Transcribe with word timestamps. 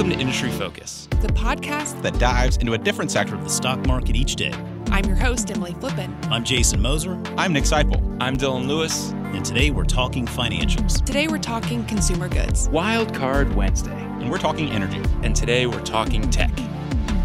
Welcome 0.00 0.16
to 0.16 0.20
Industry 0.22 0.50
Focus, 0.52 1.08
the 1.20 1.28
podcast 1.28 2.00
that 2.00 2.18
dives 2.18 2.56
into 2.56 2.72
a 2.72 2.78
different 2.78 3.10
sector 3.10 3.34
of 3.34 3.44
the 3.44 3.50
stock 3.50 3.86
market 3.86 4.16
each 4.16 4.34
day. 4.34 4.54
I'm 4.86 5.04
your 5.04 5.14
host, 5.14 5.50
Emily 5.50 5.74
Flippen. 5.74 6.10
I'm 6.30 6.42
Jason 6.42 6.80
Moser. 6.80 7.20
I'm 7.36 7.52
Nick 7.52 7.64
Sciple. 7.64 8.16
I'm 8.18 8.34
Dylan 8.34 8.66
Lewis. 8.66 9.10
And 9.10 9.44
today 9.44 9.70
we're 9.70 9.84
talking 9.84 10.24
financials. 10.24 11.04
Today 11.04 11.28
we're 11.28 11.36
talking 11.36 11.84
consumer 11.84 12.30
goods. 12.30 12.70
Wild 12.70 13.14
Card 13.14 13.54
Wednesday. 13.54 13.92
And 13.92 14.30
we're 14.30 14.38
talking 14.38 14.70
energy. 14.70 15.02
And 15.22 15.36
today 15.36 15.66
we're 15.66 15.84
talking 15.84 16.30
tech. 16.30 16.58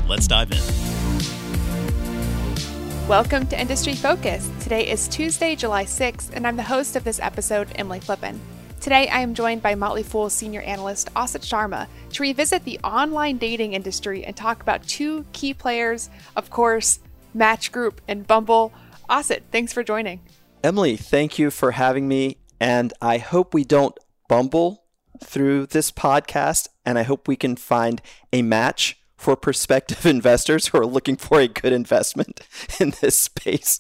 Let's 0.10 0.28
dive 0.28 0.52
in. 0.52 0.60
Welcome 3.08 3.48
to 3.48 3.58
Industry 3.58 3.96
Focus. 3.96 4.52
Today 4.60 4.86
is 4.86 5.08
Tuesday, 5.08 5.56
July 5.56 5.86
6th, 5.86 6.32
and 6.34 6.46
I'm 6.46 6.58
the 6.58 6.64
host 6.64 6.98
of 6.98 7.06
this 7.06 7.22
episode, 7.22 7.70
Emily 7.76 8.02
Flippen. 8.02 8.38
Today, 8.86 9.08
I 9.08 9.22
am 9.22 9.34
joined 9.34 9.64
by 9.64 9.74
Motley 9.74 10.04
Fool 10.04 10.30
senior 10.30 10.62
analyst 10.62 11.12
Asit 11.16 11.42
Sharma 11.42 11.88
to 12.12 12.22
revisit 12.22 12.66
the 12.66 12.78
online 12.84 13.40
dating 13.40 13.74
industry 13.74 14.24
and 14.24 14.38
talk 14.38 14.62
about 14.62 14.88
two 14.88 15.26
key 15.34 15.56
players, 15.56 16.12
of 16.36 16.52
course, 16.52 17.00
Match 17.34 17.72
Group 17.72 18.00
and 18.08 18.28
Bumble. 18.28 18.72
Asit, 19.10 19.42
thanks 19.52 19.74
for 19.74 19.84
joining. 19.84 20.20
Emily, 20.64 20.98
thank 20.98 21.40
you 21.40 21.50
for 21.50 21.72
having 21.72 22.08
me, 22.08 22.38
and 22.60 22.94
I 23.02 23.18
hope 23.18 23.56
we 23.56 23.64
don't 23.64 23.98
bumble 24.30 24.84
through 25.20 25.66
this 25.66 25.90
podcast, 25.92 26.68
and 26.86 27.00
I 27.00 27.02
hope 27.02 27.28
we 27.28 27.36
can 27.36 27.56
find 27.56 28.04
a 28.32 28.44
match 28.44 29.00
for 29.18 29.36
prospective 29.36 30.06
investors 30.06 30.68
who 30.68 30.78
are 30.78 30.86
looking 30.86 31.16
for 31.16 31.40
a 31.40 31.48
good 31.48 31.74
investment 31.74 32.42
in 32.80 32.94
this 33.02 33.18
space. 33.18 33.80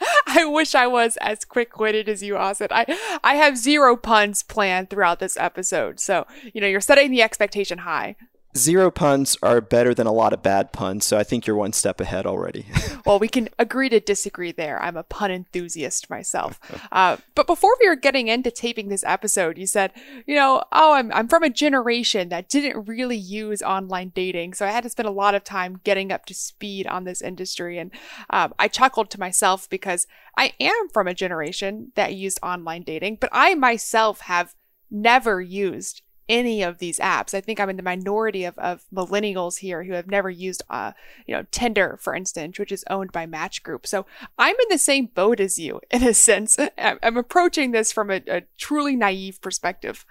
I 0.26 0.44
wish 0.44 0.74
I 0.74 0.86
was 0.86 1.16
as 1.18 1.44
quick 1.44 1.78
witted 1.78 2.08
as 2.08 2.22
you, 2.22 2.34
Asit. 2.34 2.68
I 2.70 3.18
I 3.22 3.34
have 3.36 3.56
zero 3.56 3.96
puns 3.96 4.42
planned 4.42 4.90
throughout 4.90 5.20
this 5.20 5.36
episode, 5.36 6.00
so 6.00 6.26
you 6.52 6.60
know 6.60 6.66
you're 6.66 6.80
setting 6.80 7.10
the 7.10 7.22
expectation 7.22 7.78
high 7.78 8.16
zero 8.56 8.90
puns 8.90 9.36
are 9.42 9.60
better 9.60 9.94
than 9.94 10.06
a 10.06 10.12
lot 10.12 10.32
of 10.32 10.42
bad 10.42 10.72
puns, 10.72 11.04
so 11.04 11.18
I 11.18 11.24
think 11.24 11.46
you're 11.46 11.56
one 11.56 11.72
step 11.72 12.00
ahead 12.00 12.26
already. 12.26 12.66
well, 13.06 13.18
we 13.18 13.28
can 13.28 13.48
agree 13.58 13.88
to 13.88 14.00
disagree 14.00 14.52
there. 14.52 14.80
I'm 14.82 14.96
a 14.96 15.02
pun 15.02 15.30
enthusiast 15.30 16.08
myself. 16.08 16.60
Uh, 16.92 17.16
but 17.34 17.46
before 17.46 17.76
we 17.80 17.88
were 17.88 17.96
getting 17.96 18.28
into 18.28 18.50
taping 18.50 18.88
this 18.88 19.04
episode, 19.04 19.58
you 19.58 19.66
said, 19.66 19.92
you 20.26 20.34
know, 20.34 20.62
oh, 20.72 20.94
I'm, 20.94 21.12
I'm 21.12 21.28
from 21.28 21.42
a 21.42 21.50
generation 21.50 22.28
that 22.28 22.48
didn't 22.48 22.86
really 22.86 23.16
use 23.16 23.62
online 23.62 24.12
dating. 24.14 24.54
So 24.54 24.66
I 24.66 24.70
had 24.70 24.84
to 24.84 24.90
spend 24.90 25.08
a 25.08 25.12
lot 25.12 25.34
of 25.34 25.44
time 25.44 25.80
getting 25.84 26.12
up 26.12 26.26
to 26.26 26.34
speed 26.34 26.86
on 26.86 27.04
this 27.04 27.22
industry. 27.22 27.78
And 27.78 27.90
um, 28.30 28.54
I 28.58 28.68
chuckled 28.68 29.10
to 29.10 29.20
myself 29.20 29.68
because 29.68 30.06
I 30.36 30.52
am 30.60 30.88
from 30.92 31.08
a 31.08 31.14
generation 31.14 31.92
that 31.96 32.14
used 32.14 32.38
online 32.42 32.82
dating, 32.82 33.18
but 33.20 33.30
I 33.32 33.54
myself 33.54 34.20
have 34.20 34.54
never 34.90 35.40
used 35.40 36.02
any 36.28 36.62
of 36.62 36.78
these 36.78 36.98
apps. 36.98 37.34
I 37.34 37.40
think 37.40 37.60
I'm 37.60 37.70
in 37.70 37.76
the 37.76 37.82
minority 37.82 38.44
of, 38.44 38.58
of 38.58 38.84
millennials 38.92 39.58
here 39.58 39.84
who 39.84 39.92
have 39.92 40.06
never 40.06 40.30
used, 40.30 40.62
uh, 40.70 40.92
you 41.26 41.34
know, 41.34 41.44
Tinder, 41.50 41.98
for 42.00 42.14
instance, 42.14 42.58
which 42.58 42.72
is 42.72 42.84
owned 42.88 43.12
by 43.12 43.26
Match 43.26 43.62
Group. 43.62 43.86
So 43.86 44.06
I'm 44.38 44.54
in 44.54 44.68
the 44.70 44.78
same 44.78 45.06
boat 45.06 45.40
as 45.40 45.58
you 45.58 45.80
in 45.90 46.02
a 46.02 46.14
sense. 46.14 46.58
I'm 46.78 47.16
approaching 47.16 47.72
this 47.72 47.92
from 47.92 48.10
a, 48.10 48.22
a 48.26 48.42
truly 48.56 48.96
naive 48.96 49.40
perspective. 49.40 50.04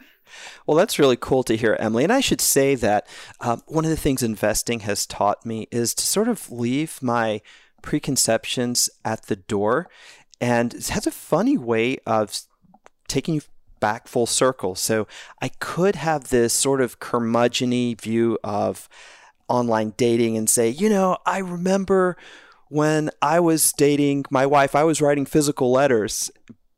Well, 0.66 0.78
that's 0.78 1.00
really 1.00 1.17
cool 1.17 1.44
to 1.44 1.58
hear, 1.58 1.75
Emily. 1.80 2.03
And 2.03 2.14
I 2.14 2.22
should 2.22 2.42
say 2.42 2.75
that 2.75 3.08
um, 3.42 3.61
one 3.67 3.83
of 3.83 3.92
the 3.92 3.98
things 3.98 4.23
investing 4.23 4.81
has 4.81 5.05
taught 5.05 5.45
me 5.45 5.67
is 5.72 5.94
to 5.95 6.05
sort 6.05 6.27
of 6.27 6.52
leave 6.52 7.02
my 7.02 7.42
preconceptions 7.81 8.89
at 9.03 9.25
the 9.25 9.36
door. 9.36 9.89
And 10.39 10.73
it 10.73 10.88
has 10.89 11.08
a 11.08 11.11
funny 11.11 11.58
way 11.58 11.98
of 12.05 12.38
taking 13.08 13.36
you 13.36 13.42
back 13.84 14.08
full 14.08 14.26
circle. 14.26 14.76
So 14.76 15.08
I 15.42 15.50
could 15.50 15.98
have 15.98 16.30
this 16.30 16.53
sort 16.53 16.80
of 16.80 17.02
curmudgeony 17.02 18.00
view 18.00 18.38
of 18.42 18.88
online 19.50 19.94
dating 19.98 20.38
and 20.38 20.49
say, 20.49 20.70
you 20.70 20.88
know, 20.88 21.17
I 21.26 21.39
remember 21.39 22.16
when 22.70 23.10
I 23.21 23.42
was 23.42 23.73
dating 23.73 24.23
my 24.30 24.45
wife, 24.45 24.73
I 24.73 24.86
was 24.86 25.02
writing 25.02 25.26
physical 25.26 25.70
letters. 25.70 26.32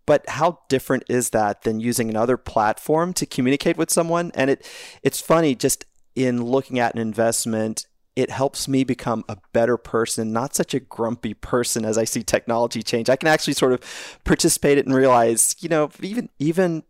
But 0.07 0.27
how 0.29 0.61
different 0.67 1.03
is 1.07 1.29
that 1.29 1.61
than 1.61 1.79
using 1.79 2.09
another 2.09 2.37
platform 2.37 3.13
to 3.13 3.27
communicate 3.27 3.77
with 3.77 3.91
someone? 3.91 4.31
And 4.33 4.49
it 4.49 4.67
it's 5.03 5.21
funny 5.21 5.53
just 5.53 5.85
in 6.15 6.43
looking 6.43 6.79
at 6.79 6.95
an 6.95 7.01
investment 7.01 7.85
it 8.15 8.29
helps 8.29 8.67
me 8.67 8.83
become 8.83 9.25
a 9.27 9.37
better 9.51 9.77
person, 9.77 10.31
not 10.31 10.55
such 10.55 10.73
a 10.73 10.79
grumpy 10.79 11.33
person 11.33 11.83
as 11.83 11.97
I 11.97 12.05
see 12.05 12.23
technology 12.23 12.81
change. 12.81 13.09
I 13.09 13.17
can 13.17 13.27
actually 13.27 13.53
sort 13.53 13.73
of 13.73 13.81
participate 14.23 14.77
it 14.77 14.85
and 14.85 14.95
realize, 14.95 15.55
you 15.59 15.69
know, 15.69 15.89
even 16.01 16.29
even 16.39 16.83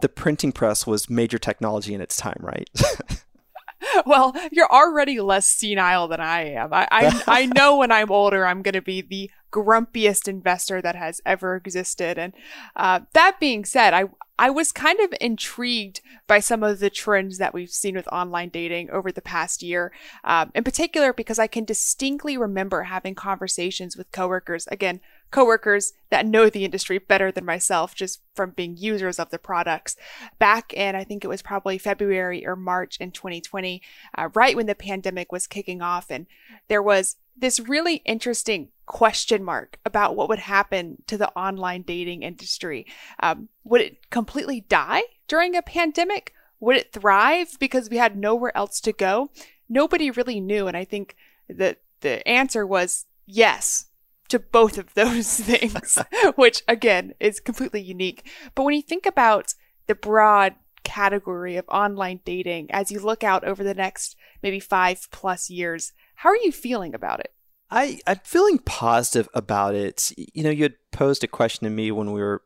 the 0.00 0.08
printing 0.08 0.52
press 0.52 0.86
was 0.86 1.10
major 1.10 1.38
technology 1.38 1.94
in 1.94 2.00
its 2.00 2.16
time, 2.16 2.38
right? 2.40 2.70
well, 4.06 4.34
you're 4.52 4.70
already 4.70 5.20
less 5.20 5.48
senile 5.48 6.08
than 6.08 6.20
I 6.20 6.52
am. 6.52 6.72
I, 6.72 6.88
I, 6.90 7.22
I 7.26 7.46
know 7.46 7.78
when 7.78 7.90
I'm 7.90 8.10
older, 8.10 8.46
I'm 8.46 8.62
going 8.62 8.74
to 8.74 8.82
be 8.82 9.00
the 9.00 9.30
grumpiest 9.52 10.28
investor 10.28 10.80
that 10.82 10.94
has 10.94 11.20
ever 11.24 11.56
existed. 11.56 12.18
And 12.18 12.32
uh, 12.76 13.00
that 13.14 13.40
being 13.40 13.64
said, 13.64 13.94
I 13.94 14.04
I 14.40 14.50
was 14.50 14.70
kind 14.70 15.00
of 15.00 15.12
intrigued 15.20 16.00
by 16.28 16.38
some 16.38 16.62
of 16.62 16.78
the 16.78 16.90
trends 16.90 17.38
that 17.38 17.52
we've 17.52 17.70
seen 17.70 17.96
with 17.96 18.06
online 18.12 18.50
dating 18.50 18.88
over 18.90 19.10
the 19.10 19.20
past 19.20 19.64
year, 19.64 19.92
um, 20.22 20.52
in 20.54 20.62
particular 20.62 21.12
because 21.12 21.40
I 21.40 21.48
can 21.48 21.64
distinctly 21.64 22.38
remember 22.38 22.84
having 22.84 23.16
conversations 23.16 23.96
with 23.96 24.12
coworkers. 24.12 24.68
Again, 24.68 25.00
coworkers 25.30 25.92
that 26.10 26.26
know 26.26 26.48
the 26.48 26.64
industry 26.64 26.98
better 26.98 27.30
than 27.30 27.44
myself 27.44 27.94
just 27.94 28.20
from 28.34 28.50
being 28.50 28.76
users 28.76 29.18
of 29.18 29.30
the 29.30 29.38
products. 29.38 29.96
Back 30.38 30.72
in 30.72 30.94
i 30.94 31.04
think 31.04 31.24
it 31.24 31.28
was 31.28 31.42
probably 31.42 31.78
february 31.78 32.46
or 32.46 32.56
march 32.56 32.96
in 32.98 33.10
2020 33.10 33.82
uh, 34.16 34.28
right 34.34 34.56
when 34.56 34.66
the 34.66 34.74
pandemic 34.74 35.32
was 35.32 35.46
kicking 35.46 35.82
off 35.82 36.10
and 36.10 36.26
there 36.68 36.82
was 36.82 37.16
this 37.36 37.60
really 37.60 37.96
interesting 38.04 38.68
question 38.86 39.44
mark 39.44 39.78
about 39.84 40.16
what 40.16 40.28
would 40.28 40.38
happen 40.38 41.02
to 41.06 41.16
the 41.16 41.30
online 41.32 41.82
dating 41.82 42.22
industry. 42.22 42.86
Um, 43.20 43.48
would 43.64 43.80
it 43.80 44.10
completely 44.10 44.62
die 44.62 45.02
during 45.28 45.54
a 45.54 45.62
pandemic? 45.62 46.34
Would 46.58 46.76
it 46.76 46.92
thrive 46.92 47.56
because 47.60 47.90
we 47.90 47.98
had 47.98 48.16
nowhere 48.16 48.56
else 48.56 48.80
to 48.80 48.92
go? 48.92 49.30
Nobody 49.68 50.10
really 50.10 50.40
knew 50.40 50.66
and 50.66 50.76
i 50.76 50.84
think 50.84 51.14
that 51.48 51.78
the 52.00 52.26
answer 52.26 52.66
was 52.66 53.06
yes 53.26 53.86
to 54.28 54.38
both 54.38 54.78
of 54.78 54.94
those 54.94 55.40
things, 55.40 55.98
which 56.36 56.62
again 56.68 57.14
is 57.20 57.40
completely 57.40 57.80
unique. 57.80 58.28
But 58.54 58.64
when 58.64 58.74
you 58.74 58.82
think 58.82 59.06
about 59.06 59.54
the 59.86 59.94
broad 59.94 60.54
category 60.84 61.56
of 61.56 61.64
online 61.68 62.20
dating 62.24 62.70
as 62.70 62.90
you 62.90 63.00
look 63.00 63.22
out 63.22 63.44
over 63.44 63.62
the 63.62 63.74
next 63.74 64.16
maybe 64.42 64.60
five 64.60 65.08
plus 65.10 65.50
years, 65.50 65.92
how 66.16 66.30
are 66.30 66.36
you 66.36 66.52
feeling 66.52 66.94
about 66.94 67.20
it? 67.20 67.32
I, 67.70 68.00
I'm 68.06 68.20
feeling 68.24 68.58
positive 68.58 69.28
about 69.34 69.74
it. 69.74 70.12
You 70.16 70.42
know, 70.42 70.50
you 70.50 70.62
had 70.62 70.74
posed 70.92 71.22
a 71.22 71.28
question 71.28 71.64
to 71.64 71.70
me 71.70 71.90
when 71.90 72.12
we 72.12 72.20
were 72.20 72.42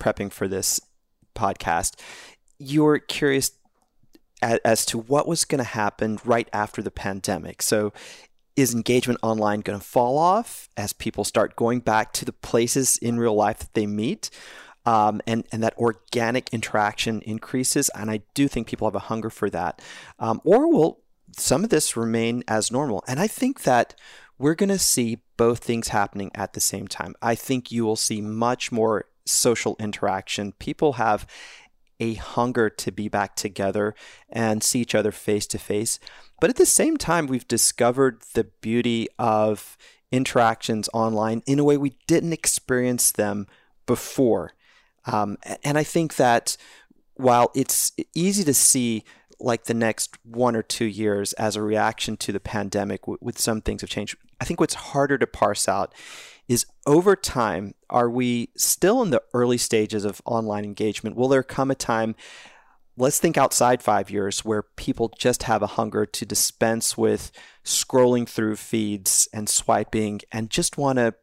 prepping 0.00 0.32
for 0.32 0.48
this 0.48 0.80
podcast. 1.34 2.00
You 2.58 2.84
were 2.84 2.98
curious 2.98 3.52
as 4.40 4.84
to 4.86 4.98
what 4.98 5.28
was 5.28 5.44
going 5.44 5.58
to 5.58 5.64
happen 5.64 6.18
right 6.24 6.48
after 6.52 6.82
the 6.82 6.90
pandemic. 6.90 7.62
So, 7.62 7.92
is 8.56 8.74
engagement 8.74 9.18
online 9.22 9.60
going 9.60 9.78
to 9.78 9.84
fall 9.84 10.18
off 10.18 10.68
as 10.76 10.92
people 10.92 11.24
start 11.24 11.56
going 11.56 11.80
back 11.80 12.12
to 12.12 12.24
the 12.24 12.32
places 12.32 12.98
in 12.98 13.18
real 13.18 13.34
life 13.34 13.58
that 13.58 13.74
they 13.74 13.86
meet? 13.86 14.30
Um, 14.86 15.22
and, 15.26 15.46
and 15.50 15.62
that 15.62 15.76
organic 15.78 16.52
interaction 16.52 17.22
increases. 17.22 17.88
And 17.94 18.10
I 18.10 18.20
do 18.34 18.48
think 18.48 18.66
people 18.66 18.86
have 18.86 18.94
a 18.94 18.98
hunger 18.98 19.30
for 19.30 19.48
that. 19.48 19.80
Um, 20.18 20.42
or 20.44 20.70
will 20.70 21.00
some 21.38 21.64
of 21.64 21.70
this 21.70 21.96
remain 21.96 22.44
as 22.46 22.70
normal? 22.70 23.02
And 23.08 23.18
I 23.18 23.26
think 23.26 23.62
that 23.62 23.94
we're 24.38 24.54
going 24.54 24.68
to 24.68 24.78
see 24.78 25.22
both 25.36 25.60
things 25.60 25.88
happening 25.88 26.30
at 26.34 26.52
the 26.52 26.60
same 26.60 26.86
time. 26.86 27.14
I 27.22 27.34
think 27.34 27.72
you 27.72 27.84
will 27.84 27.96
see 27.96 28.20
much 28.20 28.70
more 28.70 29.06
social 29.24 29.74
interaction. 29.78 30.52
People 30.52 30.94
have 30.94 31.26
a 32.00 32.14
hunger 32.14 32.68
to 32.68 32.92
be 32.92 33.08
back 33.08 33.36
together 33.36 33.94
and 34.28 34.62
see 34.62 34.80
each 34.80 34.94
other 34.94 35.12
face 35.12 35.46
to 35.48 35.58
face. 35.58 35.98
But 36.40 36.50
at 36.50 36.56
the 36.56 36.66
same 36.66 36.96
time, 36.96 37.26
we've 37.26 37.48
discovered 37.48 38.22
the 38.34 38.44
beauty 38.44 39.08
of 39.18 39.76
interactions 40.10 40.88
online 40.92 41.42
in 41.46 41.58
a 41.58 41.64
way 41.64 41.76
we 41.76 41.96
didn't 42.06 42.32
experience 42.32 43.10
them 43.10 43.46
before. 43.86 44.52
Um, 45.06 45.36
and 45.62 45.76
I 45.76 45.84
think 45.84 46.16
that 46.16 46.56
while 47.14 47.50
it's 47.54 47.92
easy 48.14 48.44
to 48.44 48.54
see 48.54 49.04
like 49.40 49.64
the 49.64 49.74
next 49.74 50.16
one 50.24 50.56
or 50.56 50.62
two 50.62 50.84
years 50.84 51.32
as 51.34 51.56
a 51.56 51.62
reaction 51.62 52.16
to 52.16 52.32
the 52.32 52.40
pandemic, 52.40 53.06
with 53.06 53.38
some 53.38 53.60
things 53.60 53.80
have 53.80 53.90
changed, 53.90 54.16
I 54.40 54.44
think 54.44 54.60
what's 54.60 54.74
harder 54.74 55.18
to 55.18 55.26
parse 55.26 55.68
out 55.68 55.94
is 56.48 56.66
over 56.86 57.16
time, 57.16 57.74
are 57.88 58.10
we 58.10 58.50
still 58.56 59.02
in 59.02 59.10
the 59.10 59.22
early 59.32 59.58
stages 59.58 60.04
of 60.04 60.20
online 60.24 60.64
engagement? 60.64 61.16
Will 61.16 61.28
there 61.28 61.42
come 61.42 61.70
a 61.70 61.74
time 61.74 62.14
let's 62.96 63.18
think 63.18 63.36
outside 63.36 63.82
five 63.82 64.10
years 64.10 64.44
where 64.44 64.62
people 64.62 65.12
just 65.18 65.44
have 65.44 65.62
a 65.62 65.68
hunger 65.68 66.06
to 66.06 66.24
dispense 66.24 66.96
with 66.96 67.32
scrolling 67.64 68.28
through 68.28 68.56
feeds 68.56 69.28
and 69.32 69.48
swiping 69.48 70.20
and 70.30 70.50
just 70.50 70.78
want 70.78 70.98
to 70.98 71.14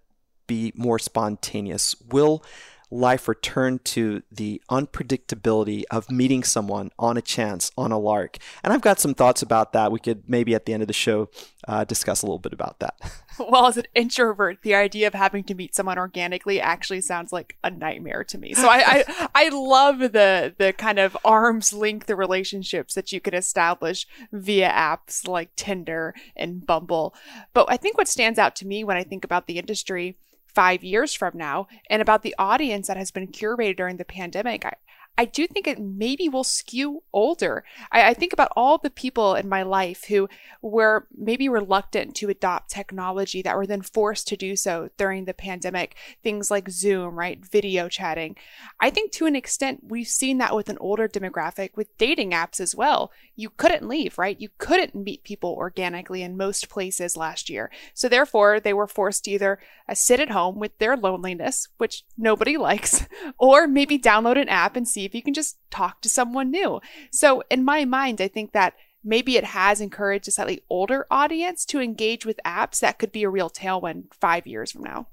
be 0.48 0.74
more 0.76 1.00
spontaneous. 1.00 1.96
Will 2.10 2.44
life 2.92 3.28
returned 3.28 3.84
to 3.86 4.22
the 4.32 4.62
unpredictability 4.70 5.84
of 5.90 6.12
meeting 6.12 6.44
someone 6.44 6.92
on 7.00 7.18
a 7.18 7.22
chance, 7.22 7.72
on 7.78 7.92
a 7.92 7.98
lark. 7.98 8.38
And 8.64 8.74
I've 8.74 8.82
got 8.82 9.00
some 9.00 9.14
thoughts 9.14 9.42
about 9.42 9.74
that. 9.74 9.92
We 9.92 10.00
could 10.00 10.30
maybe 10.30 10.54
at 10.54 10.66
the 10.66 10.74
end 10.74 10.84
of 10.84 10.88
the 10.88 10.94
show 10.94 11.30
uh, 11.68 11.86
discuss 11.86 12.22
a 12.22 12.26
little 12.26 12.40
bit 12.40 12.54
about 12.54 12.80
that. 12.80 12.96
Well, 13.40 13.66
as 13.66 13.78
an 13.78 13.86
introvert, 13.96 14.62
the 14.62 14.76
idea 14.76 15.08
of 15.08 15.14
having 15.14 15.44
to 15.46 15.56
meet 15.56 15.74
someone 15.74 15.98
organically 15.98 16.60
actually 16.60 17.02
sounds 17.02 17.32
like 17.32 17.58
a 17.64 17.72
nightmare 17.72 18.24
to 18.26 18.38
me. 18.38 18.54
So 18.54 18.68
I, 18.68 19.06
I, 19.08 19.30
I 19.36 19.50
love 19.50 20.00
the 20.00 20.54
the 20.58 20.74
kind 20.74 21.00
of 21.00 21.18
arm's 21.24 21.74
length 21.74 22.10
relationships 22.10 22.94
that 22.96 23.12
you 23.12 23.22
can 23.22 23.34
establish 23.34 24.06
via 24.32 24.70
apps 24.70 25.28
like 25.28 25.56
Tinder 25.56 26.14
and 26.36 26.66
Bumble. 26.68 27.16
But 27.54 27.68
I 27.70 27.78
think 27.78 27.98
what 27.98 28.10
stands 28.10 28.38
out 28.38 28.56
to 28.58 28.68
me 28.68 28.84
when 28.84 28.98
I 28.98 29.04
think 29.04 29.24
about 29.24 29.48
the 29.48 29.58
industry 29.58 30.18
five 30.54 30.84
years 30.84 31.14
from 31.14 31.38
now 31.38 31.68
and 31.90 32.02
about 32.02 32.24
the 32.24 32.36
audience 32.38 32.88
that 32.88 32.98
has 32.98 33.12
been 33.12 33.28
curated 33.28 33.78
during 33.78 33.98
the 33.98 34.06
pandemic, 34.06 34.66
I, 34.66 34.74
I 35.18 35.26
do 35.26 35.46
think 35.46 35.68
it 35.68 35.80
maybe 35.80 36.30
will 36.30 36.44
skew 36.44 37.04
older. 37.14 37.64
I, 37.92 38.10
I, 38.10 38.14
think 38.14 38.34
about 38.34 38.52
all 38.56 38.78
the 38.78 38.90
people 38.90 39.36
in 39.36 39.50
my 39.50 39.62
life 39.62 40.06
who 40.06 40.30
were 40.62 41.06
maybe 41.16 41.50
reluctant 41.50 42.16
to 42.16 42.30
adopt 42.30 42.72
technology 42.72 43.42
that 43.42 43.58
were 43.58 43.68
then 43.68 43.82
forced 43.82 44.28
to 44.30 44.38
do 44.38 44.56
so 44.56 44.90
during 44.98 45.26
the 45.26 45.34
pandemic. 45.34 45.96
Things 46.24 46.50
like 46.50 46.70
Zoom, 46.70 47.20
right? 47.20 47.46
Video 47.46 47.90
chatting. 47.90 48.36
I 48.80 48.90
think 48.90 49.12
to 49.12 49.26
an 49.26 49.36
extent, 49.36 49.82
we've 49.90 50.08
seen 50.08 50.38
that 50.38 50.56
with 50.56 50.70
an 50.70 50.78
older 50.80 51.08
demographic 51.08 51.72
with 51.76 51.96
dating 51.98 52.32
apps 52.32 52.60
as 52.60 52.74
well. 52.74 53.12
You 53.36 53.50
couldn't 53.50 53.88
leave, 53.88 54.18
right? 54.18 54.40
You 54.40 54.50
couldn't 54.58 54.96
meet 54.96 55.24
people 55.24 55.52
organically 55.52 56.24
in 56.24 56.38
most 56.38 56.70
places 56.70 57.18
last 57.18 57.50
year. 57.50 57.70
So 57.94 58.08
therefore, 58.08 58.60
they 58.60 58.74
were 58.74 58.88
forced 58.88 59.26
to 59.26 59.32
either 59.32 59.60
uh, 59.90 59.94
sit 59.94 60.20
at 60.20 60.32
home 60.32 60.58
with 60.58 60.78
their 60.78 60.96
loneliness, 60.96 61.68
which 61.78 62.06
nobody 62.18 62.58
likes, 62.62 63.06
or 63.38 63.68
maybe 63.68 64.00
download 64.00 64.42
an 64.42 64.50
app 64.50 64.76
and 64.76 64.88
see 64.88 65.01
see 65.02 65.06
if 65.06 65.16
you 65.16 65.22
can 65.22 65.34
just 65.34 65.58
talk 65.70 66.02
to 66.02 66.10
someone 66.10 66.52
new. 66.52 66.80
So, 67.12 67.44
in 67.50 67.64
my 67.64 67.86
mind, 67.86 68.22
I 68.22 68.28
think 68.28 68.52
that 68.54 68.74
maybe 69.04 69.38
it 69.38 69.44
has 69.44 69.82
encouraged 69.82 70.28
a 70.28 70.32
slightly 70.32 70.62
older 70.70 71.08
audience 71.10 71.66
to 71.66 71.80
engage 71.80 72.26
with 72.26 72.40
apps 72.46 72.80
that 72.80 73.00
could 73.00 73.12
be 73.12 73.24
a 73.24 73.30
real 73.30 73.50
tailwind 73.50 74.14
five 74.14 74.46
years 74.46 74.72
from 74.72 74.84
now. 74.84 75.08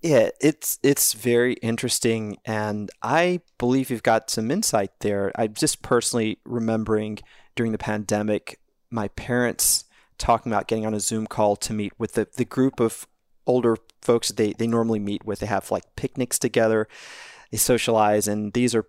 Yeah, 0.00 0.30
it's 0.40 0.78
it's 0.82 1.12
very 1.12 1.54
interesting, 1.54 2.38
and 2.44 2.90
I 3.02 3.40
believe 3.58 3.90
you've 3.90 4.02
got 4.02 4.30
some 4.30 4.50
insight 4.50 4.92
there. 5.00 5.32
I'm 5.34 5.54
just 5.54 5.82
personally 5.82 6.38
remembering 6.44 7.18
during 7.56 7.72
the 7.72 7.78
pandemic, 7.78 8.60
my 8.90 9.08
parents 9.08 9.84
talking 10.16 10.52
about 10.52 10.68
getting 10.68 10.86
on 10.86 10.94
a 10.94 11.00
Zoom 11.00 11.26
call 11.26 11.56
to 11.56 11.72
meet 11.72 11.92
with 11.98 12.12
the, 12.12 12.28
the 12.36 12.44
group 12.44 12.80
of 12.80 13.06
older 13.46 13.76
folks 14.02 14.28
that 14.28 14.36
they, 14.36 14.52
they 14.52 14.66
normally 14.66 14.98
meet 15.00 15.24
with. 15.24 15.40
They 15.40 15.46
have 15.46 15.70
like 15.70 15.96
picnics 15.96 16.38
together, 16.38 16.86
they 17.50 17.58
socialize, 17.58 18.28
and 18.28 18.52
these 18.52 18.76
are 18.76 18.86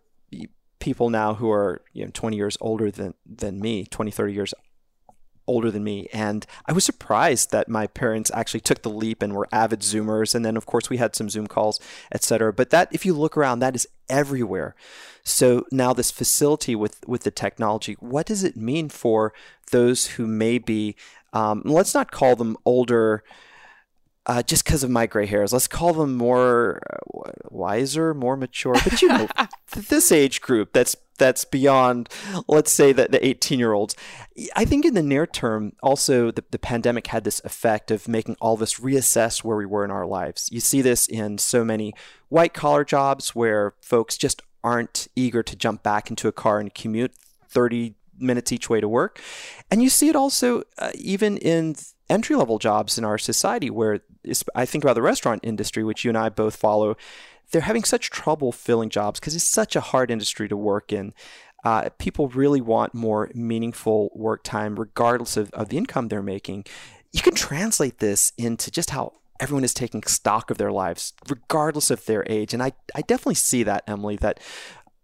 people 0.79 1.09
now 1.09 1.35
who 1.35 1.51
are 1.51 1.81
you 1.93 2.05
know 2.05 2.11
20 2.13 2.35
years 2.35 2.57
older 2.61 2.89
than 2.89 3.13
than 3.25 3.59
me 3.59 3.85
20 3.85 4.11
30 4.11 4.33
years 4.33 4.53
older 5.47 5.71
than 5.71 5.83
me. 5.83 6.07
And 6.13 6.45
i 6.67 6.71
was 6.71 6.85
surprised 6.85 7.51
that 7.51 7.67
my 7.67 7.87
parents 7.87 8.29
actually 8.35 8.59
took 8.59 8.83
the 8.83 8.89
leap 8.89 9.23
and 9.23 9.33
were 9.33 9.47
avid 9.51 9.79
zoomers. 9.79 10.35
And 10.35 10.45
then 10.45 10.55
of 10.55 10.67
course 10.67 10.89
we 10.89 10.97
had 10.97 11.15
some 11.15 11.29
zoom 11.29 11.47
calls 11.47 11.79
etc 12.11 12.53
but 12.53 12.69
that 12.69 12.87
if 12.91 13.05
you 13.05 13.13
look 13.13 13.35
around 13.35 13.59
that 13.59 13.75
is 13.75 13.87
everywhere. 14.07 14.75
So 15.23 15.65
now 15.71 15.91
this 15.93 16.11
facility 16.11 16.75
with 16.75 17.07
with 17.07 17.23
the 17.23 17.31
technology 17.31 17.93
what 17.99 18.27
does 18.27 18.43
it 18.43 18.55
mean 18.55 18.89
for 18.89 19.33
those 19.71 20.07
who 20.07 20.27
may 20.27 20.59
be 20.59 20.95
um, 21.33 21.61
let's 21.65 21.93
not 21.93 22.11
call 22.11 22.35
them 22.35 22.57
older 22.65 23.23
uh, 24.29 24.43
just 24.43 24.63
because 24.63 24.83
of 24.83 24.91
my 24.91 25.07
gray 25.07 25.25
hairs. 25.25 25.51
Let's 25.51 25.67
call 25.67 25.91
them 25.91 26.15
more 26.15 26.79
uh, 26.93 27.31
wiser, 27.49 28.13
more 28.13 28.37
mature. 28.37 28.75
But 28.75 29.01
you 29.01 29.07
know, 29.07 29.27
this 29.75 30.11
age 30.11 30.39
group 30.39 30.71
that's 30.71 30.95
that's 31.17 31.45
beyond, 31.45 32.09
let's 32.47 32.71
say 32.71 32.93
that 32.93 33.11
the 33.11 33.25
18 33.25 33.57
year 33.57 33.73
olds. 33.73 33.95
I 34.55 34.65
think 34.65 34.85
in 34.85 34.93
the 34.93 35.01
near 35.01 35.25
term, 35.25 35.73
also 35.81 36.29
the, 36.29 36.43
the 36.51 36.59
pandemic 36.59 37.07
had 37.07 37.23
this 37.23 37.41
effect 37.43 37.89
of 37.89 38.07
making 38.07 38.37
all 38.39 38.53
of 38.53 38.61
us 38.61 38.75
reassess 38.79 39.43
where 39.43 39.57
we 39.57 39.65
were 39.65 39.83
in 39.83 39.89
our 39.89 40.05
lives. 40.05 40.47
You 40.51 40.59
see 40.59 40.83
this 40.83 41.07
in 41.07 41.39
so 41.39 41.65
many 41.65 41.93
white 42.29 42.53
collar 42.53 42.85
jobs 42.85 43.35
where 43.35 43.73
folks 43.81 44.15
just 44.15 44.43
aren't 44.63 45.07
eager 45.15 45.41
to 45.41 45.55
jump 45.55 45.81
back 45.81 46.11
into 46.11 46.27
a 46.27 46.31
car 46.31 46.59
and 46.59 46.73
commute 46.73 47.13
30 47.49 47.95
minutes 48.19 48.51
each 48.51 48.69
way 48.69 48.79
to 48.79 48.87
work. 48.87 49.19
And 49.71 49.81
you 49.81 49.89
see 49.89 50.07
it 50.07 50.15
also 50.15 50.61
uh, 50.77 50.91
even 50.93 51.37
in 51.37 51.75
entry 52.09 52.35
level 52.35 52.59
jobs 52.59 52.97
in 52.97 53.05
our 53.05 53.17
society 53.17 53.69
where 53.69 54.01
I 54.55 54.65
think 54.65 54.83
about 54.83 54.95
the 54.95 55.01
restaurant 55.01 55.41
industry, 55.43 55.83
which 55.83 56.03
you 56.03 56.09
and 56.09 56.17
I 56.17 56.29
both 56.29 56.55
follow, 56.55 56.97
they're 57.51 57.61
having 57.61 57.83
such 57.83 58.09
trouble 58.09 58.51
filling 58.51 58.89
jobs 58.89 59.19
because 59.19 59.35
it's 59.35 59.47
such 59.47 59.75
a 59.75 59.81
hard 59.81 60.11
industry 60.11 60.47
to 60.47 60.57
work 60.57 60.91
in. 60.91 61.13
Uh, 61.63 61.89
people 61.97 62.29
really 62.29 62.61
want 62.61 62.93
more 62.93 63.29
meaningful 63.33 64.11
work 64.13 64.43
time, 64.43 64.75
regardless 64.75 65.35
of, 65.35 65.49
of 65.51 65.69
the 65.69 65.77
income 65.77 66.07
they're 66.07 66.21
making. 66.21 66.65
You 67.11 67.21
can 67.21 67.35
translate 67.35 67.99
this 67.99 68.31
into 68.37 68.71
just 68.71 68.91
how 68.91 69.13
everyone 69.39 69.63
is 69.63 69.73
taking 69.73 70.03
stock 70.03 70.51
of 70.51 70.57
their 70.57 70.71
lives, 70.71 71.13
regardless 71.27 71.89
of 71.89 72.05
their 72.05 72.23
age. 72.29 72.53
And 72.53 72.61
I, 72.61 72.73
I 72.93 73.01
definitely 73.01 73.35
see 73.35 73.63
that, 73.63 73.83
Emily, 73.87 74.15
that 74.17 74.39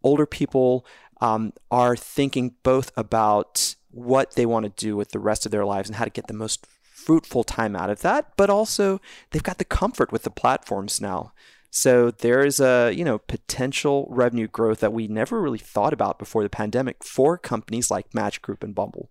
older 0.04 0.26
people 0.26 0.86
um, 1.22 1.54
are 1.72 1.96
thinking 1.96 2.56
both 2.64 2.92
about 2.96 3.76
what 3.92 4.36
they 4.36 4.46
want 4.46 4.66
to 4.66 4.86
do 4.86 4.96
with 4.96 5.12
the 5.12 5.20
rest 5.20 5.46
of 5.46 5.52
their 5.52 5.66
lives 5.66 5.90
and 5.90 5.96
how 5.96 6.04
to 6.04 6.12
get 6.12 6.28
the 6.28 6.34
most 6.34 6.68
fruitful 7.06 7.44
time 7.44 7.76
out 7.76 7.90
of 7.90 8.02
that, 8.02 8.34
but 8.36 8.50
also 8.50 9.00
they've 9.32 9.44
got 9.44 9.60
the 9.60 9.66
comfort 9.66 10.12
with 10.12 10.24
the 10.24 10.30
platforms 10.32 11.00
now. 11.00 11.34
So 11.70 12.10
there 12.10 12.46
is 12.46 12.60
a, 12.60 12.92
you 12.94 13.04
know, 13.04 13.20
potential 13.20 14.08
revenue 14.10 14.48
growth 14.48 14.80
that 14.80 14.94
we 14.94 15.08
never 15.08 15.42
really 15.42 15.60
thought 15.60 15.94
about 15.94 16.18
before 16.18 16.42
the 16.42 16.50
pandemic 16.50 17.04
for 17.04 17.38
companies 17.38 17.92
like 17.92 18.14
Match 18.14 18.42
Group 18.42 18.64
and 18.64 18.74
Bumble 18.74 19.10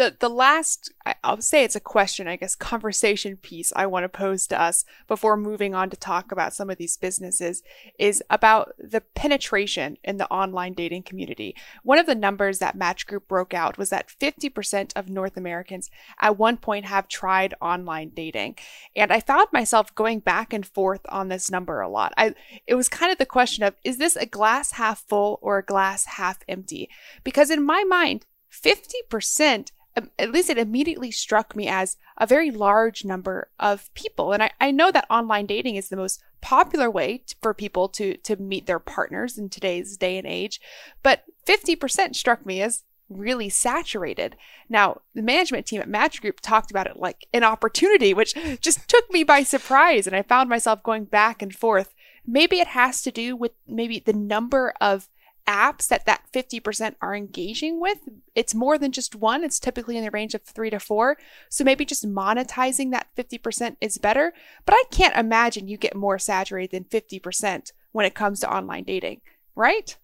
the 0.00 0.16
the 0.18 0.30
last 0.30 0.90
I'll 1.22 1.42
say 1.42 1.62
it's 1.62 1.76
a 1.76 1.80
question, 1.80 2.26
I 2.26 2.36
guess, 2.36 2.54
conversation 2.54 3.36
piece 3.36 3.70
I 3.76 3.84
want 3.84 4.04
to 4.04 4.08
pose 4.08 4.46
to 4.46 4.60
us 4.60 4.86
before 5.06 5.36
moving 5.36 5.74
on 5.74 5.90
to 5.90 5.96
talk 5.96 6.32
about 6.32 6.54
some 6.54 6.70
of 6.70 6.78
these 6.78 6.96
businesses 6.96 7.62
is 7.98 8.22
about 8.30 8.72
the 8.78 9.02
penetration 9.14 9.98
in 10.02 10.16
the 10.16 10.30
online 10.30 10.72
dating 10.72 11.02
community. 11.02 11.54
One 11.82 11.98
of 11.98 12.06
the 12.06 12.14
numbers 12.14 12.60
that 12.60 12.74
Match 12.74 13.06
Group 13.06 13.28
broke 13.28 13.52
out 13.52 13.76
was 13.76 13.90
that 13.90 14.08
50% 14.08 14.92
of 14.96 15.10
North 15.10 15.36
Americans 15.36 15.90
at 16.18 16.38
one 16.38 16.56
point 16.56 16.86
have 16.86 17.06
tried 17.06 17.52
online 17.60 18.12
dating. 18.14 18.56
And 18.96 19.12
I 19.12 19.20
found 19.20 19.48
myself 19.52 19.94
going 19.94 20.20
back 20.20 20.54
and 20.54 20.64
forth 20.64 21.02
on 21.10 21.28
this 21.28 21.50
number 21.50 21.82
a 21.82 21.90
lot. 21.90 22.14
I 22.16 22.34
it 22.66 22.74
was 22.74 22.88
kind 22.88 23.12
of 23.12 23.18
the 23.18 23.26
question 23.26 23.64
of 23.64 23.74
is 23.84 23.98
this 23.98 24.16
a 24.16 24.24
glass 24.24 24.72
half 24.72 25.04
full 25.06 25.38
or 25.42 25.58
a 25.58 25.64
glass 25.64 26.06
half 26.06 26.38
empty? 26.48 26.88
Because 27.22 27.50
in 27.50 27.62
my 27.62 27.84
mind, 27.84 28.24
50% 28.50 29.58
um, 29.58 29.64
Um, 29.96 30.10
at 30.18 30.30
least 30.30 30.50
it 30.50 30.58
immediately 30.58 31.10
struck 31.10 31.56
me 31.56 31.68
as 31.68 31.96
a 32.16 32.26
very 32.26 32.50
large 32.50 33.04
number 33.04 33.50
of 33.58 33.92
people. 33.94 34.32
And 34.32 34.42
I, 34.42 34.50
I 34.60 34.70
know 34.70 34.90
that 34.92 35.06
online 35.10 35.46
dating 35.46 35.76
is 35.76 35.88
the 35.88 35.96
most 35.96 36.22
popular 36.40 36.90
way 36.90 37.24
for 37.42 37.52
people 37.52 37.88
to, 37.88 38.16
to 38.18 38.36
meet 38.36 38.66
their 38.66 38.78
partners 38.78 39.36
in 39.36 39.48
today's 39.48 39.96
day 39.96 40.16
and 40.16 40.26
age, 40.26 40.60
but 41.02 41.24
50% 41.46 42.14
struck 42.14 42.46
me 42.46 42.62
as 42.62 42.84
really 43.10 43.48
saturated. 43.48 44.36
Now, 44.68 45.00
the 45.14 45.22
management 45.22 45.66
team 45.66 45.80
at 45.80 45.88
Match 45.88 46.20
Group 46.20 46.40
talked 46.40 46.70
about 46.70 46.86
it 46.86 46.96
like 46.96 47.26
an 47.34 47.42
opportunity, 47.42 48.14
which 48.14 48.34
just 48.60 48.88
took 48.88 49.10
me 49.10 49.24
by 49.24 49.42
surprise. 49.42 50.06
And 50.06 50.14
I 50.14 50.22
found 50.22 50.48
myself 50.48 50.82
going 50.82 51.04
back 51.04 51.42
and 51.42 51.54
forth. 51.54 51.94
Maybe 52.26 52.60
it 52.60 52.68
has 52.68 53.02
to 53.02 53.10
do 53.10 53.34
with 53.34 53.52
maybe 53.66 53.98
the 53.98 54.12
number 54.12 54.72
of 54.80 55.08
apps 55.46 55.88
that 55.88 56.06
that 56.06 56.24
50% 56.32 56.94
are 57.00 57.14
engaging 57.14 57.80
with, 57.80 57.98
it's 58.34 58.54
more 58.54 58.78
than 58.78 58.92
just 58.92 59.14
one. 59.14 59.44
It's 59.44 59.60
typically 59.60 59.96
in 59.96 60.04
the 60.04 60.10
range 60.10 60.34
of 60.34 60.42
three 60.42 60.70
to 60.70 60.80
four. 60.80 61.18
So 61.48 61.64
maybe 61.64 61.84
just 61.84 62.08
monetizing 62.08 62.90
that 62.92 63.08
50% 63.16 63.76
is 63.80 63.98
better. 63.98 64.32
But 64.64 64.74
I 64.74 64.84
can't 64.90 65.16
imagine 65.16 65.68
you 65.68 65.76
get 65.76 65.94
more 65.96 66.18
saturated 66.18 66.70
than 66.70 66.84
50% 66.84 67.72
when 67.92 68.06
it 68.06 68.14
comes 68.14 68.40
to 68.40 68.52
online 68.52 68.84
dating, 68.84 69.20
right? 69.54 69.96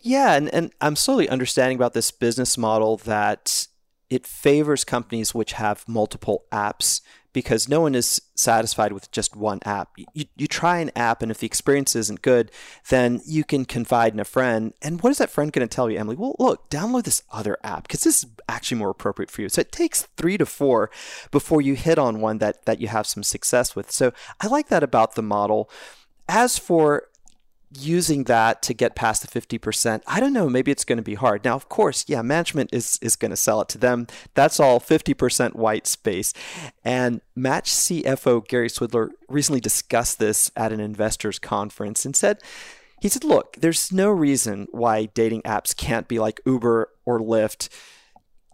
Yeah. 0.00 0.34
And, 0.34 0.52
and 0.52 0.72
I'm 0.80 0.96
slowly 0.96 1.28
understanding 1.28 1.76
about 1.76 1.94
this 1.94 2.10
business 2.10 2.58
model 2.58 2.96
that 2.98 3.66
it 4.10 4.26
favors 4.26 4.84
companies 4.84 5.34
which 5.34 5.52
have 5.52 5.88
multiple 5.88 6.44
apps 6.52 7.00
because 7.32 7.68
no 7.68 7.80
one 7.80 7.94
is 7.94 8.20
satisfied 8.34 8.92
with 8.92 9.10
just 9.10 9.36
one 9.36 9.60
app. 9.64 9.90
You, 10.14 10.26
you 10.36 10.46
try 10.46 10.78
an 10.78 10.90
app, 10.94 11.22
and 11.22 11.30
if 11.30 11.38
the 11.38 11.46
experience 11.46 11.96
isn't 11.96 12.22
good, 12.22 12.50
then 12.88 13.20
you 13.24 13.44
can 13.44 13.64
confide 13.64 14.12
in 14.12 14.20
a 14.20 14.24
friend. 14.24 14.74
And 14.82 15.00
what 15.00 15.10
is 15.10 15.18
that 15.18 15.30
friend 15.30 15.52
going 15.52 15.66
to 15.66 15.74
tell 15.74 15.90
you, 15.90 15.98
Emily? 15.98 16.16
Well, 16.16 16.36
look, 16.38 16.68
download 16.70 17.04
this 17.04 17.22
other 17.30 17.58
app 17.62 17.84
because 17.84 18.00
this 18.00 18.22
is 18.22 18.30
actually 18.48 18.78
more 18.78 18.90
appropriate 18.90 19.30
for 19.30 19.42
you. 19.42 19.48
So 19.48 19.60
it 19.60 19.72
takes 19.72 20.02
three 20.16 20.36
to 20.38 20.46
four 20.46 20.90
before 21.30 21.62
you 21.62 21.74
hit 21.74 21.98
on 21.98 22.20
one 22.20 22.38
that, 22.38 22.64
that 22.66 22.80
you 22.80 22.88
have 22.88 23.06
some 23.06 23.22
success 23.22 23.74
with. 23.74 23.90
So 23.90 24.12
I 24.40 24.46
like 24.46 24.68
that 24.68 24.82
about 24.82 25.14
the 25.14 25.22
model. 25.22 25.70
As 26.28 26.58
for 26.58 27.08
using 27.74 28.24
that 28.24 28.62
to 28.62 28.74
get 28.74 28.94
past 28.94 29.22
the 29.22 29.40
50%, 29.40 30.02
I 30.06 30.20
don't 30.20 30.32
know, 30.32 30.48
maybe 30.48 30.70
it's 30.70 30.84
going 30.84 30.98
to 30.98 31.02
be 31.02 31.14
hard. 31.14 31.44
Now, 31.44 31.54
of 31.54 31.68
course, 31.68 32.04
yeah, 32.08 32.22
management 32.22 32.70
is, 32.72 32.98
is 33.02 33.16
going 33.16 33.30
to 33.30 33.36
sell 33.36 33.60
it 33.60 33.68
to 33.70 33.78
them. 33.78 34.06
That's 34.34 34.60
all 34.60 34.80
50% 34.80 35.56
white 35.56 35.86
space. 35.86 36.32
And 36.84 37.20
Match 37.34 37.70
CFO 37.70 38.46
Gary 38.46 38.68
Swidler 38.68 39.10
recently 39.28 39.60
discussed 39.60 40.18
this 40.18 40.50
at 40.56 40.72
an 40.72 40.80
investors 40.80 41.38
conference 41.38 42.04
and 42.04 42.14
said, 42.14 42.38
he 43.00 43.08
said, 43.08 43.24
look, 43.24 43.56
there's 43.58 43.90
no 43.90 44.10
reason 44.10 44.68
why 44.70 45.06
dating 45.06 45.42
apps 45.42 45.76
can't 45.76 46.06
be 46.06 46.20
like 46.20 46.40
Uber 46.46 46.88
or 47.04 47.18
Lyft. 47.18 47.68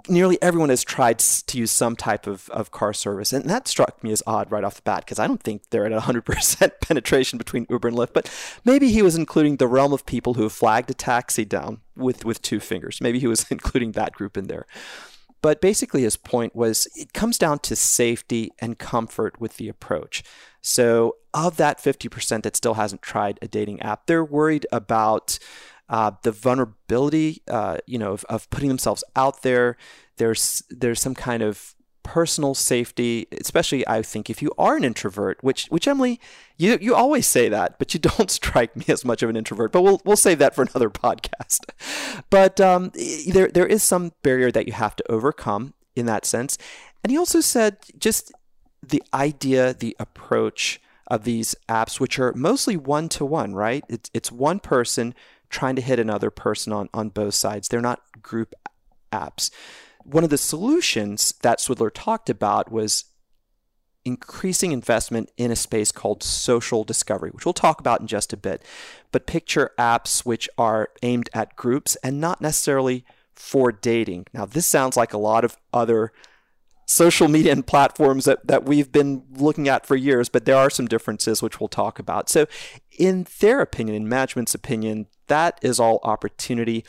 Nearly 0.09 0.41
everyone 0.41 0.71
has 0.71 0.85
tried 0.85 1.19
to 1.19 1.59
use 1.59 1.71
some 1.71 1.97
type 1.97 2.27
of, 2.27 2.49
of 2.51 2.71
car 2.71 2.93
service. 2.93 3.33
And 3.33 3.49
that 3.51 3.69
struck 3.69 4.03
me 4.03 4.11
as 4.13 4.23
odd 4.27 4.51
right 4.51 4.65
off 4.65 4.77
the 4.77 4.83
bat 4.83 5.05
because 5.05 5.19
I 5.19 5.27
don't 5.27 5.43
think 5.43 5.71
they're 5.71 5.87
at 5.87 5.93
100% 5.93 6.73
penetration 6.81 7.39
between 7.39 7.67
Uber 7.69 7.89
and 7.89 7.97
Lyft. 7.97 8.13
But 8.13 8.31
maybe 8.65 8.91
he 8.91 9.03
was 9.03 9.17
including 9.17 9.57
the 9.57 9.67
realm 9.67 9.93
of 9.93 10.07
people 10.07 10.35
who 10.35 10.45
have 10.45 10.53
flagged 10.53 10.91
a 10.91 10.95
taxi 10.95 11.45
down 11.45 11.81
with, 11.97 12.25
with 12.25 12.43
two 12.43 12.61
fingers. 12.61 13.01
Maybe 13.01 13.19
he 13.19 13.27
was 13.27 13.47
including 13.51 13.93
that 13.93 14.13
group 14.13 14.37
in 14.37 14.47
there. 14.47 14.67
But 15.41 15.61
basically, 15.61 16.03
his 16.03 16.17
point 16.17 16.55
was 16.55 16.89
it 16.97 17.13
comes 17.13 17.39
down 17.39 17.61
to 17.61 17.77
safety 17.77 18.51
and 18.59 18.79
comfort 18.79 19.41
with 19.41 19.57
the 19.57 19.69
approach. 19.69 20.25
So, 20.61 21.17
of 21.33 21.57
that 21.59 21.79
50% 21.79 22.43
that 22.43 22.57
still 22.57 22.75
hasn't 22.75 23.03
tried 23.03 23.39
a 23.41 23.47
dating 23.47 23.81
app, 23.81 24.07
they're 24.07 24.25
worried 24.25 24.67
about 24.73 25.39
uh, 25.89 26.13
the 26.23 26.33
vulnerability, 26.33 27.43
uh, 27.49 27.79
you 27.87 27.99
know, 27.99 28.13
of, 28.13 28.25
of, 28.29 28.51
putting 28.51 28.69
themselves 28.69 29.03
out 29.17 29.43
there. 29.43 29.77
There's 30.17 30.63
there's 30.71 31.01
some 31.01 31.15
kind 31.15 31.43
of 31.43 31.75
personal 32.03 32.55
safety, 32.55 33.27
especially 33.39 33.87
I 33.87 34.03
think 34.03 34.31
if 34.31 34.41
you 34.41 34.51
are 34.59 34.77
an 34.77 34.85
introvert, 34.85 35.39
which 35.43 35.67
which 35.67 35.87
Emily, 35.87 36.21
you 36.57 36.79
you 36.81 36.95
always 36.95 37.27
say 37.27 37.49
that, 37.49 37.79
but 37.79 37.95
you 37.95 38.01
don't 38.17 38.31
strike 38.31 38.77
me 38.77 38.85
as 38.89 39.05
much 39.05 39.23
of 39.23 39.31
an 39.31 39.37
introvert. 39.37 39.73
But 39.73 39.83
we'll 39.83 40.01
we'll 40.05 40.17
save 40.17 40.39
that 40.39 40.55
for 40.55 40.63
another 40.63 40.91
podcast. 41.05 41.61
But 42.31 42.61
um, 42.61 42.93
there 43.27 43.49
there 43.49 43.67
is 43.67 43.83
some 43.83 44.13
barrier 44.23 44.51
that 44.51 44.67
you 44.67 44.73
have 44.73 44.97
to 44.97 45.13
overcome 45.13 45.75
in 45.97 46.07
that 46.07 46.25
sense. 46.25 46.59
And 47.03 47.11
he 47.11 47.19
also 47.19 47.41
said 47.41 47.79
just 47.99 48.33
the 48.83 49.03
idea, 49.15 49.75
the 49.75 49.97
approach 49.99 50.81
of 51.07 51.25
these 51.25 51.55
apps, 51.69 51.99
which 51.99 52.19
are 52.19 52.33
mostly 52.35 52.77
one 52.77 53.09
to 53.11 53.25
one, 53.25 53.55
right? 53.55 53.85
It's 53.89 54.11
it's 54.15 54.31
one 54.31 54.61
person 54.61 55.15
trying 55.51 55.77
to 55.77 55.83
hit 55.83 55.99
another 55.99 56.31
person 56.31 56.73
on 56.73 56.89
on 56.93 57.09
both 57.09 57.35
sides. 57.35 57.69
They're 57.69 57.81
not 57.81 58.01
group 58.23 58.55
apps 59.13 59.51
one 60.11 60.25
of 60.25 60.31
the 60.31 60.39
solutions 60.39 61.35
that 61.43 61.59
Swidler 61.59 61.91
talked 61.93 62.31
about 62.31 62.73
was 62.73 63.05
increasing 64.05 64.73
investment 64.73 65.31
in 65.37 65.51
a 65.51 65.57
space 65.57 65.93
called 65.93 66.23
social 66.23 66.83
discovery, 66.83 67.31
which 67.31 67.45
we'll 67.45 67.53
talk 67.53 67.79
about 67.79 68.01
in 68.01 68.07
just 68.07 68.33
a 68.33 68.37
bit. 68.37 68.63
But 69.13 69.27
picture 69.27 69.73
apps 69.79 70.25
which 70.25 70.49
are 70.57 70.89
aimed 71.03 71.29
at 71.35 71.57
groups 71.57 71.97
and 71.97 72.21
not 72.21 72.41
necessarily 72.41 73.05
for 73.35 73.71
dating. 73.71 74.27
Now, 74.33 74.47
this 74.47 74.67
sounds 74.67 74.97
like 74.97 75.13
a 75.13 75.19
lot 75.19 75.45
of 75.45 75.59
other 75.75 76.13
social 76.89 77.29
media 77.29 77.53
and 77.53 77.67
platforms 77.67 78.25
that, 78.25 78.47
that 78.47 78.65
we've 78.65 78.91
been 78.91 79.23
looking 79.37 79.69
at 79.69 79.87
for 79.87 79.95
years, 79.95 80.29
but 80.29 80.47
there 80.47 80.57
are 80.57 80.71
some 80.71 80.87
differences 80.87 81.43
which 81.43 81.61
we'll 81.61 81.69
talk 81.69 81.99
about. 81.99 82.29
So, 82.29 82.47
in 82.99 83.27
their 83.41 83.61
opinion, 83.61 83.95
in 83.95 84.09
management's 84.09 84.55
opinion, 84.55 85.07
that 85.29 85.59
is 85.63 85.79
all 85.79 86.01
opportunity 86.03 86.85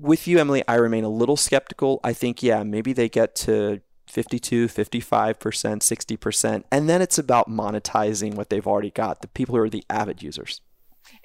with 0.00 0.28
you, 0.28 0.38
Emily, 0.38 0.62
I 0.68 0.76
remain 0.76 1.04
a 1.04 1.08
little 1.08 1.36
skeptical. 1.36 2.00
I 2.04 2.12
think, 2.12 2.42
yeah, 2.42 2.62
maybe 2.62 2.92
they 2.92 3.08
get 3.08 3.34
to 3.36 3.80
52, 4.06 4.68
55%, 4.68 5.36
60%. 5.36 6.64
And 6.70 6.88
then 6.88 7.02
it's 7.02 7.18
about 7.18 7.50
monetizing 7.50 8.34
what 8.34 8.50
they've 8.50 8.66
already 8.66 8.90
got, 8.90 9.20
the 9.20 9.28
people 9.28 9.56
who 9.56 9.62
are 9.62 9.70
the 9.70 9.84
avid 9.90 10.22
users. 10.22 10.60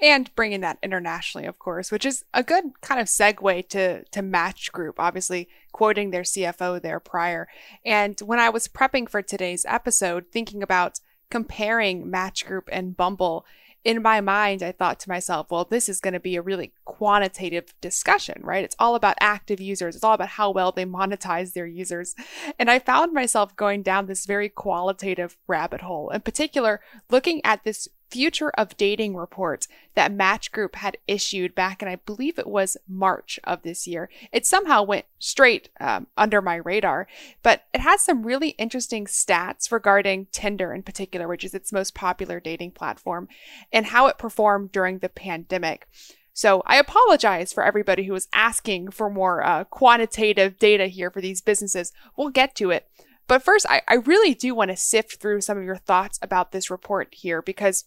And 0.03 0.35
bringing 0.35 0.59
that 0.59 0.79
internationally, 0.83 1.47
of 1.47 1.59
course, 1.59 1.89
which 1.89 2.05
is 2.05 2.25
a 2.33 2.43
good 2.43 2.81
kind 2.81 2.99
of 2.99 3.07
segue 3.07 3.69
to, 3.69 4.03
to 4.03 4.21
Match 4.21 4.69
Group, 4.73 4.99
obviously 4.99 5.47
quoting 5.71 6.11
their 6.11 6.23
CFO 6.23 6.81
there 6.81 6.99
prior. 6.99 7.47
And 7.85 8.19
when 8.19 8.37
I 8.37 8.49
was 8.49 8.67
prepping 8.67 9.07
for 9.07 9.21
today's 9.21 9.65
episode, 9.65 10.25
thinking 10.29 10.61
about 10.61 10.99
comparing 11.29 12.11
Match 12.11 12.45
Group 12.45 12.67
and 12.69 12.97
Bumble, 12.97 13.45
in 13.85 14.01
my 14.01 14.19
mind, 14.19 14.61
I 14.61 14.73
thought 14.73 14.99
to 15.01 15.09
myself, 15.09 15.49
well, 15.49 15.65
this 15.65 15.87
is 15.87 16.01
going 16.01 16.13
to 16.13 16.19
be 16.19 16.35
a 16.35 16.41
really 16.41 16.73
quantitative 16.83 17.73
discussion, 17.79 18.41
right? 18.43 18.63
It's 18.63 18.75
all 18.79 18.95
about 18.95 19.15
active 19.21 19.59
users. 19.59 19.95
It's 19.95 20.03
all 20.03 20.13
about 20.13 20.29
how 20.29 20.51
well 20.51 20.71
they 20.73 20.85
monetize 20.85 21.53
their 21.53 21.65
users. 21.65 22.15
And 22.59 22.69
I 22.69 22.79
found 22.79 23.13
myself 23.13 23.55
going 23.55 23.83
down 23.83 24.05
this 24.05 24.25
very 24.25 24.47
qualitative 24.49 25.37
rabbit 25.47 25.81
hole, 25.81 26.09
in 26.09 26.21
particular, 26.21 26.81
looking 27.09 27.41
at 27.43 27.63
this 27.63 27.87
Future 28.13 28.51
of 28.51 28.77
Dating 28.77 29.15
report 29.15 29.65
that 29.95 30.11
Match 30.11 30.51
Group 30.51 30.75
had 30.75 30.97
issued 31.07 31.55
back 31.55 31.81
in, 31.81 31.87
I 31.87 31.95
believe 31.95 32.37
it 32.37 32.45
was 32.45 32.77
March 32.87 33.39
of 33.43 33.63
this 33.63 33.87
year. 33.87 34.07
It 34.31 34.45
somehow 34.45 34.83
went 34.83 35.05
straight 35.17 35.69
um, 35.79 36.05
under 36.15 36.39
my 36.39 36.57
radar, 36.57 37.07
but 37.41 37.63
it 37.73 37.81
has 37.81 38.01
some 38.01 38.23
really 38.23 38.49
interesting 38.49 39.07
stats 39.07 39.71
regarding 39.71 40.27
Tinder 40.31 40.75
in 40.75 40.83
particular, 40.83 41.27
which 41.27 41.43
is 41.43 41.55
its 41.55 41.73
most 41.73 41.95
popular 41.95 42.39
dating 42.39 42.73
platform, 42.73 43.27
and 43.71 43.87
how 43.87 44.05
it 44.05 44.19
performed 44.19 44.71
during 44.71 44.99
the 44.99 45.09
pandemic. 45.09 45.87
So 46.33 46.61
I 46.67 46.77
apologize 46.77 47.51
for 47.51 47.65
everybody 47.65 48.03
who 48.03 48.13
was 48.13 48.27
asking 48.31 48.91
for 48.91 49.09
more 49.09 49.43
uh, 49.43 49.63
quantitative 49.63 50.59
data 50.59 50.85
here 50.85 51.09
for 51.09 51.19
these 51.19 51.41
businesses. 51.41 51.91
We'll 52.15 52.29
get 52.29 52.53
to 52.57 52.69
it. 52.69 52.87
But 53.27 53.41
first, 53.41 53.65
I, 53.67 53.81
I 53.87 53.95
really 53.95 54.35
do 54.35 54.53
want 54.53 54.69
to 54.69 54.77
sift 54.77 55.15
through 55.15 55.41
some 55.41 55.57
of 55.57 55.63
your 55.63 55.77
thoughts 55.77 56.19
about 56.21 56.51
this 56.51 56.69
report 56.69 57.07
here 57.11 57.41
because 57.41 57.85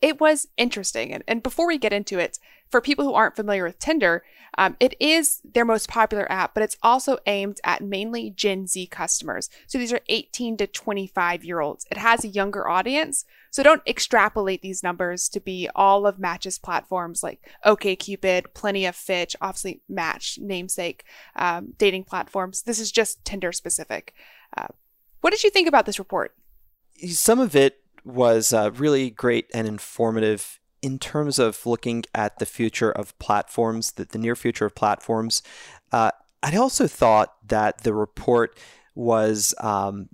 it 0.00 0.20
was 0.20 0.46
interesting. 0.56 1.12
And, 1.12 1.24
and 1.26 1.42
before 1.42 1.66
we 1.66 1.78
get 1.78 1.92
into 1.92 2.18
it, 2.18 2.38
for 2.70 2.80
people 2.80 3.04
who 3.04 3.14
aren't 3.14 3.36
familiar 3.36 3.64
with 3.64 3.78
Tinder, 3.78 4.24
um, 4.58 4.76
it 4.80 4.94
is 4.98 5.40
their 5.44 5.64
most 5.64 5.88
popular 5.88 6.30
app, 6.30 6.54
but 6.54 6.62
it's 6.62 6.76
also 6.82 7.18
aimed 7.26 7.60
at 7.62 7.82
mainly 7.82 8.30
Gen 8.30 8.66
Z 8.66 8.86
customers. 8.88 9.50
So 9.66 9.78
these 9.78 9.92
are 9.92 10.00
18 10.08 10.56
to 10.58 10.66
25 10.66 11.44
year 11.44 11.60
olds. 11.60 11.86
It 11.90 11.98
has 11.98 12.24
a 12.24 12.28
younger 12.28 12.68
audience. 12.68 13.24
So 13.50 13.62
don't 13.62 13.82
extrapolate 13.86 14.62
these 14.62 14.82
numbers 14.82 15.28
to 15.30 15.40
be 15.40 15.68
all 15.74 16.06
of 16.06 16.18
Match's 16.18 16.58
platforms 16.58 17.22
like 17.22 17.48
OKCupid, 17.64 18.54
Plenty 18.54 18.86
of 18.86 18.96
Fish, 18.96 19.36
obviously 19.40 19.82
Match, 19.88 20.38
namesake, 20.40 21.04
um, 21.36 21.74
dating 21.78 22.04
platforms. 22.04 22.62
This 22.62 22.78
is 22.78 22.90
just 22.90 23.24
Tinder 23.24 23.52
specific. 23.52 24.14
Uh, 24.56 24.68
what 25.20 25.30
did 25.30 25.44
you 25.44 25.50
think 25.50 25.68
about 25.68 25.86
this 25.86 25.98
report? 25.98 26.34
Some 27.08 27.40
of 27.40 27.54
it 27.54 27.80
was 28.06 28.52
uh, 28.52 28.70
really 28.74 29.10
great 29.10 29.50
and 29.52 29.66
informative 29.66 30.60
in 30.80 30.98
terms 30.98 31.38
of 31.38 31.66
looking 31.66 32.04
at 32.14 32.38
the 32.38 32.46
future 32.46 32.92
of 32.92 33.18
platforms, 33.18 33.92
the, 33.92 34.04
the 34.04 34.18
near 34.18 34.36
future 34.36 34.66
of 34.66 34.74
platforms. 34.74 35.42
Uh, 35.90 36.12
I 36.42 36.56
also 36.56 36.86
thought 36.86 37.34
that 37.48 37.82
the 37.82 37.92
report 37.92 38.56
was 38.94 39.54
um, 39.58 40.08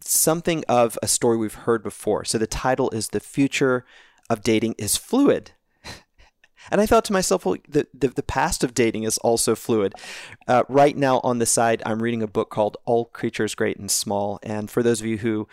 something 0.00 0.64
of 0.68 0.98
a 1.02 1.08
story 1.08 1.36
we've 1.36 1.54
heard 1.54 1.82
before. 1.82 2.24
So 2.24 2.36
the 2.36 2.46
title 2.46 2.90
is 2.90 3.08
The 3.08 3.20
Future 3.20 3.86
of 4.28 4.42
Dating 4.42 4.74
is 4.78 4.96
Fluid. 4.96 5.52
And 6.68 6.80
I 6.80 6.86
thought 6.86 7.04
to 7.04 7.12
myself, 7.12 7.46
well, 7.46 7.56
the, 7.68 7.86
the, 7.94 8.08
the 8.08 8.24
past 8.24 8.64
of 8.64 8.74
dating 8.74 9.04
is 9.04 9.18
also 9.18 9.54
fluid. 9.54 9.94
Uh, 10.48 10.64
right 10.68 10.96
now 10.96 11.20
on 11.22 11.38
the 11.38 11.46
side, 11.46 11.80
I'm 11.86 12.02
reading 12.02 12.24
a 12.24 12.26
book 12.26 12.50
called 12.50 12.76
All 12.84 13.04
Creatures 13.04 13.54
Great 13.54 13.76
and 13.76 13.88
Small. 13.88 14.40
And 14.42 14.68
for 14.68 14.82
those 14.82 15.00
of 15.00 15.06
you 15.06 15.18
who 15.18 15.46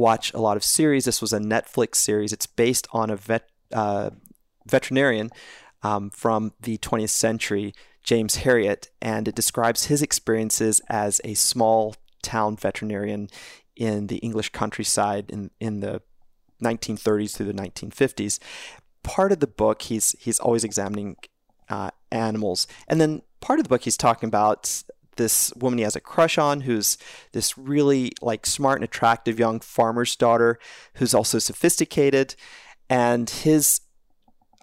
watch 0.00 0.32
a 0.32 0.40
lot 0.40 0.56
of 0.56 0.64
series. 0.64 1.04
This 1.04 1.20
was 1.20 1.32
a 1.32 1.38
Netflix 1.38 1.96
series. 1.96 2.32
It's 2.32 2.46
based 2.46 2.88
on 2.92 3.10
a 3.10 3.16
vet, 3.16 3.48
uh, 3.72 4.10
veterinarian 4.66 5.30
um, 5.82 6.10
from 6.10 6.52
the 6.60 6.78
20th 6.78 7.10
century, 7.10 7.74
James 8.02 8.38
Herriot, 8.38 8.88
and 9.00 9.28
it 9.28 9.34
describes 9.34 9.84
his 9.84 10.02
experiences 10.02 10.80
as 10.88 11.20
a 11.22 11.34
small 11.34 11.94
town 12.22 12.56
veterinarian 12.56 13.28
in 13.76 14.08
the 14.08 14.16
English 14.16 14.50
countryside 14.50 15.30
in, 15.30 15.50
in 15.60 15.80
the 15.80 16.02
1930s 16.62 17.36
through 17.36 17.46
the 17.46 17.52
1950s. 17.52 18.38
Part 19.02 19.32
of 19.32 19.40
the 19.40 19.46
book, 19.46 19.82
he's 19.82 20.14
he's 20.18 20.38
always 20.38 20.64
examining 20.64 21.16
uh, 21.70 21.90
animals, 22.10 22.66
and 22.86 23.00
then 23.00 23.22
part 23.40 23.58
of 23.58 23.64
the 23.64 23.70
book, 23.70 23.82
he's 23.84 23.96
talking 23.96 24.26
about 24.26 24.82
this 25.20 25.52
woman 25.54 25.78
he 25.78 25.84
has 25.84 25.94
a 25.94 26.00
crush 26.00 26.38
on 26.38 26.62
who's 26.62 26.96
this 27.32 27.58
really 27.58 28.10
like 28.22 28.46
smart 28.46 28.78
and 28.78 28.84
attractive 28.84 29.38
young 29.38 29.60
farmer's 29.60 30.16
daughter 30.16 30.58
who's 30.94 31.12
also 31.12 31.38
sophisticated 31.38 32.34
and 32.88 33.28
his 33.28 33.82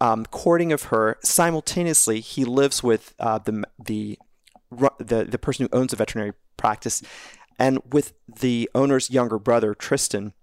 um, 0.02 0.26
courting 0.26 0.72
of 0.74 0.84
her 0.84 1.18
simultaneously 1.24 2.20
he 2.20 2.44
lives 2.44 2.82
with 2.82 3.14
uh, 3.20 3.38
the, 3.38 3.64
the 3.84 4.18
the 5.00 5.24
the 5.24 5.38
person 5.38 5.68
who 5.70 5.78
owns 5.78 5.94
a 5.94 5.96
veterinary 5.96 6.34
practice 6.58 7.04
and 7.60 7.80
with 7.92 8.14
the 8.28 8.68
owner's 8.74 9.12
younger 9.12 9.38
brother 9.38 9.76
Tristan 9.76 10.34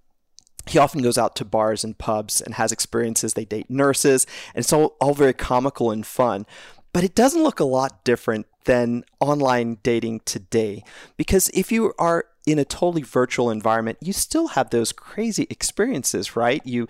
he 0.66 0.78
often 0.78 1.02
goes 1.02 1.18
out 1.18 1.36
to 1.36 1.44
bars 1.44 1.84
and 1.84 1.98
pubs 1.98 2.40
and 2.40 2.54
has 2.54 2.72
experiences. 2.72 3.34
They 3.34 3.44
date 3.44 3.68
nurses, 3.68 4.26
and 4.54 4.64
it's 4.64 4.72
all, 4.72 4.96
all 4.98 5.12
very 5.12 5.34
comical 5.34 5.90
and 5.90 6.06
fun. 6.06 6.46
But 6.94 7.02
it 7.02 7.16
doesn't 7.16 7.42
look 7.42 7.58
a 7.58 7.64
lot 7.64 8.04
different 8.04 8.46
than 8.66 9.04
online 9.18 9.78
dating 9.82 10.20
today. 10.24 10.84
Because 11.16 11.50
if 11.52 11.72
you 11.72 11.92
are 11.98 12.26
in 12.46 12.58
a 12.58 12.64
totally 12.64 13.02
virtual 13.02 13.50
environment, 13.50 13.98
you 14.00 14.12
still 14.12 14.48
have 14.48 14.70
those 14.70 14.92
crazy 14.92 15.48
experiences, 15.50 16.36
right? 16.36 16.62
You 16.64 16.86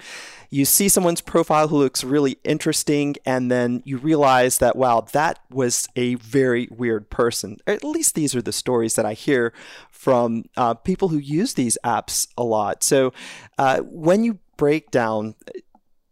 you 0.50 0.66
see 0.66 0.90
someone's 0.90 1.23
profile 1.23 1.68
who 1.68 1.78
looks 1.78 2.04
really 2.04 2.37
interesting 2.44 3.16
and 3.25 3.50
then 3.50 3.82
you 3.87 3.96
realize 3.96 4.58
that 4.58 4.76
wow, 4.76 5.06
that 5.12 5.38
was 5.50 5.88
a 5.96 6.16
very 6.16 6.68
weird 6.70 7.08
person. 7.08 7.56
at 7.66 7.82
least 7.82 8.14
these 8.14 8.34
are 8.34 8.42
the 8.42 8.52
stories 8.52 8.96
that 8.96 9.06
I 9.06 9.14
hear 9.14 9.54
from 9.90 10.44
uh, 10.56 10.75
people 10.75 11.08
who 11.08 11.18
use 11.18 11.54
these 11.54 11.78
apps 11.82 12.28
a 12.37 12.44
lot. 12.44 12.82
So 12.82 13.14
uh, 13.56 13.78
when 13.80 14.23
you 14.23 14.38
break 14.58 14.90
down 14.90 15.34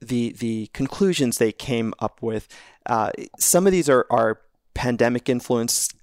the 0.02 0.32
the 0.32 0.68
conclusions 0.72 1.38
they 1.38 1.52
came 1.52 1.94
up 1.98 2.22
with. 2.22 2.48
Uh, 2.86 3.10
some 3.38 3.66
of 3.66 3.72
these 3.72 3.88
are 3.88 4.06
are 4.10 4.40
pandemic 4.74 5.28
influenced, 5.28 5.94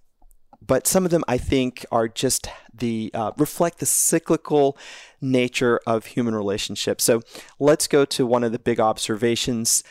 but 0.65 0.87
some 0.87 1.05
of 1.05 1.11
them 1.11 1.23
I 1.27 1.37
think 1.37 1.85
are 1.91 2.07
just 2.07 2.47
the 2.73 3.11
uh, 3.13 3.31
reflect 3.37 3.79
the 3.79 3.85
cyclical 3.85 4.77
nature 5.21 5.79
of 5.85 6.07
human 6.07 6.35
relationships. 6.35 7.03
So 7.03 7.21
let's 7.59 7.87
go 7.87 8.05
to 8.05 8.25
one 8.25 8.43
of 8.43 8.51
the 8.51 8.59
big 8.59 8.79
observations 8.79 9.83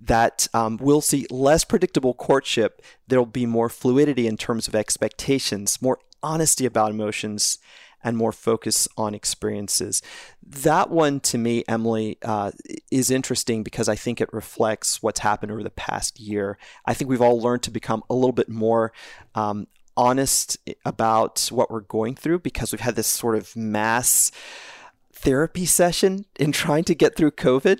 that 0.00 0.48
um, 0.54 0.78
we'll 0.80 1.00
see 1.00 1.26
less 1.30 1.64
predictable 1.64 2.14
courtship. 2.14 2.82
There'll 3.06 3.26
be 3.26 3.46
more 3.46 3.68
fluidity 3.68 4.26
in 4.26 4.36
terms 4.36 4.66
of 4.66 4.74
expectations, 4.74 5.80
more 5.82 5.98
honesty 6.22 6.64
about 6.64 6.90
emotions, 6.90 7.58
and 8.04 8.16
more 8.16 8.30
focus 8.30 8.86
on 8.96 9.14
experiences. 9.14 10.02
That 10.46 10.90
one, 10.90 11.20
to 11.20 11.38
me, 11.38 11.64
Emily, 11.66 12.18
uh, 12.22 12.52
is 12.90 13.10
interesting 13.10 13.64
because 13.64 13.88
I 13.88 13.96
think 13.96 14.20
it 14.20 14.32
reflects 14.32 15.02
what's 15.02 15.20
happened 15.20 15.50
over 15.50 15.62
the 15.62 15.70
past 15.70 16.20
year. 16.20 16.58
I 16.84 16.94
think 16.94 17.08
we've 17.08 17.22
all 17.22 17.40
learned 17.40 17.62
to 17.64 17.70
become 17.70 18.04
a 18.10 18.14
little 18.14 18.32
bit 18.32 18.50
more 18.50 18.92
um, 19.34 19.66
honest 19.96 20.58
about 20.84 21.48
what 21.50 21.70
we're 21.70 21.80
going 21.80 22.14
through 22.14 22.40
because 22.40 22.72
we've 22.72 22.80
had 22.80 22.96
this 22.96 23.06
sort 23.06 23.36
of 23.36 23.56
mass 23.56 24.30
therapy 25.12 25.64
session 25.64 26.26
in 26.38 26.52
trying 26.52 26.84
to 26.84 26.94
get 26.94 27.16
through 27.16 27.30
COVID. 27.30 27.78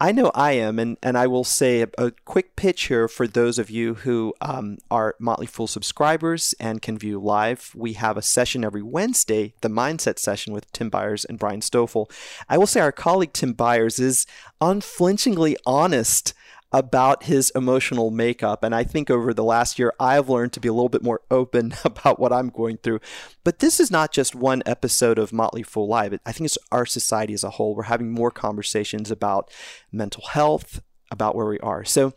I 0.00 0.10
know 0.10 0.32
I 0.34 0.52
am, 0.52 0.80
and, 0.80 0.96
and 1.04 1.16
I 1.16 1.28
will 1.28 1.44
say 1.44 1.82
a, 1.82 1.88
a 1.96 2.10
quick 2.24 2.56
pitch 2.56 2.84
here 2.86 3.06
for 3.06 3.28
those 3.28 3.60
of 3.60 3.70
you 3.70 3.94
who 3.94 4.34
um, 4.40 4.78
are 4.90 5.14
Motley 5.20 5.46
Fool 5.46 5.68
subscribers 5.68 6.52
and 6.58 6.82
can 6.82 6.98
view 6.98 7.20
live. 7.20 7.70
We 7.76 7.92
have 7.94 8.16
a 8.16 8.22
session 8.22 8.64
every 8.64 8.82
Wednesday, 8.82 9.54
the 9.60 9.68
Mindset 9.68 10.18
session 10.18 10.52
with 10.52 10.70
Tim 10.72 10.90
Beyers 10.90 11.24
and 11.24 11.38
Brian 11.38 11.60
Stoffel. 11.60 12.10
I 12.48 12.58
will 12.58 12.66
say 12.66 12.80
our 12.80 12.92
colleague 12.92 13.32
Tim 13.32 13.52
Beyers 13.52 14.00
is 14.00 14.26
unflinchingly 14.60 15.56
honest 15.64 16.34
about 16.74 17.22
his 17.22 17.50
emotional 17.54 18.10
makeup. 18.10 18.64
And 18.64 18.74
I 18.74 18.82
think 18.82 19.08
over 19.08 19.32
the 19.32 19.44
last 19.44 19.78
year, 19.78 19.94
I've 20.00 20.28
learned 20.28 20.52
to 20.54 20.60
be 20.60 20.66
a 20.66 20.72
little 20.72 20.88
bit 20.88 21.04
more 21.04 21.20
open 21.30 21.72
about 21.84 22.18
what 22.18 22.32
I'm 22.32 22.48
going 22.48 22.78
through. 22.78 22.98
But 23.44 23.60
this 23.60 23.78
is 23.78 23.92
not 23.92 24.10
just 24.10 24.34
one 24.34 24.60
episode 24.66 25.16
of 25.16 25.32
Motley 25.32 25.62
Fool 25.62 25.86
Live. 25.86 26.18
I 26.26 26.32
think 26.32 26.46
it's 26.46 26.58
our 26.72 26.84
society 26.84 27.32
as 27.32 27.44
a 27.44 27.50
whole. 27.50 27.76
We're 27.76 27.84
having 27.84 28.10
more 28.10 28.32
conversations 28.32 29.12
about 29.12 29.52
mental 29.92 30.24
health, 30.26 30.82
about 31.12 31.36
where 31.36 31.46
we 31.46 31.60
are. 31.60 31.84
So 31.84 32.12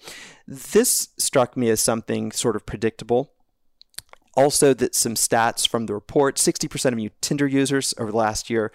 this 0.47 1.09
struck 1.19 1.55
me 1.55 1.69
as 1.69 1.79
something 1.79 2.31
sort 2.31 2.55
of 2.55 2.65
predictable. 2.65 3.33
Also, 4.35 4.73
that 4.73 4.95
some 4.95 5.13
stats 5.13 5.67
from 5.67 5.85
the 5.85 5.93
report 5.93 6.37
60% 6.37 6.93
of 6.93 6.99
you 6.99 7.11
Tinder 7.21 7.47
users 7.47 7.93
over 7.99 8.09
the 8.09 8.17
last 8.17 8.49
year 8.49 8.71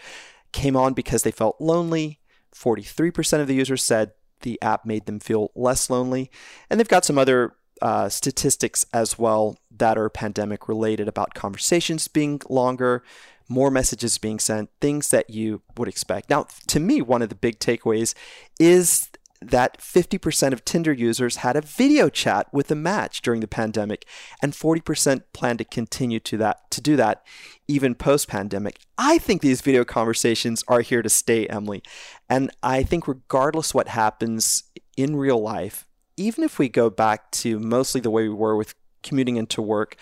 came 0.53 0.77
on 0.77 0.93
because 0.93 1.25
they 1.25 1.33
felt 1.33 1.61
lonely. 1.61 2.21
43% 2.55 3.41
of 3.41 3.49
the 3.49 3.55
users 3.55 3.83
said 3.83 4.13
the 4.43 4.61
app 4.63 4.85
made 4.85 5.07
them 5.07 5.21
feel 5.21 5.51
less 5.55 5.91
lonely. 5.91 6.31
And 6.69 6.79
they've 6.79 6.89
got 6.89 7.05
some 7.05 7.19
other 7.19 7.55
uh, 7.81 8.09
statistics 8.09 8.87
as 8.93 9.19
well 9.19 9.59
that 9.77 9.99
are 9.99 10.09
pandemic 10.09 10.69
related 10.69 11.09
about 11.09 11.35
conversations 11.35 12.07
being 12.07 12.41
longer, 12.49 13.03
more 13.49 13.71
messages 13.71 14.19
being 14.19 14.39
sent, 14.39 14.71
things 14.81 15.09
that 15.09 15.31
you 15.31 15.63
would 15.77 15.89
expect. 15.89 16.31
Now, 16.31 16.47
to 16.69 16.81
me, 16.81 17.03
one 17.03 17.23
of 17.23 17.29
the 17.29 17.35
big 17.35 17.59
takeaways 17.59 18.15
is 18.61 19.09
that 19.51 19.79
50% 19.81 20.53
of 20.53 20.65
Tinder 20.65 20.93
users 20.93 21.37
had 21.37 21.57
a 21.57 21.61
video 21.61 22.09
chat 22.09 22.47
with 22.53 22.71
a 22.71 22.75
match 22.75 23.23
during 23.23 23.41
the 23.41 23.49
pandemic, 23.49 24.07
and 24.41 24.53
40% 24.53 25.23
plan 25.33 25.57
to 25.59 25.65
continue 25.65 26.21
to 26.21 26.37
that 26.39 26.71
to 26.71 26.81
do 26.81 26.97
that 26.97 27.25
even 27.69 27.95
post-pandemic. 27.95 28.81
I 28.99 29.19
think 29.19 29.41
these 29.41 29.61
video 29.61 29.85
conversations 29.85 30.65
are 30.69 30.81
here 30.81 31.03
to 31.03 31.09
stay, 31.09 31.47
Emily. 31.47 31.83
And 32.29 32.51
I 32.63 32.83
think 32.83 33.09
regardless 33.09 33.73
what 33.73 33.89
happens 33.89 34.65
in 34.97 35.17
real 35.17 35.41
life, 35.41 35.87
even 36.17 36.45
if 36.45 36.59
we 36.59 36.69
go 36.69 36.91
back 36.91 37.31
to 37.33 37.59
mostly 37.59 38.01
the 38.01 38.11
way 38.11 38.29
we 38.29 38.35
were 38.35 38.57
with 38.57 38.75
commuting 39.03 39.37
into 39.37 39.63
work, 39.63 39.97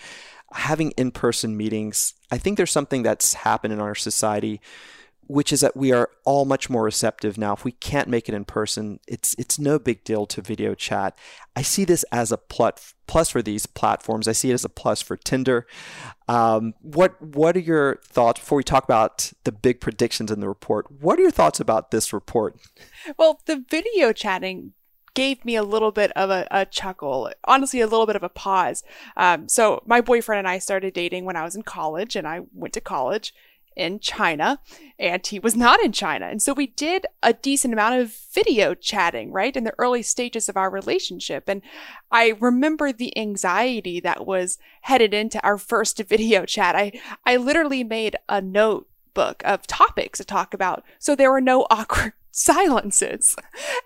having 0.53 0.91
in-person 0.91 1.55
meetings, 1.55 2.13
I 2.29 2.37
think 2.37 2.57
there's 2.57 2.71
something 2.71 3.03
that's 3.03 3.33
happened 3.35 3.73
in 3.73 3.79
our 3.79 3.95
society 3.95 4.59
which 5.31 5.53
is 5.53 5.61
that 5.61 5.77
we 5.77 5.93
are 5.93 6.09
all 6.25 6.43
much 6.43 6.69
more 6.69 6.83
receptive 6.83 7.37
now. 7.37 7.53
If 7.53 7.63
we 7.63 7.71
can't 7.71 8.09
make 8.09 8.27
it 8.27 8.35
in 8.35 8.43
person, 8.43 8.99
it's 9.07 9.33
it's 9.37 9.57
no 9.57 9.79
big 9.79 10.03
deal 10.03 10.25
to 10.25 10.41
video 10.41 10.75
chat. 10.75 11.17
I 11.55 11.61
see 11.61 11.85
this 11.85 12.03
as 12.11 12.33
a 12.33 12.37
plus 12.37 12.93
plus 13.07 13.29
for 13.29 13.41
these 13.41 13.65
platforms. 13.65 14.27
I 14.27 14.33
see 14.33 14.51
it 14.51 14.55
as 14.55 14.65
a 14.65 14.69
plus 14.69 15.01
for 15.01 15.15
Tinder. 15.15 15.65
Um, 16.27 16.73
what 16.81 17.21
what 17.21 17.55
are 17.55 17.61
your 17.61 18.01
thoughts 18.03 18.41
before 18.41 18.57
we 18.57 18.63
talk 18.63 18.83
about 18.83 19.31
the 19.45 19.53
big 19.53 19.79
predictions 19.79 20.31
in 20.31 20.41
the 20.41 20.49
report? 20.49 20.91
What 20.91 21.17
are 21.17 21.21
your 21.21 21.31
thoughts 21.31 21.61
about 21.61 21.91
this 21.91 22.11
report? 22.11 22.57
Well, 23.17 23.39
the 23.45 23.63
video 23.69 24.11
chatting 24.11 24.73
gave 25.13 25.43
me 25.45 25.55
a 25.55 25.63
little 25.63 25.91
bit 25.91 26.11
of 26.11 26.29
a, 26.29 26.47
a 26.51 26.65
chuckle, 26.65 27.31
honestly, 27.45 27.81
a 27.81 27.87
little 27.87 28.05
bit 28.05 28.15
of 28.15 28.23
a 28.23 28.29
pause. 28.29 28.83
Um, 29.17 29.47
so, 29.49 29.81
my 29.85 30.01
boyfriend 30.01 30.39
and 30.39 30.47
I 30.47 30.59
started 30.59 30.93
dating 30.93 31.25
when 31.25 31.35
I 31.35 31.43
was 31.43 31.55
in 31.55 31.63
college, 31.63 32.15
and 32.15 32.27
I 32.27 32.41
went 32.53 32.73
to 32.73 32.81
college 32.81 33.33
in 33.75 33.99
China 33.99 34.59
and 34.99 35.25
he 35.25 35.39
was 35.39 35.55
not 35.55 35.81
in 35.81 35.91
China. 35.91 36.27
And 36.27 36.41
so 36.41 36.53
we 36.53 36.67
did 36.67 37.05
a 37.23 37.33
decent 37.33 37.73
amount 37.73 38.01
of 38.01 38.15
video 38.33 38.73
chatting, 38.73 39.31
right? 39.31 39.55
In 39.55 39.63
the 39.63 39.73
early 39.77 40.03
stages 40.03 40.47
of 40.47 40.57
our 40.57 40.69
relationship. 40.69 41.45
And 41.47 41.61
I 42.11 42.35
remember 42.39 42.91
the 42.91 43.17
anxiety 43.17 43.99
that 44.01 44.25
was 44.25 44.57
headed 44.81 45.13
into 45.13 45.41
our 45.43 45.57
first 45.57 45.97
video 46.07 46.45
chat. 46.45 46.75
I, 46.75 46.99
I 47.25 47.37
literally 47.37 47.83
made 47.83 48.15
a 48.29 48.41
notebook 48.41 49.41
of 49.45 49.67
topics 49.67 50.19
to 50.19 50.25
talk 50.25 50.53
about. 50.53 50.83
So 50.99 51.15
there 51.15 51.31
were 51.31 51.41
no 51.41 51.61
awkward 51.69 52.13
silences. 52.31 53.35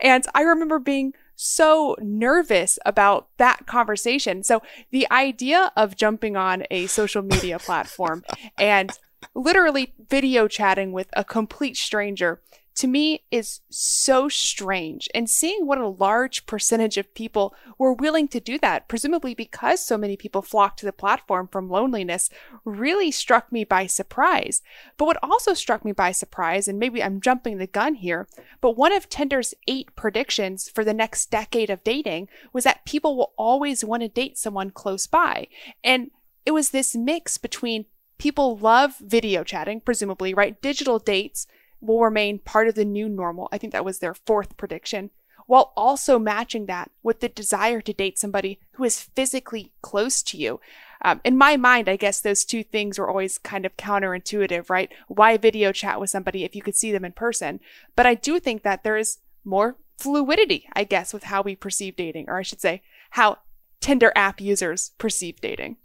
And 0.01 0.25
I 0.33 0.41
remember 0.41 0.79
being 0.79 1.13
so 1.35 1.95
nervous 1.99 2.79
about 2.85 3.27
that 3.37 3.65
conversation. 3.65 4.43
So 4.43 4.61
the 4.91 5.09
idea 5.11 5.71
of 5.75 5.95
jumping 5.95 6.37
on 6.37 6.63
a 6.71 6.87
social 6.87 7.21
media 7.21 7.59
platform 7.59 8.23
and 8.57 8.91
literally 9.33 9.93
video 10.09 10.47
chatting 10.47 10.91
with 10.91 11.07
a 11.13 11.23
complete 11.23 11.77
stranger 11.77 12.41
to 12.75 12.87
me 12.87 13.23
is 13.31 13.61
so 13.69 14.27
strange. 14.27 15.07
And 15.15 15.29
seeing 15.29 15.65
what 15.65 15.77
a 15.77 15.87
large 15.87 16.45
percentage 16.45 16.97
of 16.97 17.13
people 17.13 17.55
were 17.77 17.93
willing 17.93 18.27
to 18.29 18.41
do 18.41 18.59
that, 18.59 18.89
presumably 18.89 19.33
because 19.33 19.85
so 19.85 19.97
many 19.97 20.17
people 20.17 20.41
flocked 20.41 20.79
to 20.79 20.85
the 20.85 20.91
platform 20.91 21.47
from 21.47 21.69
loneliness, 21.69 22.29
really 22.65 23.11
struck 23.11 23.51
me 23.51 23.63
by 23.63 23.87
surprise. 23.87 24.61
But 24.97 25.05
what 25.05 25.17
also 25.23 25.53
struck 25.53 25.85
me 25.85 25.93
by 25.93 26.11
surprise, 26.11 26.67
and 26.67 26.77
maybe 26.77 27.01
I'm 27.01 27.21
jumping 27.21 27.57
the 27.57 27.67
gun 27.67 27.95
here, 27.95 28.27
but 28.59 28.77
one 28.77 28.91
of 28.91 29.07
Tinder's 29.07 29.53
eight 29.67 29.95
predictions 29.95 30.69
for 30.69 30.83
the 30.83 30.93
next 30.93 31.31
decade 31.31 31.69
of 31.69 31.83
dating 31.83 32.27
was 32.51 32.65
that 32.65 32.85
people 32.85 33.15
will 33.15 33.33
always 33.37 33.85
want 33.85 34.01
to 34.03 34.09
date 34.09 34.37
someone 34.37 34.69
close 34.69 35.07
by. 35.07 35.47
And 35.81 36.11
it 36.45 36.51
was 36.51 36.69
this 36.69 36.93
mix 36.93 37.37
between 37.37 37.85
People 38.17 38.57
love 38.57 38.97
video 38.99 39.43
chatting, 39.43 39.81
presumably, 39.81 40.33
right? 40.33 40.61
Digital 40.61 40.99
dates 40.99 41.47
will 41.81 42.01
remain 42.01 42.39
part 42.39 42.67
of 42.67 42.75
the 42.75 42.85
new 42.85 43.09
normal. 43.09 43.49
I 43.51 43.57
think 43.57 43.73
that 43.73 43.85
was 43.85 43.99
their 43.99 44.13
fourth 44.13 44.57
prediction, 44.57 45.11
while 45.47 45.73
also 45.75 46.17
matching 46.17 46.65
that 46.65 46.89
with 47.03 47.19
the 47.19 47.29
desire 47.29 47.81
to 47.81 47.93
date 47.93 48.17
somebody 48.17 48.59
who 48.73 48.83
is 48.83 49.01
physically 49.01 49.73
close 49.81 50.23
to 50.23 50.37
you. 50.37 50.59
Um, 51.03 51.21
in 51.23 51.37
my 51.37 51.55
mind, 51.55 51.87
I 51.87 51.97
guess 51.97 52.19
those 52.19 52.45
two 52.45 52.63
things 52.63 52.97
were 52.97 53.09
always 53.09 53.37
kind 53.37 53.65
of 53.65 53.77
counterintuitive, 53.77 54.69
right? 54.69 54.91
Why 55.07 55.37
video 55.37 55.71
chat 55.71 55.99
with 55.99 56.09
somebody 56.09 56.43
if 56.43 56.55
you 56.55 56.63
could 56.63 56.75
see 56.75 56.91
them 56.91 57.05
in 57.05 57.11
person? 57.11 57.59
But 57.95 58.07
I 58.07 58.15
do 58.15 58.39
think 58.39 58.63
that 58.63 58.83
there 58.83 58.97
is 58.97 59.19
more 59.43 59.77
fluidity, 59.97 60.67
I 60.73 60.83
guess, 60.83 61.13
with 61.13 61.25
how 61.25 61.41
we 61.41 61.55
perceive 61.55 61.95
dating, 61.95 62.25
or 62.27 62.39
I 62.39 62.43
should 62.43 62.61
say, 62.61 62.81
how 63.11 63.37
Tinder 63.81 64.11
app 64.15 64.41
users 64.41 64.91
perceive 64.97 65.39
dating. 65.41 65.77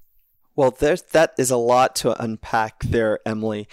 Well, 0.56 0.70
there's 0.70 1.02
that 1.02 1.34
is 1.38 1.50
a 1.50 1.56
lot 1.56 1.96
to 1.96 2.20
unpack 2.22 2.82
there, 2.84 3.20
Emily. 3.24 3.68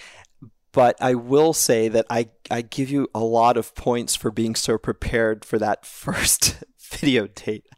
But 0.72 0.96
I 1.00 1.14
will 1.14 1.52
say 1.52 1.88
that 1.88 2.06
I, 2.10 2.28
I 2.50 2.62
give 2.62 2.90
you 2.90 3.08
a 3.14 3.20
lot 3.20 3.56
of 3.56 3.74
points 3.74 4.14
for 4.14 4.30
being 4.30 4.54
so 4.54 4.78
prepared 4.78 5.44
for 5.44 5.58
that 5.58 5.84
first 5.86 6.62
video 6.78 7.26
date. 7.26 7.66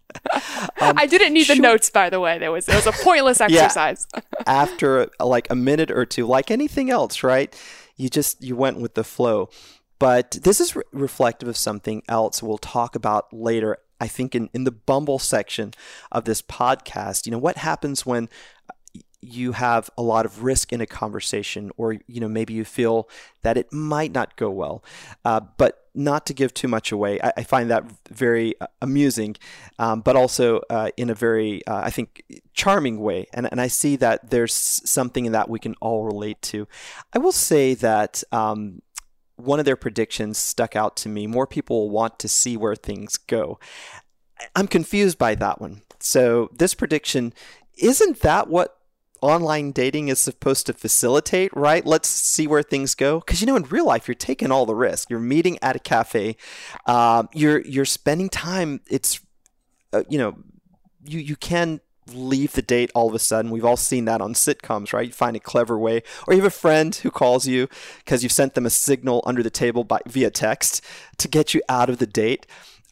Um, 0.81 0.95
I 0.97 1.07
didn't 1.07 1.35
need 1.35 1.47
the 1.47 1.57
notes, 1.57 1.91
by 1.91 2.09
the 2.09 2.21
way. 2.21 2.39
There 2.39 2.51
was 2.51 2.67
it 2.67 2.75
was 2.75 2.87
a 2.87 2.93
pointless 2.93 3.41
exercise. 3.41 4.07
yeah, 4.15 4.23
after 4.47 5.09
like 5.21 5.49
a 5.51 5.55
minute 5.55 5.91
or 5.91 6.07
two, 6.07 6.27
like 6.27 6.51
anything 6.51 6.91
else, 6.91 7.23
right? 7.23 7.55
You 7.97 8.09
just 8.09 8.43
you 8.43 8.57
went 8.57 8.81
with 8.81 8.95
the 8.95 9.05
flow. 9.05 9.51
But 9.99 10.39
this 10.43 10.59
is 10.59 10.75
re- 10.75 10.83
reflective 10.93 11.49
of 11.49 11.57
something 11.57 12.03
else 12.09 12.43
we'll 12.43 12.59
talk 12.59 12.97
about 12.97 13.31
later. 13.33 13.77
I 14.01 14.09
think 14.09 14.35
in, 14.35 14.49
in 14.55 14.65
the 14.65 14.73
Bumble 14.73 15.19
section 15.19 15.75
of 16.11 16.25
this 16.25 16.41
podcast, 16.41 17.27
you 17.27 17.33
know, 17.33 17.39
what 17.39 17.59
happens 17.59 18.07
when 18.07 18.31
you 19.23 19.53
have 19.53 19.91
a 19.99 20.03
lot 20.03 20.25
of 20.25 20.43
risk 20.43 20.73
in 20.73 20.81
a 20.81 20.87
conversation 20.87 21.71
or 21.77 21.99
you 22.07 22.21
know 22.21 22.29
maybe 22.29 22.55
you 22.55 22.65
feel 22.65 23.09
that 23.43 23.57
it 23.57 23.73
might 23.73 24.13
not 24.13 24.37
go 24.37 24.51
well 24.51 24.83
uh, 25.25 25.41
but 25.59 25.89
not 25.95 26.25
to 26.25 26.33
give 26.33 26.55
too 26.55 26.69
much 26.69 26.93
away 26.93 27.21
i, 27.23 27.33
I 27.39 27.43
find 27.43 27.71
that 27.71 27.85
very 28.09 28.59
uh, 28.61 28.67
amusing 28.81 29.37
um, 29.79 30.01
but 30.01 30.17
also 30.17 30.61
uh, 30.71 30.91
in 30.97 31.11
a 31.11 31.15
very 31.15 31.65
uh, 31.67 31.83
i 31.85 31.91
think 31.91 32.23
charming 32.55 33.01
way 33.01 33.27
and, 33.35 33.49
and 33.51 33.61
i 33.61 33.67
see 33.67 33.97
that 33.97 34.31
there's 34.31 34.55
something 34.55 35.27
in 35.27 35.33
that 35.33 35.49
we 35.49 35.59
can 35.59 35.75
all 35.81 36.05
relate 36.05 36.41
to 36.43 36.67
i 37.13 37.19
will 37.19 37.33
say 37.33 37.75
that 37.75 38.23
um, 38.33 38.81
one 39.45 39.59
of 39.59 39.65
their 39.65 39.77
predictions 39.77 40.39
stuck 40.39 40.77
out 40.77 40.97
to 40.99 41.09
me. 41.09 41.27
More 41.27 41.47
people 41.47 41.91
want 41.91 42.19
to 42.21 42.29
see 42.29 42.57
where 42.57 42.77
things 42.77 43.17
go. 43.17 43.59
I'm 44.55 44.67
confused 44.67 45.19
by 45.19 45.35
that 45.37 45.61
one. 45.61 45.83
So, 45.99 46.51
this 46.53 46.75
prediction 46.75 47.35
isn't 47.77 48.21
that 48.21 48.49
what 48.49 48.80
online 49.23 49.73
dating 49.73 50.09
is 50.09 50.19
supposed 50.19 50.67
to 50.67 50.73
facilitate, 50.73 51.55
right? 51.55 51.85
Let's 51.85 52.09
see 52.09 52.47
where 52.47 52.63
things 52.63 52.95
go. 52.95 53.21
Because 53.21 53.41
you 53.41 53.47
know, 53.47 53.57
in 53.57 53.65
real 53.65 53.87
life, 53.87 54.09
you're 54.09 54.15
taking 54.15 54.51
all 54.51 54.67
the 54.67 54.75
risk. 54.75 55.11
You're 55.11 55.21
meeting 55.21 55.59
at 55.63 55.77
a 55.77 55.79
cafe. 55.79 56.37
Um, 56.87 57.29
you're 57.33 57.61
you're 57.61 57.85
spending 57.85 58.29
time. 58.29 58.81
It's 58.89 59.21
uh, 59.93 60.05
you 60.09 60.19
know, 60.19 60.37
you 61.05 61.21
you 61.21 61.37
can 61.37 61.81
leave 62.15 62.53
the 62.53 62.63
date 62.63 62.91
all 62.95 63.09
of 63.09 63.15
a 63.15 63.19
sudden. 63.19 63.51
We've 63.51 63.65
all 63.65 63.77
seen 63.77 64.05
that 64.07 64.21
on 64.21 64.35
sitcoms, 64.35 64.93
right? 64.93 65.07
You 65.07 65.13
find 65.13 65.37
a 65.37 65.41
clever 65.41 65.79
way, 65.79 66.03
or 66.27 66.35
you 66.35 66.41
have 66.41 66.47
a 66.47 66.51
friend 66.51 66.95
who 66.95 67.11
calls 67.11 67.47
you 67.47 67.69
because 67.99 68.23
you've 68.23 68.33
sent 68.33 68.55
them 68.55 68.67
a 68.67 68.71
signal 68.71 69.23
under 69.27 69.43
the 69.43 69.51
table 69.51 69.85
by 69.85 70.01
via 70.07 70.31
text 70.31 70.85
to 71.19 71.29
get 71.29 71.55
you 71.55 71.63
out 71.69 71.91
of 71.91 71.99
the 71.99 72.07
date. 72.07 72.47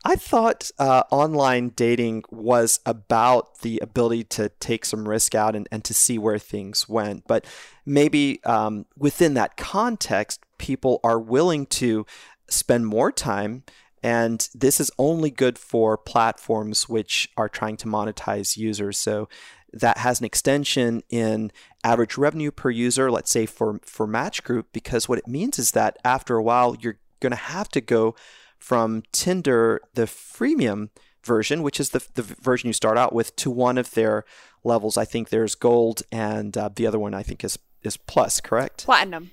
I 0.08 0.16
thought 0.16 0.70
uh, 0.78 1.02
online 1.10 1.68
dating 1.76 2.24
was 2.30 2.80
about 2.86 3.58
the 3.58 3.78
ability 3.82 4.24
to 4.24 4.48
take 4.58 4.86
some 4.86 5.06
risk 5.06 5.34
out 5.34 5.54
and, 5.54 5.68
and 5.70 5.84
to 5.84 5.92
see 5.92 6.16
where 6.16 6.38
things 6.38 6.88
went. 6.88 7.26
But 7.26 7.44
maybe 7.84 8.42
um, 8.44 8.86
within 8.96 9.34
that 9.34 9.58
context, 9.58 10.40
people 10.56 10.98
are 11.04 11.20
willing 11.20 11.66
to 11.66 12.06
spend 12.48 12.86
more 12.86 13.12
time. 13.12 13.64
And 14.02 14.48
this 14.54 14.80
is 14.80 14.90
only 14.96 15.30
good 15.30 15.58
for 15.58 15.98
platforms 15.98 16.88
which 16.88 17.28
are 17.36 17.50
trying 17.50 17.76
to 17.76 17.86
monetize 17.86 18.56
users. 18.56 18.96
So 18.96 19.28
that 19.74 19.98
has 19.98 20.20
an 20.20 20.24
extension 20.24 21.02
in 21.10 21.52
average 21.84 22.16
revenue 22.16 22.50
per 22.50 22.70
user, 22.70 23.10
let's 23.10 23.30
say 23.30 23.44
for, 23.44 23.78
for 23.84 24.06
Match 24.06 24.42
Group, 24.42 24.68
because 24.72 25.06
what 25.06 25.18
it 25.18 25.28
means 25.28 25.58
is 25.58 25.72
that 25.72 25.98
after 26.02 26.36
a 26.36 26.42
while, 26.42 26.78
you're 26.80 26.98
going 27.20 27.32
to 27.32 27.36
have 27.36 27.68
to 27.68 27.82
go 27.82 28.14
from 28.58 29.02
Tinder, 29.12 29.80
the 29.94 30.02
freemium 30.02 30.90
version, 31.24 31.62
which 31.62 31.78
is 31.80 31.90
the, 31.90 32.04
the 32.14 32.22
version 32.22 32.68
you 32.68 32.72
start 32.72 32.98
out 32.98 33.12
with, 33.12 33.34
to 33.36 33.50
one 33.50 33.78
of 33.78 33.92
their 33.92 34.24
levels. 34.64 34.96
I 34.96 35.04
think 35.04 35.28
there's 35.28 35.54
gold, 35.54 36.02
and 36.10 36.56
uh, 36.56 36.70
the 36.74 36.86
other 36.86 36.98
one 36.98 37.14
I 37.14 37.22
think 37.22 37.44
is 37.44 37.58
is 37.82 37.96
plus, 37.96 38.40
correct? 38.40 38.84
Platinum. 38.84 39.30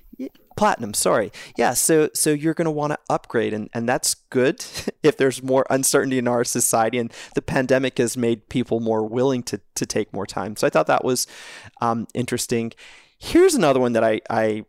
Platinum, 0.56 0.94
sorry. 0.94 1.32
Yeah, 1.58 1.74
so 1.74 2.08
so 2.14 2.30
you're 2.30 2.54
going 2.54 2.64
to 2.66 2.70
want 2.70 2.92
to 2.92 2.98
upgrade 3.10 3.52
and 3.52 3.68
and 3.74 3.86
that's 3.86 4.14
good 4.14 4.64
if 5.02 5.16
there's 5.16 5.42
more 5.42 5.66
uncertainty 5.68 6.16
in 6.16 6.26
our 6.26 6.44
society 6.44 6.98
and 6.98 7.12
the 7.34 7.42
pandemic 7.42 7.98
has 7.98 8.16
made 8.16 8.48
people 8.48 8.80
more 8.80 9.04
willing 9.04 9.42
to 9.44 9.60
to 9.74 9.84
take 9.84 10.14
more 10.14 10.26
time. 10.26 10.56
So 10.56 10.66
I 10.66 10.70
thought 10.70 10.86
that 10.86 11.04
was 11.04 11.26
um, 11.82 12.06
interesting. 12.14 12.72
Here's 13.18 13.54
another 13.54 13.80
one 13.80 13.92
that 13.92 14.04
I 14.04 14.22
I 14.30 14.64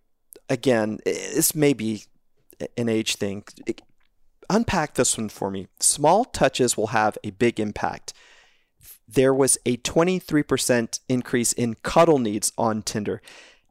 again, 0.50 1.00
this 1.06 1.56
may 1.56 1.72
be 1.72 2.04
an 2.78 2.90
age 2.90 3.16
thing 3.16 3.46
unpack 4.50 4.96
this 4.96 5.18
one 5.18 5.30
for 5.30 5.52
me. 5.52 5.68
Small 5.80 6.26
touches 6.26 6.78
will 6.78 6.88
have 6.88 7.18
a 7.24 7.32
big 7.32 7.60
impact. 7.60 8.14
There 9.08 9.34
was 9.34 9.58
a 9.66 9.78
23% 9.78 11.00
increase 11.08 11.54
in 11.54 11.76
cuddle 11.76 12.20
needs 12.20 12.52
on 12.58 12.82
Tinder. 12.82 13.22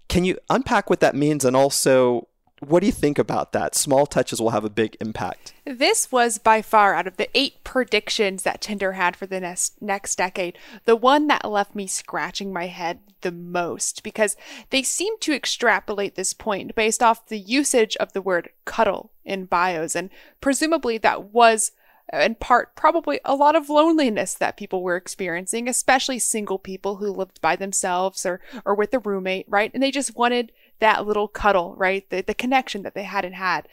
Can 0.09 0.25
you 0.25 0.39
unpack 0.49 0.89
what 0.89 1.01
that 1.01 1.15
means 1.15 1.45
and 1.45 1.57
also 1.57 2.29
what 2.61 2.81
do 2.81 2.87
you 2.87 2.93
think 2.93 3.19
about 3.19 3.53
that? 3.53 3.75
Small 3.75 4.07
touches 4.07 4.41
will 4.41 4.51
have 4.51 4.65
a 4.65 4.71
big 4.71 4.97
impact. 5.01 5.53
This 5.65 6.11
was 6.11 6.39
by 6.39 6.63
far 6.63 6.95
out 6.95 7.07
of 7.07 7.17
the 7.17 7.29
eight 7.37 7.63
predictions 7.65 8.45
that 8.45 8.61
Tinder 8.61 8.93
had 8.93 9.15
for 9.15 9.27
the 9.27 9.41
next 9.41 9.81
next 9.83 10.17
decade, 10.17 10.59
the 10.85 10.97
one 10.97 11.27
that 11.27 11.45
left 11.45 11.75
me 11.75 11.87
scratching 11.87 12.53
my 12.53 12.67
head 12.67 13.01
the 13.23 13.33
most 13.33 14.03
because 14.03 14.37
they 14.71 14.83
seem 14.83 15.19
to 15.19 15.35
extrapolate 15.35 16.15
this 16.15 16.33
point 16.33 16.75
based 16.75 17.03
off 17.03 17.27
the 17.27 17.39
usage 17.39 17.97
of 17.97 18.13
the 18.13 18.23
word 18.23 18.51
cuddle 18.65 19.11
in 19.25 19.47
bios 19.47 19.97
and 19.97 20.11
presumably 20.41 20.99
that 20.99 21.33
was 21.33 21.73
uh, 22.13 22.19
in 22.19 22.35
part 22.37 22.77
probably 22.77 23.19
a 23.25 23.35
lot 23.35 23.57
of 23.57 23.69
loneliness 23.69 24.35
that 24.35 24.57
people 24.57 24.83
were 24.83 24.97
experiencing, 24.97 25.69
especially 25.69 26.21
single 26.21 26.59
people 26.59 26.97
who 26.97 27.11
lived 27.11 27.41
by 27.41 27.57
themselves 27.57 28.25
or 28.25 28.41
or 28.65 28.77
with 28.77 28.95
a 28.95 29.01
roommate, 29.01 29.47
right? 29.49 29.73
And 29.75 29.83
they 29.83 29.91
just 29.91 30.15
wanted 30.15 30.53
that 30.81 31.07
little 31.07 31.29
cuddle, 31.29 31.75
right? 31.77 32.09
The, 32.11 32.23
the 32.23 32.35
connection 32.35 32.83
that 32.83 32.95
they 32.95 33.05
hadn't 33.05 33.35
had. 33.35 33.69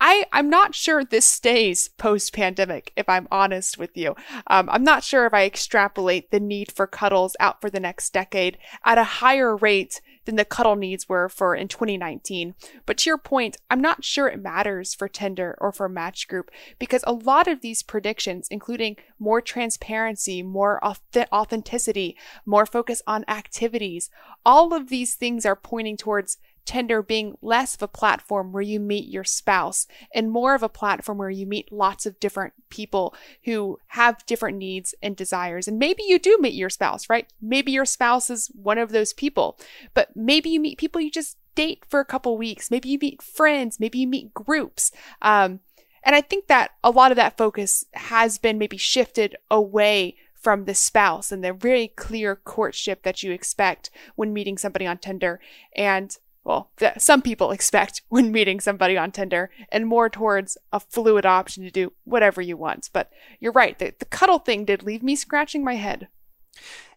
I, 0.00 0.24
I'm 0.32 0.48
not 0.48 0.74
sure 0.74 1.04
this 1.04 1.26
stays 1.26 1.88
post 1.88 2.32
pandemic, 2.32 2.92
if 2.96 3.08
I'm 3.08 3.28
honest 3.30 3.76
with 3.76 3.96
you. 3.96 4.16
Um, 4.46 4.68
I'm 4.70 4.82
not 4.82 5.04
sure 5.04 5.26
if 5.26 5.34
I 5.34 5.44
extrapolate 5.44 6.30
the 6.30 6.40
need 6.40 6.72
for 6.72 6.86
cuddles 6.86 7.36
out 7.38 7.60
for 7.60 7.68
the 7.68 7.80
next 7.80 8.12
decade 8.12 8.56
at 8.84 8.96
a 8.96 9.04
higher 9.04 9.54
rate 9.54 10.00
than 10.24 10.36
the 10.36 10.44
cuddle 10.44 10.76
needs 10.76 11.08
were 11.08 11.28
for 11.28 11.54
in 11.54 11.68
2019. 11.68 12.54
But 12.86 12.98
to 12.98 13.10
your 13.10 13.18
point, 13.18 13.56
I'm 13.68 13.80
not 13.80 14.04
sure 14.04 14.28
it 14.28 14.40
matters 14.40 14.94
for 14.94 15.08
Tinder 15.08 15.56
or 15.60 15.72
for 15.72 15.88
Match 15.88 16.28
Group 16.28 16.50
because 16.78 17.02
a 17.06 17.12
lot 17.12 17.48
of 17.48 17.60
these 17.60 17.82
predictions, 17.82 18.46
including 18.50 18.96
more 19.18 19.40
transparency, 19.40 20.42
more 20.42 20.80
authenticity, 20.84 22.16
more 22.46 22.64
focus 22.64 23.02
on 23.06 23.24
activities, 23.28 24.10
all 24.44 24.72
of 24.72 24.88
these 24.88 25.14
things 25.14 25.44
are 25.44 25.56
pointing 25.56 25.96
towards 25.96 26.38
Tinder 26.70 27.02
being 27.02 27.36
less 27.42 27.74
of 27.74 27.82
a 27.82 27.88
platform 27.88 28.52
where 28.52 28.62
you 28.62 28.78
meet 28.78 29.08
your 29.08 29.24
spouse 29.24 29.88
and 30.14 30.30
more 30.30 30.54
of 30.54 30.62
a 30.62 30.68
platform 30.68 31.18
where 31.18 31.28
you 31.28 31.44
meet 31.44 31.72
lots 31.72 32.06
of 32.06 32.20
different 32.20 32.52
people 32.68 33.12
who 33.44 33.80
have 33.88 34.24
different 34.24 34.56
needs 34.56 34.94
and 35.02 35.16
desires. 35.16 35.66
And 35.66 35.80
maybe 35.80 36.04
you 36.06 36.16
do 36.16 36.38
meet 36.40 36.54
your 36.54 36.70
spouse, 36.70 37.10
right? 37.10 37.26
Maybe 37.42 37.72
your 37.72 37.84
spouse 37.84 38.30
is 38.30 38.52
one 38.54 38.78
of 38.78 38.92
those 38.92 39.12
people, 39.12 39.58
but 39.94 40.14
maybe 40.14 40.48
you 40.48 40.60
meet 40.60 40.78
people 40.78 41.00
you 41.00 41.10
just 41.10 41.38
date 41.56 41.84
for 41.88 41.98
a 41.98 42.04
couple 42.04 42.38
weeks. 42.38 42.70
Maybe 42.70 42.88
you 42.88 43.00
meet 43.00 43.20
friends. 43.20 43.80
Maybe 43.80 43.98
you 43.98 44.06
meet 44.06 44.32
groups. 44.32 44.92
Um, 45.20 45.58
and 46.04 46.14
I 46.14 46.20
think 46.20 46.46
that 46.46 46.70
a 46.84 46.90
lot 46.92 47.10
of 47.10 47.16
that 47.16 47.36
focus 47.36 47.84
has 47.94 48.38
been 48.38 48.58
maybe 48.58 48.76
shifted 48.76 49.34
away 49.50 50.14
from 50.34 50.66
the 50.66 50.74
spouse 50.76 51.32
and 51.32 51.42
the 51.42 51.52
very 51.52 51.88
clear 51.88 52.36
courtship 52.36 53.02
that 53.02 53.24
you 53.24 53.32
expect 53.32 53.90
when 54.14 54.32
meeting 54.32 54.56
somebody 54.56 54.86
on 54.86 54.98
Tinder. 54.98 55.40
And 55.74 56.16
well, 56.44 56.70
that 56.78 57.02
some 57.02 57.22
people 57.22 57.50
expect 57.50 58.02
when 58.08 58.32
meeting 58.32 58.60
somebody 58.60 58.96
on 58.96 59.12
Tinder, 59.12 59.50
and 59.70 59.86
more 59.86 60.08
towards 60.08 60.56
a 60.72 60.80
fluid 60.80 61.26
option 61.26 61.64
to 61.64 61.70
do 61.70 61.92
whatever 62.04 62.40
you 62.40 62.56
want. 62.56 62.88
But 62.92 63.10
you're 63.38 63.52
right, 63.52 63.78
the, 63.78 63.94
the 63.98 64.04
cuddle 64.04 64.38
thing 64.38 64.64
did 64.64 64.82
leave 64.82 65.02
me 65.02 65.16
scratching 65.16 65.64
my 65.64 65.74
head. 65.74 66.08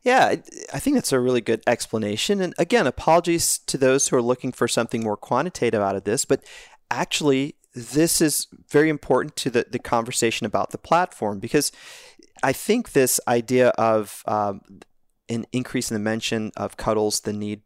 Yeah, 0.04 0.36
I 0.74 0.80
think 0.80 0.96
that's 0.96 1.14
a 1.14 1.20
really 1.20 1.40
good 1.40 1.64
explanation. 1.66 2.42
And 2.42 2.54
again, 2.58 2.88
apologies 2.88 3.60
to 3.60 3.78
those 3.78 4.08
who 4.08 4.18
are 4.18 4.22
looking 4.22 4.52
for 4.52 4.68
something 4.68 5.02
more 5.02 5.16
quantitative 5.16 5.82
out 5.82 5.96
of 5.96 6.04
this, 6.04 6.26
but 6.26 6.44
actually, 6.92 7.56
this 7.74 8.22
is 8.22 8.48
very 8.70 8.90
important 8.90 9.36
to 9.38 9.50
the, 9.50 9.66
the 9.70 9.80
conversation 9.80 10.46
about 10.46 10.72
the 10.72 10.78
platform 10.78 11.40
because 11.40 11.72
I 12.44 12.54
think 12.54 12.92
this 12.92 13.20
idea 13.28 13.70
of 13.70 14.24
um, 14.28 14.62
an 15.30 15.46
increase 15.52 15.90
in 15.90 15.96
the 15.96 16.00
mention 16.00 16.52
of 16.58 16.78
cuddles, 16.78 17.22
the 17.22 17.34
need 17.34 17.62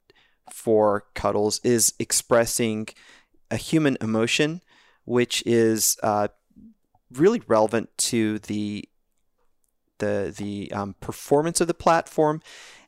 for 0.51 1.05
cuddles 1.13 1.59
is 1.63 1.93
expressing 1.99 2.87
a 3.49 3.57
human 3.57 3.97
emotion, 4.01 4.61
which 5.05 5.43
is 5.45 5.97
uh, 6.03 6.27
really 7.11 7.41
relevant 7.47 7.89
to 7.97 8.39
the 8.39 8.87
the 9.99 10.33
the 10.37 10.71
um, 10.71 10.95
performance 10.99 11.59
of 11.61 11.67
the 11.67 11.73
platform 11.73 12.41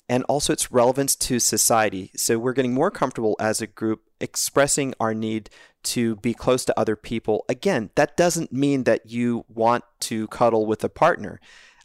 and 0.08 0.24
also 0.24 0.52
its 0.52 0.72
relevance 0.72 1.16
to 1.16 1.40
society. 1.40 2.12
So 2.16 2.40
we're 2.40 2.54
getting 2.54 2.74
more 2.74 2.92
comfortable 2.92 3.36
as 3.40 3.62
a 3.62 3.68
group 3.68 4.02
expressing 4.20 4.96
our 5.00 5.14
need 5.14 5.50
to 5.84 6.16
be 6.18 6.34
close 6.34 6.66
to 6.66 6.78
other 6.80 6.96
people. 6.96 7.46
Again, 7.48 7.92
that 7.96 8.18
doesn't 8.18 8.52
mean 8.52 8.84
that 8.84 9.10
you 9.10 9.46
want 9.48 9.84
to 10.02 10.28
cuddle 10.28 10.66
with 10.66 10.84
a 10.84 10.90
partner. 10.90 11.40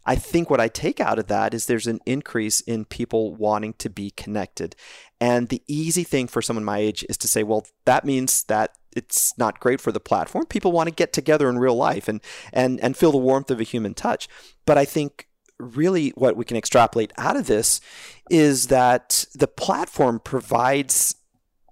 I 0.05 0.15
think 0.15 0.49
what 0.49 0.61
I 0.61 0.67
take 0.67 0.99
out 0.99 1.19
of 1.19 1.27
that 1.27 1.53
is 1.53 1.65
there's 1.65 1.87
an 1.87 1.99
increase 2.05 2.61
in 2.61 2.85
people 2.85 3.33
wanting 3.33 3.73
to 3.79 3.89
be 3.89 4.11
connected. 4.11 4.75
And 5.19 5.49
the 5.49 5.63
easy 5.67 6.03
thing 6.03 6.27
for 6.27 6.41
someone 6.41 6.63
my 6.63 6.77
age 6.77 7.05
is 7.09 7.17
to 7.17 7.27
say, 7.27 7.43
well, 7.43 7.65
that 7.85 8.05
means 8.05 8.43
that 8.45 8.75
it's 8.95 9.37
not 9.37 9.59
great 9.59 9.81
for 9.81 9.91
the 9.91 9.99
platform. 9.99 10.45
People 10.45 10.71
want 10.71 10.87
to 10.87 10.95
get 10.95 11.11
together 11.11 11.49
in 11.49 11.59
real 11.59 11.75
life 11.75 12.07
and 12.07 12.21
and 12.53 12.79
and 12.79 12.95
feel 12.95 13.11
the 13.11 13.17
warmth 13.17 13.51
of 13.51 13.59
a 13.59 13.63
human 13.63 13.93
touch. 13.93 14.27
But 14.65 14.77
I 14.77 14.85
think 14.85 15.27
really 15.59 16.09
what 16.11 16.35
we 16.35 16.45
can 16.45 16.57
extrapolate 16.57 17.13
out 17.17 17.35
of 17.35 17.47
this 17.47 17.81
is 18.29 18.67
that 18.67 19.25
the 19.33 19.47
platform 19.47 20.19
provides 20.19 21.15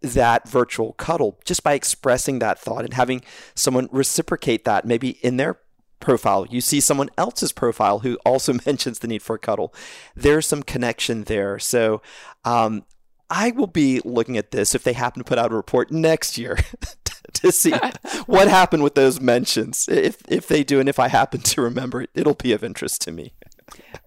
that 0.02 0.48
virtual 0.48 0.93
cuddle 0.93 1.39
just 1.46 1.63
by 1.63 1.74
expressing 1.74 2.39
that 2.39 2.60
thought 2.60 2.84
and 2.84 2.93
having 2.93 3.22
someone 3.56 3.88
reciprocate 3.91 4.65
that 4.65 4.86
maybe 4.86 5.12
in 5.22 5.38
their 5.38 5.60
profile. 6.04 6.46
You 6.50 6.62
see 6.62 6.80
someone 6.80 7.10
else's 7.18 7.52
profile 7.52 8.00
who 8.00 8.18
also 8.26 8.54
mentions 8.66 9.00
the 9.00 9.08
need 9.08 9.24
for 9.24 9.36
a 9.36 9.39
cuddle. 9.39 9.74
There's 10.16 10.48
some 10.48 10.62
connection 10.62 11.24
there. 11.24 11.58
So 11.58 12.02
um, 12.46 12.86
I 13.30 13.52
will 13.52 13.68
be 13.68 14.02
looking 14.06 14.38
at 14.38 14.52
this 14.52 14.76
if 14.76 14.84
they 14.84 14.94
happen 14.94 15.24
to 15.24 15.28
put 15.28 15.39
out 15.39 15.52
a 15.52 15.56
report 15.56 15.92
next 15.92 16.38
year 16.38 16.60
to 17.34 17.52
see 17.52 17.72
what 18.26 18.48
happened 18.48 18.84
with 18.84 18.96
those 18.96 19.20
mentions. 19.20 19.88
If 19.89 20.22
if 20.28 20.48
they 20.48 20.63
do, 20.63 20.80
and 20.80 20.88
if 20.88 21.00
I 21.00 21.08
happen 21.08 21.42
to 21.42 21.62
remember 21.62 22.02
it, 22.02 22.10
it'll 22.13 22.36
be 22.36 22.54
of 22.54 22.63
interest 22.63 23.02
to 23.02 23.12
me. 23.12 23.34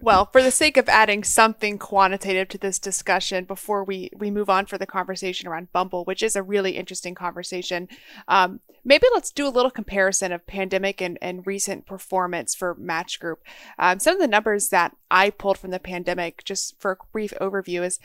Well, 0.00 0.26
for 0.26 0.42
the 0.42 0.50
sake 0.50 0.76
of 0.76 0.88
adding 0.88 1.24
something 1.24 1.78
quantitative 1.78 2.48
to 2.48 2.58
this 2.58 2.78
discussion 2.78 3.44
before 3.44 3.82
we, 3.84 4.10
we 4.16 4.30
move 4.30 4.50
on 4.50 4.66
for 4.66 4.78
the 4.78 4.86
conversation 4.86 5.48
around 5.48 5.72
Bumble, 5.72 6.04
which 6.04 6.22
is 6.22 6.36
a 6.36 6.42
really 6.42 6.76
interesting 6.76 7.14
conversation, 7.14 7.88
um, 8.28 8.60
maybe 8.84 9.06
let's 9.12 9.30
do 9.30 9.46
a 9.46 9.50
little 9.50 9.70
comparison 9.70 10.32
of 10.32 10.46
pandemic 10.46 11.00
and, 11.00 11.18
and 11.20 11.46
recent 11.46 11.86
performance 11.86 12.54
for 12.54 12.74
Match 12.76 13.18
Group. 13.18 13.42
Um, 13.78 13.98
some 13.98 14.14
of 14.14 14.20
the 14.20 14.28
numbers 14.28 14.68
that 14.68 14.96
I 15.10 15.30
pulled 15.30 15.58
from 15.58 15.70
the 15.70 15.78
pandemic, 15.78 16.44
just 16.44 16.80
for 16.80 16.92
a 16.92 16.96
brief 17.12 17.32
overview, 17.40 17.84
is 17.84 17.98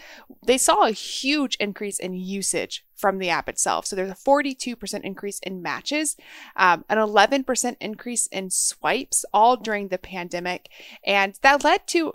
they 0.45 0.57
saw 0.57 0.85
a 0.85 0.91
huge 0.91 1.55
increase 1.59 1.99
in 1.99 2.13
usage 2.13 2.85
from 2.95 3.17
the 3.17 3.29
app 3.29 3.49
itself. 3.49 3.85
So 3.85 3.95
there's 3.95 4.11
a 4.11 4.15
42% 4.15 5.01
increase 5.01 5.39
in 5.39 5.61
matches, 5.61 6.15
um, 6.55 6.85
an 6.89 6.97
11% 6.97 7.75
increase 7.81 8.27
in 8.27 8.49
swipes, 8.51 9.25
all 9.33 9.57
during 9.57 9.87
the 9.87 9.97
pandemic. 9.97 10.69
And 11.03 11.37
that 11.41 11.63
led 11.63 11.87
to 11.87 12.13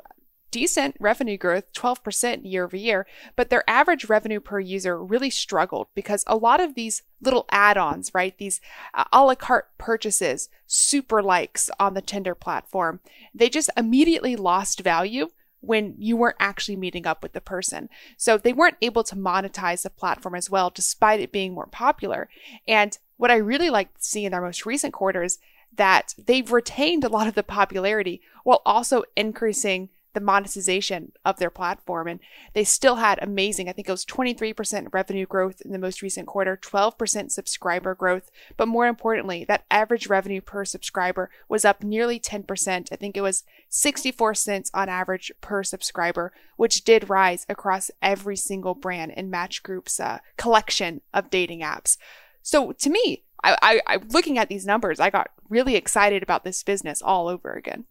decent 0.57 0.97
revenue 0.99 1.37
growth, 1.37 1.71
12% 1.75 2.51
year 2.51 2.65
over 2.65 2.79
year, 2.79 3.07
but 3.37 3.51
their 3.51 3.63
average 3.69 4.07
revenue 4.07 4.41
per 4.41 4.59
user 4.59 5.05
really 5.05 5.29
struggled 5.29 5.87
because 5.95 6.25
a 6.27 6.35
lot 6.35 6.63
of 6.63 6.75
these 6.75 7.03
little 7.21 7.45
add 7.51 7.77
ons, 7.77 8.11
right? 8.15 8.39
These 8.39 8.63
uh, 8.95 9.05
a 9.13 9.23
la 9.23 9.35
carte 9.35 9.69
purchases, 9.77 10.49
super 10.67 11.23
likes 11.23 11.69
on 11.79 11.93
the 11.93 12.01
Tinder 12.01 12.35
platform, 12.35 13.01
they 13.35 13.51
just 13.51 13.69
immediately 13.77 14.35
lost 14.35 14.81
value 14.81 15.29
when 15.61 15.95
you 15.99 16.17
weren't 16.17 16.37
actually 16.41 16.77
meeting 16.77 17.07
up 17.07 17.23
with 17.23 17.35
the 17.35 17.41
person. 17.43 17.91
So 18.17 18.39
they 18.39 18.55
weren't 18.55 18.79
able 18.81 19.05
to 19.05 19.15
monetize 19.15 19.83
the 19.83 19.91
platform 19.91 20.35
as 20.35 20.49
well, 20.49 20.71
despite 20.75 21.21
it 21.21 21.33
being 21.33 21.53
more 21.53 21.67
popular. 21.67 22.31
And 22.67 22.97
what 23.19 23.31
I 23.31 23.37
really 23.37 23.69
like 23.69 23.93
to 23.93 24.03
see 24.03 24.25
in 24.25 24.33
their 24.33 24.41
most 24.41 24.65
recent 24.65 24.95
quarters 24.95 25.39
that 25.77 26.15
they've 26.17 26.51
retained 26.51 27.05
a 27.05 27.11
lot 27.11 27.27
of 27.27 27.35
the 27.35 27.43
popularity 27.43 28.23
while 28.43 28.63
also 28.65 29.03
increasing 29.17 29.91
the 30.17 30.21
monetization 30.21 31.13
of 31.27 31.37
their 31.37 31.51
platform. 31.51 32.09
And 32.09 32.21
they 32.55 32.65
still 32.65 32.97
had 32.97 33.19
amazing, 33.21 33.69
I 33.69 33.73
think 33.73 33.87
it 33.87 33.93
was 33.93 34.07
23% 34.07 34.89
revenue 34.91 35.27
growth 35.27 35.61
in 35.61 35.73
the 35.73 35.79
most 35.79 36.01
recent 36.01 36.27
quarter, 36.27 36.57
12% 36.57 37.31
subscriber 37.31 37.95
growth. 37.95 38.31
But 38.57 38.69
more 38.69 38.87
importantly, 38.87 39.45
that 39.45 39.67
average 39.71 40.07
revenue 40.07 40.41
per 40.41 40.65
subscriber 40.65 41.29
was 41.51 41.67
up 41.67 41.83
nearly 41.83 42.19
10%. 42.19 42.89
I 42.91 42.97
think 42.97 43.15
it 43.15 43.21
was 43.21 43.45
64 43.69 44.35
cents 44.35 44.71
on 44.73 44.89
average 44.89 45.31
per 45.43 45.63
subscriber, 45.63 46.33
which 46.57 46.83
did 46.83 47.11
rise 47.11 47.45
across 47.47 47.91
every 48.01 48.37
single 48.37 48.75
brand 48.75 49.13
in 49.13 49.29
Match 49.29 49.63
Group's 49.63 50.01
uh, 50.01 50.21
collection 50.39 51.03
of 51.13 51.29
dating 51.29 51.61
apps. 51.61 51.99
So 52.41 52.73
to 52.73 52.89
me, 52.89 53.25
I, 53.45 53.59
I, 53.61 53.81
I 53.87 53.99
looking 54.09 54.39
at 54.39 54.49
these 54.49 54.65
numbers, 54.65 54.99
I 54.99 55.11
got 55.11 55.29
really 55.51 55.77
excited 55.77 56.23
about 56.23 56.43
this 56.43 56.63
business 56.63 57.03
all 57.03 57.29
over 57.29 57.53
again. 57.53 57.85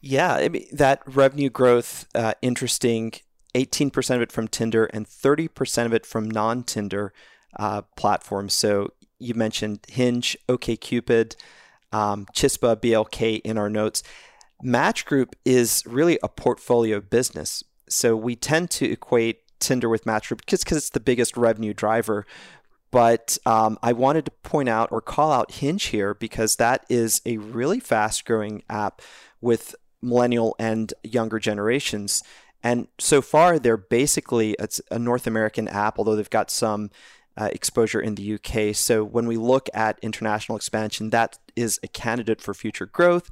Yeah, 0.00 0.34
I 0.34 0.48
mean, 0.48 0.66
that 0.72 1.02
revenue 1.06 1.50
growth, 1.50 2.06
uh, 2.14 2.34
interesting. 2.42 3.12
18% 3.54 4.14
of 4.14 4.22
it 4.22 4.32
from 4.32 4.48
Tinder 4.48 4.84
and 4.86 5.06
30% 5.06 5.86
of 5.86 5.92
it 5.92 6.06
from 6.06 6.30
non 6.30 6.62
Tinder 6.62 7.12
uh, 7.58 7.82
platforms. 7.96 8.54
So 8.54 8.92
you 9.18 9.34
mentioned 9.34 9.80
Hinge, 9.88 10.36
OKCupid, 10.48 11.36
um, 11.92 12.26
Chispa, 12.34 12.76
BLK 12.76 13.40
in 13.40 13.58
our 13.58 13.68
notes. 13.68 14.02
Match 14.62 15.04
Group 15.04 15.36
is 15.44 15.84
really 15.86 16.18
a 16.22 16.28
portfolio 16.28 17.00
business. 17.00 17.64
So 17.88 18.16
we 18.16 18.36
tend 18.36 18.70
to 18.72 18.90
equate 18.90 19.40
Tinder 19.58 19.88
with 19.88 20.06
Match 20.06 20.28
Group 20.28 20.46
just 20.46 20.64
because 20.64 20.78
it's 20.78 20.90
the 20.90 21.00
biggest 21.00 21.36
revenue 21.36 21.74
driver. 21.74 22.26
But 22.90 23.38
um, 23.46 23.78
I 23.82 23.92
wanted 23.92 24.24
to 24.26 24.30
point 24.42 24.68
out 24.68 24.90
or 24.90 25.00
call 25.00 25.32
out 25.32 25.52
Hinge 25.52 25.84
here 25.86 26.14
because 26.14 26.56
that 26.56 26.84
is 26.88 27.20
a 27.24 27.38
really 27.38 27.78
fast 27.80 28.24
growing 28.24 28.62
app 28.68 29.00
with 29.40 29.74
millennial 30.02 30.56
and 30.58 30.92
younger 31.02 31.38
generations. 31.38 32.22
And 32.62 32.88
so 32.98 33.22
far, 33.22 33.58
they're 33.58 33.76
basically 33.76 34.54
it's 34.58 34.80
a 34.90 34.98
North 34.98 35.26
American 35.26 35.68
app, 35.68 35.98
although 35.98 36.16
they've 36.16 36.28
got 36.28 36.50
some 36.50 36.90
uh, 37.36 37.48
exposure 37.52 38.00
in 38.00 38.16
the 38.16 38.34
UK. 38.34 38.74
So 38.74 39.02
when 39.02 39.26
we 39.26 39.36
look 39.36 39.68
at 39.72 39.98
international 40.02 40.56
expansion, 40.56 41.10
that 41.10 41.38
is 41.56 41.80
a 41.82 41.88
candidate 41.88 42.40
for 42.40 42.52
future 42.52 42.86
growth. 42.86 43.30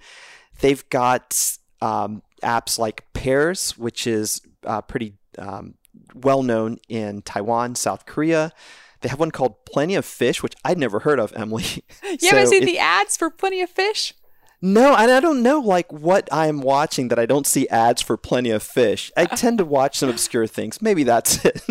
They've 0.61 0.89
got 0.89 1.59
um, 1.81 2.23
apps 2.43 2.79
like 2.79 3.13
Pairs, 3.13 3.77
which 3.77 4.07
is 4.07 4.41
uh, 4.65 4.81
pretty 4.81 5.15
um, 5.37 5.75
well 6.15 6.43
known 6.43 6.79
in 6.89 7.23
Taiwan, 7.23 7.75
South 7.75 8.07
Korea. 8.07 8.53
They 9.01 9.09
have 9.09 9.21
one 9.21 9.31
called 9.31 9.65
Plenty 9.65 9.95
of 9.95 10.05
Fish, 10.05 10.43
which 10.43 10.55
I'd 10.65 10.79
never 10.79 11.01
heard 11.01 11.21
of, 11.21 11.33
Emily. 11.37 11.65
You 12.03 12.19
so 12.19 12.37
haven't 12.37 12.51
seen 12.51 12.63
it, 12.63 12.67
the 12.67 12.79
ads 12.79 13.17
for 13.17 13.31
Plenty 13.31 13.61
of 13.61 13.71
Fish? 13.71 14.15
No, 14.61 14.95
and 14.97 15.11
I 15.11 15.21
don't 15.21 15.43
know 15.43 15.61
like 15.61 15.93
what 15.93 16.29
I'm 16.33 16.61
watching 16.61 17.09
that 17.09 17.19
I 17.19 17.27
don't 17.27 17.47
see 17.47 17.69
ads 17.69 18.03
for 18.03 18.17
plenty 18.17 18.51
of 18.51 18.63
fish. 18.63 19.13
I 19.17 19.25
tend 19.37 19.59
to 19.59 19.65
watch 19.65 19.99
some 19.99 20.09
obscure 20.09 20.47
things. 20.47 20.83
Maybe 20.83 21.05
that's 21.05 21.45
it. 21.45 21.63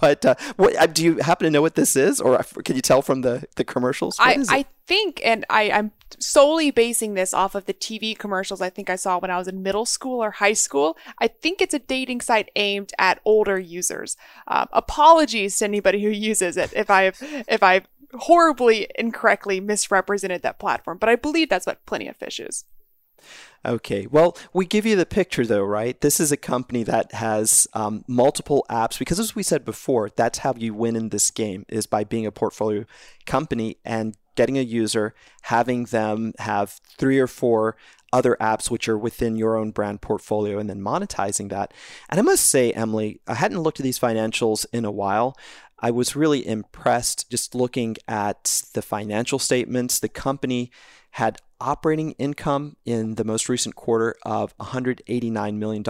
but 0.00 0.24
uh, 0.24 0.34
what 0.56 0.76
uh, 0.76 0.86
do 0.86 1.04
you 1.04 1.18
happen 1.18 1.44
to 1.44 1.50
know 1.50 1.62
what 1.62 1.76
this 1.76 1.94
is, 1.94 2.20
or 2.20 2.42
can 2.64 2.76
you 2.76 2.82
tell 2.82 3.02
from 3.02 3.20
the 3.20 3.46
the 3.56 3.64
commercials? 3.64 4.16
I 4.18 4.44
I 4.48 4.64
think, 4.86 5.20
and 5.24 5.44
I 5.48 5.70
I'm 5.70 5.92
solely 6.18 6.70
basing 6.70 7.14
this 7.14 7.32
off 7.32 7.54
of 7.54 7.66
the 7.66 7.74
TV 7.74 8.16
commercials 8.16 8.60
I 8.60 8.70
think 8.70 8.90
I 8.90 8.96
saw 8.96 9.18
when 9.18 9.30
I 9.30 9.38
was 9.38 9.48
in 9.48 9.62
middle 9.62 9.86
school 9.86 10.22
or 10.22 10.32
high 10.32 10.52
school. 10.52 10.96
I 11.18 11.28
think 11.28 11.60
it's 11.60 11.74
a 11.74 11.78
dating 11.78 12.20
site 12.20 12.50
aimed 12.56 12.92
at 12.98 13.20
older 13.24 13.58
users. 13.58 14.16
Um, 14.46 14.68
apologies 14.72 15.58
to 15.58 15.64
anybody 15.64 16.02
who 16.02 16.10
uses 16.10 16.56
it 16.56 16.72
if 16.74 16.90
I've 16.90 17.18
if 17.48 17.62
I've 17.62 17.86
horribly 18.14 18.88
incorrectly 18.96 19.60
misrepresented 19.60 20.42
that 20.42 20.58
platform, 20.58 20.98
but 20.98 21.08
I 21.08 21.16
believe 21.16 21.48
that's 21.48 21.66
what 21.66 21.84
Plenty 21.86 22.08
of 22.08 22.16
Fish 22.16 22.40
is. 22.40 22.64
Okay, 23.64 24.08
well, 24.10 24.36
we 24.52 24.66
give 24.66 24.84
you 24.84 24.96
the 24.96 25.06
picture 25.06 25.46
though, 25.46 25.62
right? 25.62 26.00
This 26.00 26.18
is 26.18 26.32
a 26.32 26.36
company 26.36 26.82
that 26.82 27.12
has 27.12 27.68
um, 27.74 28.04
multiple 28.08 28.66
apps 28.68 28.98
because, 28.98 29.20
as 29.20 29.36
we 29.36 29.44
said 29.44 29.64
before, 29.64 30.10
that's 30.16 30.38
how 30.38 30.54
you 30.56 30.74
win 30.74 30.96
in 30.96 31.10
this 31.10 31.30
game 31.30 31.64
is 31.68 31.86
by 31.86 32.02
being 32.02 32.26
a 32.26 32.32
portfolio 32.32 32.84
company 33.24 33.76
and 33.84 34.16
getting 34.34 34.58
a 34.58 34.62
user, 34.62 35.14
having 35.42 35.84
them 35.84 36.32
have 36.38 36.80
three 36.98 37.20
or 37.20 37.28
four 37.28 37.76
other 38.12 38.36
apps 38.40 38.70
which 38.70 38.88
are 38.88 38.98
within 38.98 39.36
your 39.36 39.56
own 39.56 39.70
brand 39.70 40.02
portfolio 40.02 40.58
and 40.58 40.68
then 40.68 40.80
monetizing 40.80 41.48
that. 41.50 41.72
And 42.10 42.20
I 42.20 42.22
must 42.22 42.44
say, 42.44 42.72
Emily, 42.72 43.20
I 43.26 43.34
hadn't 43.34 43.60
looked 43.60 43.80
at 43.80 43.84
these 43.84 43.98
financials 43.98 44.66
in 44.72 44.84
a 44.84 44.90
while. 44.90 45.36
I 45.82 45.90
was 45.90 46.14
really 46.14 46.46
impressed 46.46 47.28
just 47.28 47.56
looking 47.56 47.96
at 48.06 48.62
the 48.72 48.82
financial 48.82 49.40
statements. 49.40 49.98
The 49.98 50.08
company 50.08 50.70
had 51.12 51.38
operating 51.60 52.12
income 52.12 52.76
in 52.84 53.16
the 53.16 53.24
most 53.24 53.48
recent 53.48 53.74
quarter 53.74 54.14
of 54.24 54.56
$189 54.58 55.56
million. 55.56 55.82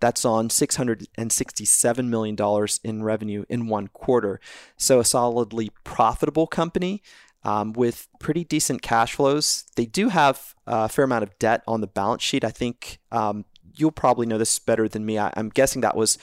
That's 0.00 0.24
on 0.24 0.48
$667 0.48 2.08
million 2.08 2.68
in 2.82 3.02
revenue 3.04 3.44
in 3.48 3.68
one 3.68 3.88
quarter. 3.88 4.40
So, 4.76 4.98
a 4.98 5.04
solidly 5.04 5.70
profitable 5.84 6.46
company. 6.46 7.02
Um, 7.46 7.74
with 7.74 8.08
pretty 8.18 8.42
decent 8.42 8.80
cash 8.80 9.16
flows. 9.16 9.66
They 9.76 9.84
do 9.84 10.08
have 10.08 10.54
a 10.66 10.88
fair 10.88 11.04
amount 11.04 11.24
of 11.24 11.38
debt 11.38 11.62
on 11.68 11.82
the 11.82 11.86
balance 11.86 12.22
sheet. 12.22 12.42
I 12.42 12.48
think 12.48 13.00
um, 13.12 13.44
you'll 13.76 13.92
probably 13.92 14.26
know 14.26 14.38
this 14.38 14.58
better 14.58 14.88
than 14.88 15.04
me. 15.04 15.18
I, 15.18 15.30
am 15.36 15.50
guessing 15.50 15.82
that 15.82 15.94
was 15.94 16.16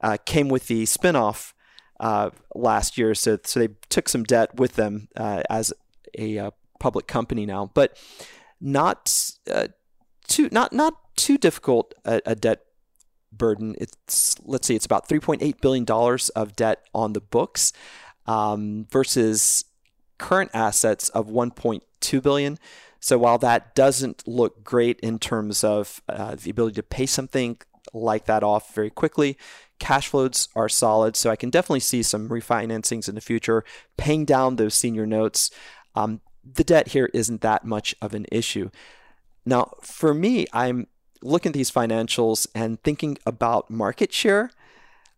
uh, 0.00 0.16
came 0.24 0.48
with 0.48 0.68
the 0.68 0.84
spinoff 0.84 1.52
uh, 2.02 2.30
last 2.54 2.98
year. 2.98 3.14
So, 3.14 3.38
so 3.44 3.60
they 3.60 3.68
took 3.88 4.08
some 4.08 4.24
debt 4.24 4.56
with 4.56 4.74
them 4.74 5.08
uh, 5.16 5.42
as 5.48 5.72
a 6.18 6.38
uh, 6.38 6.50
public 6.80 7.06
company 7.06 7.46
now, 7.46 7.70
but 7.72 7.96
not 8.60 9.32
uh, 9.50 9.68
too 10.28 10.48
not 10.52 10.72
not 10.72 10.94
too 11.16 11.38
difficult 11.38 11.94
a, 12.04 12.20
a, 12.26 12.34
debt 12.34 12.64
burden. 13.32 13.76
It's 13.80 14.36
let's 14.44 14.66
see, 14.66 14.74
it's 14.74 14.84
about 14.84 15.08
3.8 15.08 15.60
billion 15.60 15.84
dollars 15.84 16.28
of 16.30 16.56
debt 16.56 16.82
on 16.92 17.12
the 17.12 17.20
books 17.20 17.72
um, 18.26 18.86
versus 18.90 19.64
current 20.18 20.50
assets 20.52 21.08
of 21.10 21.28
1.2 21.28 22.22
billion. 22.22 22.58
So 22.98 23.18
while 23.18 23.38
that 23.38 23.74
doesn't 23.74 24.26
look 24.26 24.62
great 24.62 25.00
in 25.00 25.18
terms 25.18 25.64
of 25.64 26.02
uh, 26.08 26.36
the 26.36 26.50
ability 26.50 26.76
to 26.76 26.82
pay 26.84 27.06
something 27.06 27.58
like 27.92 28.26
that 28.26 28.44
off 28.44 28.74
very 28.74 28.90
quickly, 28.90 29.36
cash 29.82 30.06
flows 30.06 30.48
are 30.54 30.68
solid. 30.68 31.16
So 31.16 31.28
I 31.28 31.34
can 31.34 31.50
definitely 31.50 31.80
see 31.80 32.04
some 32.04 32.28
refinancings 32.28 33.08
in 33.08 33.16
the 33.16 33.20
future, 33.20 33.64
paying 33.96 34.24
down 34.24 34.54
those 34.54 34.74
senior 34.74 35.06
notes. 35.06 35.50
Um, 35.96 36.20
the 36.44 36.62
debt 36.62 36.88
here 36.88 37.10
isn't 37.12 37.40
that 37.40 37.64
much 37.64 37.92
of 38.00 38.14
an 38.14 38.26
issue. 38.30 38.70
Now, 39.44 39.74
for 39.82 40.14
me, 40.14 40.46
I'm 40.52 40.86
looking 41.20 41.50
at 41.50 41.54
these 41.54 41.70
financials 41.70 42.46
and 42.54 42.80
thinking 42.84 43.18
about 43.26 43.70
market 43.70 44.12
share 44.12 44.52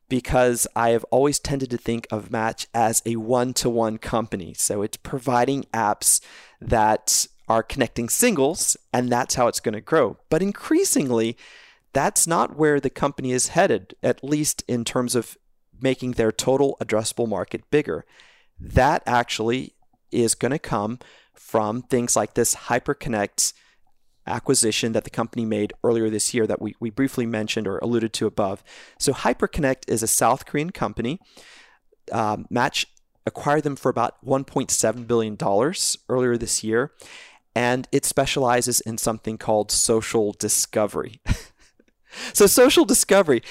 because 0.09 0.67
I 0.75 0.91
have 0.91 1.05
always 1.11 1.39
tended 1.39 1.71
to 1.71 1.77
think 1.77 2.07
of 2.11 2.31
Match 2.31 2.67
as 2.73 3.03
a 3.05 3.17
one 3.17 3.53
to 3.55 3.69
one 3.69 3.99
company. 3.99 4.55
So 4.55 4.81
it's 4.81 4.97
providing 4.97 5.65
apps 5.75 6.23
that 6.59 7.27
are 7.49 7.63
connecting 7.63 8.09
singles, 8.09 8.79
and 8.95 9.13
that's 9.13 9.35
how 9.35 9.47
it's 9.47 9.61
going 9.61 9.75
to 9.75 9.83
grow. 9.83 10.17
But 10.31 10.41
increasingly, 10.41 11.37
that's 11.95 12.27
not 12.27 12.57
where 12.57 12.81
the 12.81 12.91
company 12.91 13.33
is 13.33 13.49
headed, 13.49 13.95
at 14.03 14.23
least 14.23 14.63
in 14.69 14.85
terms 14.85 15.15
of 15.15 15.39
making 15.81 16.13
their 16.13 16.33
total 16.33 16.77
addressable 16.81 17.29
market 17.29 17.71
bigger. 17.71 18.05
That 18.61 19.03
actually 19.07 19.75
is 20.11 20.35
going 20.35 20.53
to 20.53 20.59
come 20.59 20.99
from 21.33 21.83
things 21.83 22.17
like 22.17 22.35
this 22.35 22.55
HyperConnect 22.55 23.53
acquisition 24.27 24.93
that 24.93 25.05
the 25.05 25.11
company 25.11 25.45
made 25.45 25.73
earlier 25.83 26.09
this 26.09 26.33
year 26.33 26.47
that 26.47 26.61
we, 26.61 26.75
we 26.81 26.91
briefly 26.91 27.27
mentioned 27.27 27.67
or 27.67 27.79
alluded 27.79 28.13
to 28.15 28.27
above. 28.27 28.63
So, 28.99 29.13
Hyperconnect 29.13 29.89
is 29.89 30.03
a 30.03 30.07
South 30.07 30.47
Korean 30.47 30.71
company. 30.71 31.21
Um, 32.11 32.47
Match 32.51 32.87
acquired 33.27 33.65
them 33.65 33.77
for 33.77 33.89
about 33.89 34.25
$1.7 34.25 35.07
billion 35.07 35.39
earlier 36.09 36.37
this 36.37 36.65
year, 36.65 36.93
and 37.55 37.89
it 37.93 38.05
specializes 38.05 38.81
in 38.81 38.99
something 38.99 39.39
called 39.39 39.71
social 39.71 40.33
discovery. 40.33 41.21
so, 42.33 42.47
social 42.47 42.85
discovery, 42.85 43.43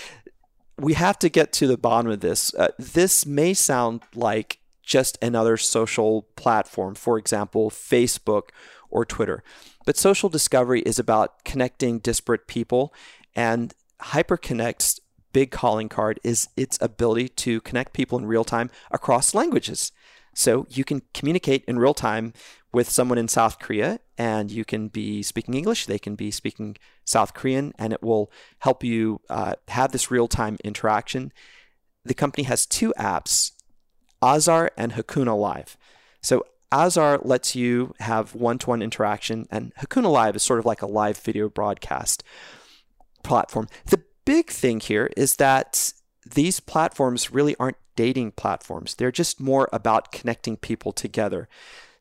we 0.78 0.94
have 0.94 1.20
to 1.20 1.30
get 1.30 1.54
to 1.54 1.68
the 1.68 1.78
bottom 1.78 2.12
of 2.12 2.20
this. 2.20 2.54
Uh, 2.54 2.70
this 2.78 3.26
may 3.26 3.54
sound 3.54 4.02
like 4.16 4.60
just 4.82 5.18
another 5.22 5.58
social 5.58 6.24
platform, 6.36 6.96
for 6.96 7.18
example, 7.18 7.70
Facebook 7.70 8.50
or 8.90 9.06
Twitter. 9.06 9.44
But 9.86 9.98
social 9.98 10.30
discovery 10.30 10.82
is 10.82 11.00
about 11.00 11.44
connecting 11.44 12.00
disparate 12.00 12.48
people, 12.48 12.94
and 13.36 13.74
HyperConnect's 14.02 15.00
big 15.32 15.52
calling 15.52 15.90
card 15.90 16.20
is 16.24 16.48
its 16.56 16.78
ability 16.80 17.28
to 17.28 17.60
connect 17.62 17.94
people 17.94 18.18
in 18.20 18.26
real 18.26 18.44
time 18.44 18.70
across 18.92 19.34
languages. 19.34 19.92
So 20.36 20.68
you 20.70 20.84
can 20.84 21.02
communicate 21.14 21.64
in 21.66 21.80
real 21.80 21.94
time 21.94 22.34
with 22.74 22.90
someone 22.90 23.20
in 23.20 23.28
South 23.28 23.60
Korea, 23.60 24.00
and 24.18 24.52
you 24.52 24.66
can 24.66 24.88
be 24.88 25.22
speaking 25.22 25.54
English, 25.54 25.86
they 25.86 26.00
can 26.00 26.16
be 26.16 26.32
speaking 26.32 26.76
South 27.06 27.34
Korean, 27.34 27.72
and 27.78 27.94
it 27.94 28.02
will 28.02 28.32
help 28.60 28.84
you 28.84 29.22
uh, 29.30 29.54
have 29.70 29.92
this 29.92 30.10
real 30.10 30.28
time 30.28 30.58
interaction. 30.64 31.32
The 32.04 32.16
company 32.16 32.44
has 32.44 32.66
two 32.66 32.94
apps, 32.98 33.52
Azar 34.22 34.72
and 34.76 34.94
Hakuna 34.94 35.40
Live. 35.40 35.78
So 36.22 36.46
Azar 36.72 37.20
lets 37.22 37.56
you 37.56 37.94
have 38.00 38.34
one 38.34 38.58
to 38.60 38.70
one 38.72 38.82
interaction, 38.82 39.46
and 39.52 39.74
Hakuna 39.76 40.12
Live 40.12 40.36
is 40.36 40.44
sort 40.44 40.60
of 40.60 40.66
like 40.66 40.82
a 40.82 40.88
live 40.88 41.18
video 41.18 41.50
broadcast 41.50 42.24
platform. 43.24 43.68
The 43.86 44.02
big 44.26 44.50
thing 44.50 44.80
here 44.80 45.12
is 45.16 45.36
that 45.36 45.94
these 46.26 46.60
platforms 46.60 47.32
really 47.32 47.56
aren't 47.60 47.78
dating 47.96 48.32
platforms, 48.32 48.96
they're 48.96 49.12
just 49.12 49.40
more 49.40 49.70
about 49.72 50.12
connecting 50.12 50.58
people 50.58 50.92
together. 50.92 51.48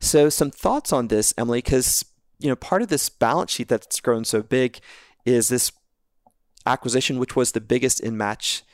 So, 0.03 0.29
some 0.29 0.51
thoughts 0.51 0.93
on 0.93 1.09
this, 1.09 1.33
Emily, 1.38 1.59
because 1.59 2.05
you 2.41 2.49
know 2.49 2.57
part 2.57 2.83
of 2.83 2.88
this 2.88 3.09
balance 3.09 3.53
sheet 3.53 3.69
that's 3.69 4.01
grown 4.01 4.25
so 4.25 4.43
big 4.43 4.81
is 5.25 5.49
this 5.49 5.71
acquisition, 6.67 7.21
which 7.21 7.37
was 7.37 7.53
the 7.53 7.61
biggest 7.61 8.01
in 8.01 8.17
match 8.17 8.65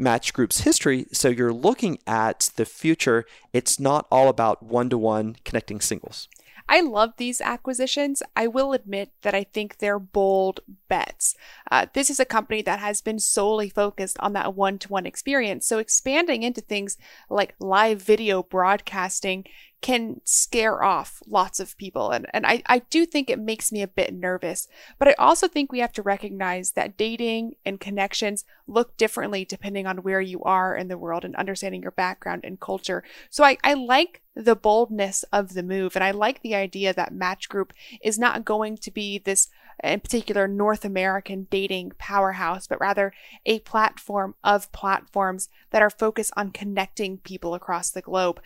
Match 0.00 0.32
Group's 0.32 0.62
history. 0.62 1.06
So 1.12 1.28
you're 1.28 1.52
looking 1.52 1.98
at 2.06 2.50
the 2.56 2.64
future. 2.64 3.24
It's 3.52 3.78
not 3.78 4.08
all 4.10 4.28
about 4.28 4.62
one 4.62 4.88
to 4.90 4.98
one 4.98 5.36
connecting 5.44 5.80
singles. 5.80 6.28
I 6.68 6.80
love 6.80 7.14
these 7.16 7.40
acquisitions. 7.40 8.22
I 8.36 8.46
will 8.46 8.72
admit 8.72 9.10
that 9.22 9.34
I 9.34 9.44
think 9.44 9.78
they're 9.78 9.98
bold 9.98 10.60
bets. 10.88 11.34
Uh, 11.70 11.86
this 11.92 12.10
is 12.10 12.20
a 12.20 12.24
company 12.24 12.62
that 12.62 12.78
has 12.78 13.00
been 13.00 13.18
solely 13.18 13.68
focused 13.68 14.16
on 14.20 14.34
that 14.34 14.54
one 14.54 14.78
to 14.78 14.88
one 14.88 15.04
experience. 15.04 15.66
So 15.66 15.78
expanding 15.78 16.44
into 16.44 16.60
things 16.60 16.96
like 17.28 17.56
live 17.58 18.00
video 18.00 18.42
broadcasting 18.42 19.46
can 19.80 20.20
scare 20.24 20.82
off 20.82 21.22
lots 21.26 21.58
of 21.58 21.76
people. 21.78 22.10
And, 22.10 22.26
and 22.34 22.46
I, 22.46 22.62
I 22.66 22.80
do 22.90 23.06
think 23.06 23.30
it 23.30 23.38
makes 23.38 23.72
me 23.72 23.80
a 23.80 23.88
bit 23.88 24.12
nervous. 24.12 24.68
But 24.98 25.08
I 25.08 25.14
also 25.18 25.48
think 25.48 25.72
we 25.72 25.78
have 25.78 25.92
to 25.94 26.02
recognize 26.02 26.72
that 26.72 26.98
dating 26.98 27.54
and 27.64 27.80
connections 27.80 28.44
look 28.66 28.96
differently 28.98 29.44
depending 29.44 29.86
on 29.86 29.98
where 29.98 30.20
you 30.20 30.42
are 30.42 30.76
in 30.76 30.88
the 30.88 30.98
world 30.98 31.24
and 31.24 31.34
understanding 31.36 31.82
your 31.82 31.92
background 31.92 32.42
and 32.44 32.60
culture. 32.60 33.02
So 33.30 33.42
I, 33.42 33.56
I 33.64 33.74
like 33.74 34.20
the 34.34 34.56
boldness 34.56 35.24
of 35.32 35.54
the 35.54 35.62
move. 35.62 35.96
And 35.96 36.04
I 36.04 36.10
like 36.10 36.42
the 36.42 36.54
idea 36.54 36.92
that 36.92 37.14
Match 37.14 37.48
Group 37.48 37.72
is 38.02 38.18
not 38.18 38.44
going 38.44 38.76
to 38.78 38.90
be 38.90 39.18
this, 39.18 39.48
in 39.82 40.00
particular, 40.00 40.46
North 40.46 40.84
American 40.84 41.46
dating 41.50 41.92
powerhouse, 41.98 42.66
but 42.66 42.80
rather 42.80 43.12
a 43.46 43.60
platform 43.60 44.34
of 44.44 44.70
platforms 44.72 45.48
that 45.70 45.82
are 45.82 45.90
focused 45.90 46.32
on 46.36 46.50
connecting 46.50 47.18
people 47.18 47.54
across 47.54 47.90
the 47.90 48.02
globe. 48.02 48.40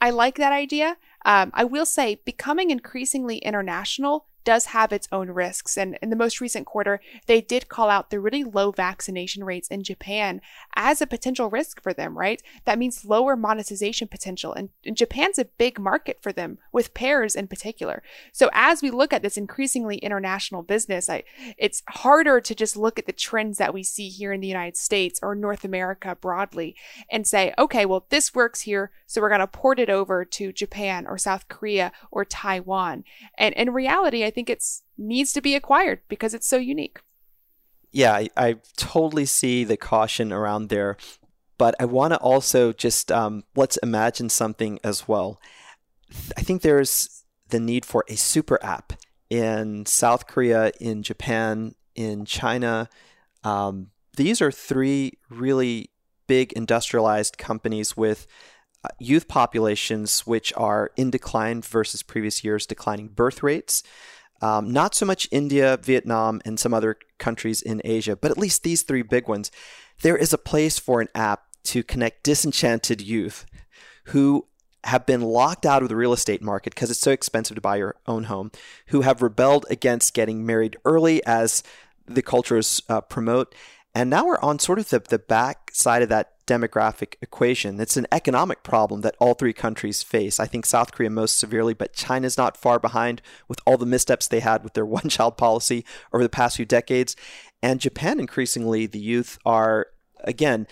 I 0.00 0.10
like 0.10 0.36
that 0.36 0.52
idea. 0.52 0.96
Um, 1.24 1.50
I 1.54 1.64
will 1.64 1.86
say, 1.86 2.20
becoming 2.24 2.70
increasingly 2.70 3.38
international 3.38 4.26
does 4.46 4.66
have 4.66 4.92
its 4.92 5.08
own 5.10 5.30
risks. 5.30 5.76
And 5.76 5.98
in 6.00 6.08
the 6.08 6.16
most 6.16 6.40
recent 6.40 6.66
quarter, 6.66 7.00
they 7.26 7.40
did 7.40 7.68
call 7.68 7.90
out 7.90 8.08
the 8.08 8.20
really 8.20 8.44
low 8.44 8.70
vaccination 8.70 9.42
rates 9.42 9.68
in 9.68 9.82
Japan 9.82 10.40
as 10.76 11.02
a 11.02 11.06
potential 11.06 11.50
risk 11.50 11.82
for 11.82 11.92
them, 11.92 12.16
right? 12.16 12.40
That 12.64 12.78
means 12.78 13.04
lower 13.04 13.36
monetization 13.36 14.06
potential. 14.06 14.54
And, 14.54 14.70
and 14.84 14.96
Japan's 14.96 15.38
a 15.38 15.46
big 15.46 15.80
market 15.80 16.22
for 16.22 16.32
them, 16.32 16.58
with 16.72 16.94
Pairs 16.94 17.34
in 17.34 17.48
particular. 17.48 18.04
So 18.32 18.48
as 18.52 18.82
we 18.82 18.90
look 18.90 19.12
at 19.12 19.22
this 19.22 19.36
increasingly 19.36 19.96
international 19.96 20.62
business, 20.62 21.10
I, 21.10 21.24
it's 21.58 21.82
harder 21.88 22.40
to 22.40 22.54
just 22.54 22.76
look 22.76 23.00
at 23.00 23.06
the 23.06 23.12
trends 23.12 23.58
that 23.58 23.74
we 23.74 23.82
see 23.82 24.08
here 24.08 24.32
in 24.32 24.40
the 24.40 24.46
United 24.46 24.76
States 24.76 25.18
or 25.22 25.34
North 25.34 25.64
America 25.64 26.16
broadly 26.20 26.76
and 27.10 27.26
say, 27.26 27.52
okay, 27.58 27.84
well, 27.84 28.06
this 28.10 28.32
works 28.32 28.60
here. 28.60 28.92
So 29.06 29.20
we're 29.20 29.28
going 29.28 29.40
to 29.40 29.46
port 29.48 29.80
it 29.80 29.90
over 29.90 30.24
to 30.24 30.52
Japan 30.52 31.04
or 31.06 31.18
South 31.18 31.48
Korea 31.48 31.90
or 32.12 32.24
Taiwan. 32.24 33.02
And 33.36 33.52
in 33.54 33.72
reality, 33.72 34.24
I 34.24 34.30
think 34.36 34.50
it's 34.50 34.82
needs 34.98 35.32
to 35.32 35.40
be 35.40 35.56
acquired 35.56 36.02
because 36.08 36.34
it's 36.34 36.46
so 36.46 36.58
unique. 36.58 37.00
Yeah, 37.90 38.12
I, 38.12 38.28
I 38.36 38.56
totally 38.76 39.24
see 39.24 39.64
the 39.64 39.78
caution 39.78 40.30
around 40.30 40.68
there, 40.68 40.98
but 41.56 41.74
I 41.80 41.86
want 41.86 42.12
to 42.12 42.18
also 42.18 42.74
just 42.74 43.10
um, 43.10 43.44
let's 43.56 43.78
imagine 43.78 44.28
something 44.28 44.78
as 44.84 45.08
well. 45.08 45.40
I 46.36 46.42
think 46.42 46.60
there's 46.60 47.24
the 47.48 47.58
need 47.58 47.86
for 47.86 48.04
a 48.08 48.16
super 48.16 48.62
app 48.62 48.92
in 49.30 49.86
South 49.86 50.26
Korea, 50.26 50.70
in 50.80 51.02
Japan, 51.02 51.74
in 51.94 52.26
China. 52.26 52.90
Um, 53.42 53.88
these 54.18 54.42
are 54.42 54.52
three 54.52 55.14
really 55.30 55.90
big 56.26 56.52
industrialized 56.52 57.38
companies 57.38 57.96
with 57.96 58.26
uh, 58.84 58.88
youth 58.98 59.28
populations 59.28 60.26
which 60.26 60.52
are 60.56 60.90
in 60.96 61.10
decline 61.10 61.62
versus 61.62 62.02
previous 62.02 62.44
years, 62.44 62.66
declining 62.66 63.08
birth 63.08 63.42
rates. 63.42 63.82
Um, 64.42 64.70
not 64.70 64.94
so 64.94 65.06
much 65.06 65.28
India, 65.30 65.78
Vietnam, 65.82 66.40
and 66.44 66.58
some 66.60 66.74
other 66.74 66.98
countries 67.18 67.62
in 67.62 67.80
Asia, 67.84 68.16
but 68.16 68.30
at 68.30 68.38
least 68.38 68.62
these 68.62 68.82
three 68.82 69.02
big 69.02 69.28
ones. 69.28 69.50
There 70.02 70.16
is 70.16 70.32
a 70.32 70.38
place 70.38 70.78
for 70.78 71.00
an 71.00 71.08
app 71.14 71.44
to 71.64 71.82
connect 71.82 72.22
disenchanted 72.22 73.00
youth 73.00 73.46
who 74.06 74.46
have 74.84 75.04
been 75.04 75.20
locked 75.20 75.66
out 75.66 75.82
of 75.82 75.88
the 75.88 75.96
real 75.96 76.12
estate 76.12 76.42
market 76.42 76.74
because 76.74 76.90
it's 76.90 77.00
so 77.00 77.10
expensive 77.10 77.56
to 77.56 77.60
buy 77.60 77.76
your 77.76 77.96
own 78.06 78.24
home, 78.24 78.52
who 78.88 79.00
have 79.00 79.20
rebelled 79.20 79.66
against 79.68 80.14
getting 80.14 80.46
married 80.46 80.76
early 80.84 81.24
as 81.26 81.62
the 82.06 82.22
cultures 82.22 82.80
uh, 82.88 83.00
promote. 83.00 83.54
And 83.94 84.08
now 84.10 84.26
we're 84.26 84.38
on 84.40 84.58
sort 84.58 84.78
of 84.78 84.90
the, 84.90 85.00
the 85.00 85.18
back 85.18 85.70
side 85.72 86.02
of 86.02 86.08
that 86.10 86.34
demographic 86.46 87.14
equation. 87.20 87.80
It's 87.80 87.96
an 87.96 88.06
economic 88.12 88.62
problem 88.62 89.00
that 89.02 89.16
all 89.18 89.34
three 89.34 89.52
countries 89.52 90.02
face. 90.02 90.40
I 90.40 90.46
think 90.46 90.64
South 90.64 90.92
Korea 90.92 91.10
most 91.10 91.38
severely, 91.38 91.74
but 91.74 91.92
China's 91.92 92.38
not 92.38 92.56
far 92.56 92.78
behind 92.78 93.20
with 93.48 93.58
all 93.66 93.76
the 93.76 93.86
missteps 93.86 94.28
they 94.28 94.40
had 94.40 94.64
with 94.64 94.74
their 94.74 94.86
one 94.86 95.08
child 95.08 95.36
policy 95.36 95.84
over 96.12 96.22
the 96.22 96.28
past 96.28 96.56
few 96.56 96.64
decades. 96.64 97.16
And 97.62 97.80
Japan, 97.80 98.20
increasingly, 98.20 98.86
the 98.86 99.00
youth 99.00 99.38
are, 99.44 99.88
again, 100.24 100.66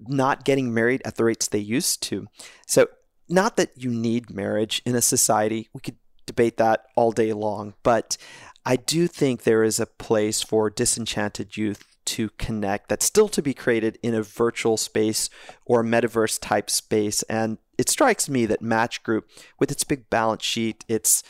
not 0.00 0.44
getting 0.44 0.72
married 0.74 1.02
at 1.04 1.16
the 1.16 1.24
rates 1.24 1.46
they 1.46 1.58
used 1.58 2.02
to. 2.04 2.26
So, 2.66 2.88
not 3.28 3.56
that 3.56 3.70
you 3.76 3.90
need 3.90 4.30
marriage 4.30 4.82
in 4.84 4.94
a 4.94 5.02
society, 5.02 5.68
we 5.72 5.80
could 5.80 5.96
debate 6.26 6.56
that 6.58 6.84
all 6.96 7.12
day 7.12 7.32
long, 7.32 7.74
but 7.82 8.16
I 8.64 8.76
do 8.76 9.06
think 9.06 9.42
there 9.42 9.64
is 9.64 9.80
a 9.80 9.86
place 9.86 10.42
for 10.42 10.70
disenchanted 10.70 11.56
youth 11.56 11.84
to 12.04 12.30
connect 12.38 12.88
that's 12.88 13.04
still 13.04 13.28
to 13.28 13.42
be 13.42 13.54
created 13.54 13.98
in 14.02 14.14
a 14.14 14.22
virtual 14.22 14.76
space 14.76 15.30
or 15.64 15.82
metaverse 15.84 16.38
type 16.40 16.70
space. 16.70 17.22
And 17.24 17.58
it 17.78 17.88
strikes 17.88 18.28
me 18.28 18.46
that 18.46 18.62
Match 18.62 19.02
Group, 19.02 19.28
with 19.58 19.70
its 19.70 19.84
big 19.84 20.08
balance 20.10 20.44
sheet, 20.44 20.84
its 20.88 21.22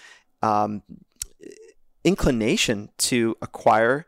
um, 0.43 0.83
inclination 2.05 2.91
to 2.99 3.37
acquire 3.41 4.07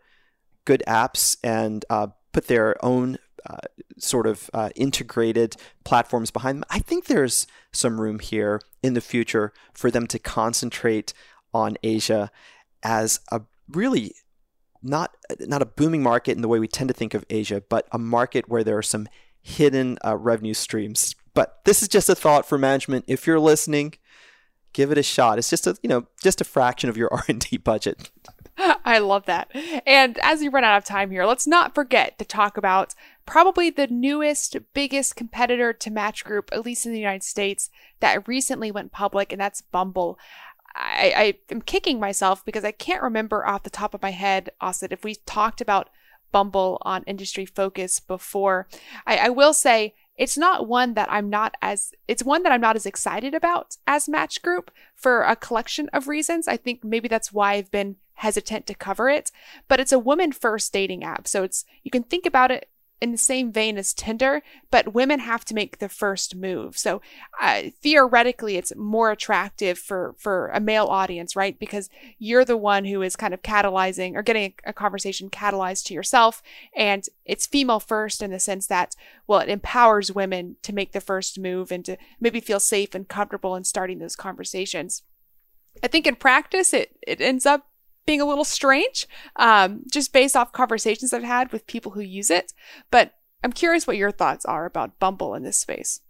good 0.64 0.82
apps 0.86 1.36
and 1.44 1.84
uh, 1.90 2.08
put 2.32 2.46
their 2.48 2.82
own 2.84 3.18
uh, 3.48 3.58
sort 3.98 4.26
of 4.26 4.50
uh, 4.54 4.70
integrated 4.74 5.54
platforms 5.84 6.30
behind 6.30 6.58
them, 6.58 6.64
I 6.70 6.78
think 6.78 7.04
there's 7.04 7.46
some 7.72 8.00
room 8.00 8.18
here 8.18 8.60
in 8.82 8.94
the 8.94 9.00
future 9.00 9.52
for 9.72 9.90
them 9.90 10.06
to 10.08 10.18
concentrate 10.18 11.12
on 11.52 11.76
Asia 11.82 12.30
as 12.82 13.20
a 13.30 13.42
really 13.68 14.14
not 14.84 15.16
not 15.40 15.62
a 15.62 15.66
booming 15.66 16.02
market 16.02 16.32
in 16.32 16.42
the 16.42 16.48
way 16.48 16.58
we 16.58 16.68
tend 16.68 16.88
to 16.88 16.94
think 16.94 17.14
of 17.14 17.24
Asia, 17.30 17.62
but 17.68 17.88
a 17.92 17.98
market 17.98 18.48
where 18.48 18.62
there 18.62 18.78
are 18.78 18.82
some 18.82 19.08
hidden 19.42 19.98
uh, 20.04 20.16
revenue 20.16 20.54
streams. 20.54 21.14
But 21.34 21.60
this 21.64 21.82
is 21.82 21.88
just 21.88 22.08
a 22.08 22.14
thought 22.14 22.46
for 22.46 22.58
management. 22.58 23.04
If 23.08 23.26
you're 23.26 23.40
listening, 23.40 23.94
give 24.72 24.92
it 24.92 24.98
a 24.98 25.02
shot. 25.02 25.38
It's 25.38 25.50
just 25.50 25.66
a 25.66 25.76
you 25.82 25.88
know 25.88 26.06
just 26.22 26.40
a 26.40 26.44
fraction 26.44 26.88
of 26.88 26.96
your 26.96 27.08
R 27.12 27.24
and 27.28 27.40
D 27.40 27.56
budget. 27.56 28.10
I 28.84 28.98
love 28.98 29.26
that. 29.26 29.50
And 29.86 30.18
as 30.22 30.40
we 30.40 30.48
run 30.48 30.64
out 30.64 30.76
of 30.76 30.84
time 30.84 31.10
here, 31.10 31.24
let's 31.24 31.46
not 31.46 31.74
forget 31.74 32.18
to 32.18 32.24
talk 32.24 32.56
about 32.56 32.94
probably 33.26 33.70
the 33.70 33.86
newest, 33.88 34.56
biggest 34.74 35.16
competitor 35.16 35.72
to 35.72 35.90
Match 35.90 36.24
Group, 36.24 36.50
at 36.52 36.64
least 36.64 36.86
in 36.86 36.92
the 36.92 36.98
United 36.98 37.24
States, 37.24 37.70
that 38.00 38.28
recently 38.28 38.70
went 38.70 38.92
public, 38.92 39.32
and 39.32 39.40
that's 39.40 39.62
Bumble. 39.62 40.18
I, 40.74 41.12
I 41.16 41.52
am 41.52 41.62
kicking 41.62 42.00
myself 42.00 42.44
because 42.44 42.64
I 42.64 42.72
can't 42.72 43.02
remember 43.02 43.46
off 43.46 43.62
the 43.62 43.70
top 43.70 43.94
of 43.94 44.02
my 44.02 44.10
head, 44.10 44.50
Asit, 44.60 44.92
if 44.92 45.04
we 45.04 45.16
talked 45.26 45.60
about 45.60 45.88
Bumble 46.32 46.78
on 46.82 47.04
industry 47.04 47.46
focus 47.46 48.00
before. 48.00 48.66
I, 49.06 49.18
I 49.18 49.28
will 49.28 49.54
say 49.54 49.94
it's 50.16 50.36
not 50.36 50.66
one 50.66 50.94
that 50.94 51.10
I'm 51.10 51.30
not 51.30 51.54
as 51.62 51.92
it's 52.08 52.24
one 52.24 52.42
that 52.42 52.50
I'm 52.50 52.60
not 52.60 52.74
as 52.74 52.86
excited 52.86 53.34
about 53.34 53.76
as 53.86 54.08
Match 54.08 54.42
Group 54.42 54.72
for 54.96 55.22
a 55.22 55.36
collection 55.36 55.88
of 55.92 56.08
reasons. 56.08 56.48
I 56.48 56.56
think 56.56 56.82
maybe 56.82 57.06
that's 57.06 57.32
why 57.32 57.52
I've 57.52 57.70
been 57.70 57.96
hesitant 58.14 58.66
to 58.66 58.74
cover 58.74 59.08
it, 59.08 59.30
but 59.68 59.78
it's 59.78 59.92
a 59.92 59.98
woman 59.98 60.32
first 60.32 60.72
dating 60.72 61.04
app. 61.04 61.28
So 61.28 61.44
it's 61.44 61.64
you 61.84 61.90
can 61.90 62.02
think 62.02 62.26
about 62.26 62.50
it 62.50 62.68
in 63.00 63.12
the 63.12 63.18
same 63.18 63.52
vein 63.52 63.76
as 63.76 63.92
Tinder, 63.92 64.42
but 64.70 64.94
women 64.94 65.20
have 65.20 65.44
to 65.46 65.54
make 65.54 65.78
the 65.78 65.88
first 65.88 66.34
move. 66.34 66.78
So 66.78 67.02
uh, 67.40 67.64
theoretically, 67.82 68.56
it's 68.56 68.74
more 68.76 69.10
attractive 69.10 69.78
for 69.78 70.14
for 70.18 70.48
a 70.48 70.60
male 70.60 70.86
audience, 70.86 71.36
right? 71.36 71.58
Because 71.58 71.90
you're 72.18 72.44
the 72.44 72.56
one 72.56 72.84
who 72.84 73.02
is 73.02 73.16
kind 73.16 73.34
of 73.34 73.42
catalyzing 73.42 74.14
or 74.14 74.22
getting 74.22 74.54
a, 74.64 74.70
a 74.70 74.72
conversation 74.72 75.28
catalyzed 75.28 75.84
to 75.86 75.94
yourself, 75.94 76.42
and 76.74 77.04
it's 77.24 77.46
female 77.46 77.80
first 77.80 78.22
in 78.22 78.30
the 78.30 78.40
sense 78.40 78.66
that 78.68 78.94
well, 79.26 79.40
it 79.40 79.48
empowers 79.48 80.12
women 80.12 80.56
to 80.62 80.74
make 80.74 80.92
the 80.92 81.00
first 81.00 81.38
move 81.38 81.70
and 81.70 81.84
to 81.84 81.96
maybe 82.20 82.40
feel 82.40 82.60
safe 82.60 82.94
and 82.94 83.08
comfortable 83.08 83.56
in 83.56 83.64
starting 83.64 83.98
those 83.98 84.16
conversations. 84.16 85.02
I 85.82 85.88
think 85.88 86.06
in 86.06 86.16
practice, 86.16 86.72
it 86.72 86.96
it 87.06 87.20
ends 87.20 87.44
up 87.44 87.66
being 88.06 88.20
a 88.20 88.26
little 88.26 88.44
strange, 88.44 89.06
um, 89.36 89.82
just 89.90 90.12
based 90.12 90.36
off 90.36 90.52
conversations 90.52 91.12
I've 91.12 91.22
had 91.22 91.52
with 91.52 91.66
people 91.66 91.92
who 91.92 92.00
use 92.00 92.30
it. 92.30 92.52
But 92.90 93.14
I'm 93.42 93.52
curious 93.52 93.86
what 93.86 93.96
your 93.96 94.10
thoughts 94.10 94.44
are 94.44 94.66
about 94.66 94.98
Bumble 94.98 95.34
in 95.34 95.42
this 95.42 95.58
space. 95.58 96.00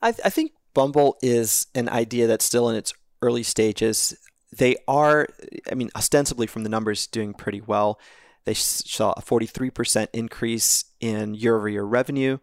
I, 0.00 0.12
th- 0.12 0.24
I 0.24 0.30
think 0.30 0.52
Bumble 0.74 1.16
is 1.22 1.66
an 1.74 1.88
idea 1.88 2.26
that's 2.26 2.44
still 2.44 2.68
in 2.68 2.76
its 2.76 2.92
early 3.20 3.42
stages. 3.42 4.16
They 4.52 4.76
are, 4.86 5.28
I 5.70 5.74
mean, 5.74 5.90
ostensibly 5.96 6.46
from 6.46 6.62
the 6.62 6.68
numbers, 6.68 7.06
doing 7.06 7.34
pretty 7.34 7.60
well. 7.60 8.00
They 8.44 8.54
saw 8.54 9.12
a 9.12 9.22
43% 9.22 10.08
increase 10.12 10.84
in 11.00 11.34
year 11.34 11.56
over 11.56 11.68
year 11.68 11.84
revenue. 11.84 12.38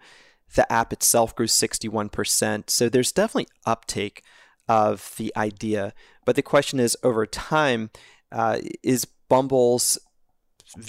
The 0.55 0.71
app 0.71 0.93
itself 0.93 1.35
grew 1.35 1.47
61%. 1.47 2.69
So 2.69 2.89
there's 2.89 3.11
definitely 3.11 3.49
uptake 3.65 4.23
of 4.67 5.13
the 5.17 5.33
idea. 5.35 5.93
But 6.25 6.35
the 6.35 6.41
question 6.41 6.79
is 6.79 6.97
over 7.03 7.25
time, 7.25 7.89
uh, 8.31 8.59
is 8.83 9.05
Bumble's 9.29 9.97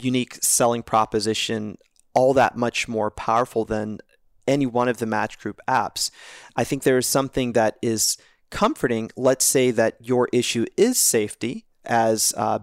unique 0.01 0.34
selling 0.43 0.82
proposition 0.82 1.78
all 2.14 2.34
that 2.34 2.57
much 2.57 2.88
more 2.88 3.11
powerful 3.11 3.64
than 3.64 3.99
any 4.47 4.66
one 4.66 4.88
of 4.88 4.99
the 4.99 5.07
Match 5.07 5.38
Group 5.38 5.61
apps? 5.68 6.11
I 6.57 6.64
think 6.64 6.82
there 6.82 6.99
is 6.99 7.07
something 7.07 7.53
that 7.53 7.76
is 7.82 8.16
comforting. 8.51 9.11
Let's 9.16 9.45
say 9.45 9.70
that 9.70 9.97
your 10.01 10.28
issue 10.32 10.66
is 10.76 10.99
safety, 10.99 11.66
as 11.84 12.34
uh, 12.36 12.59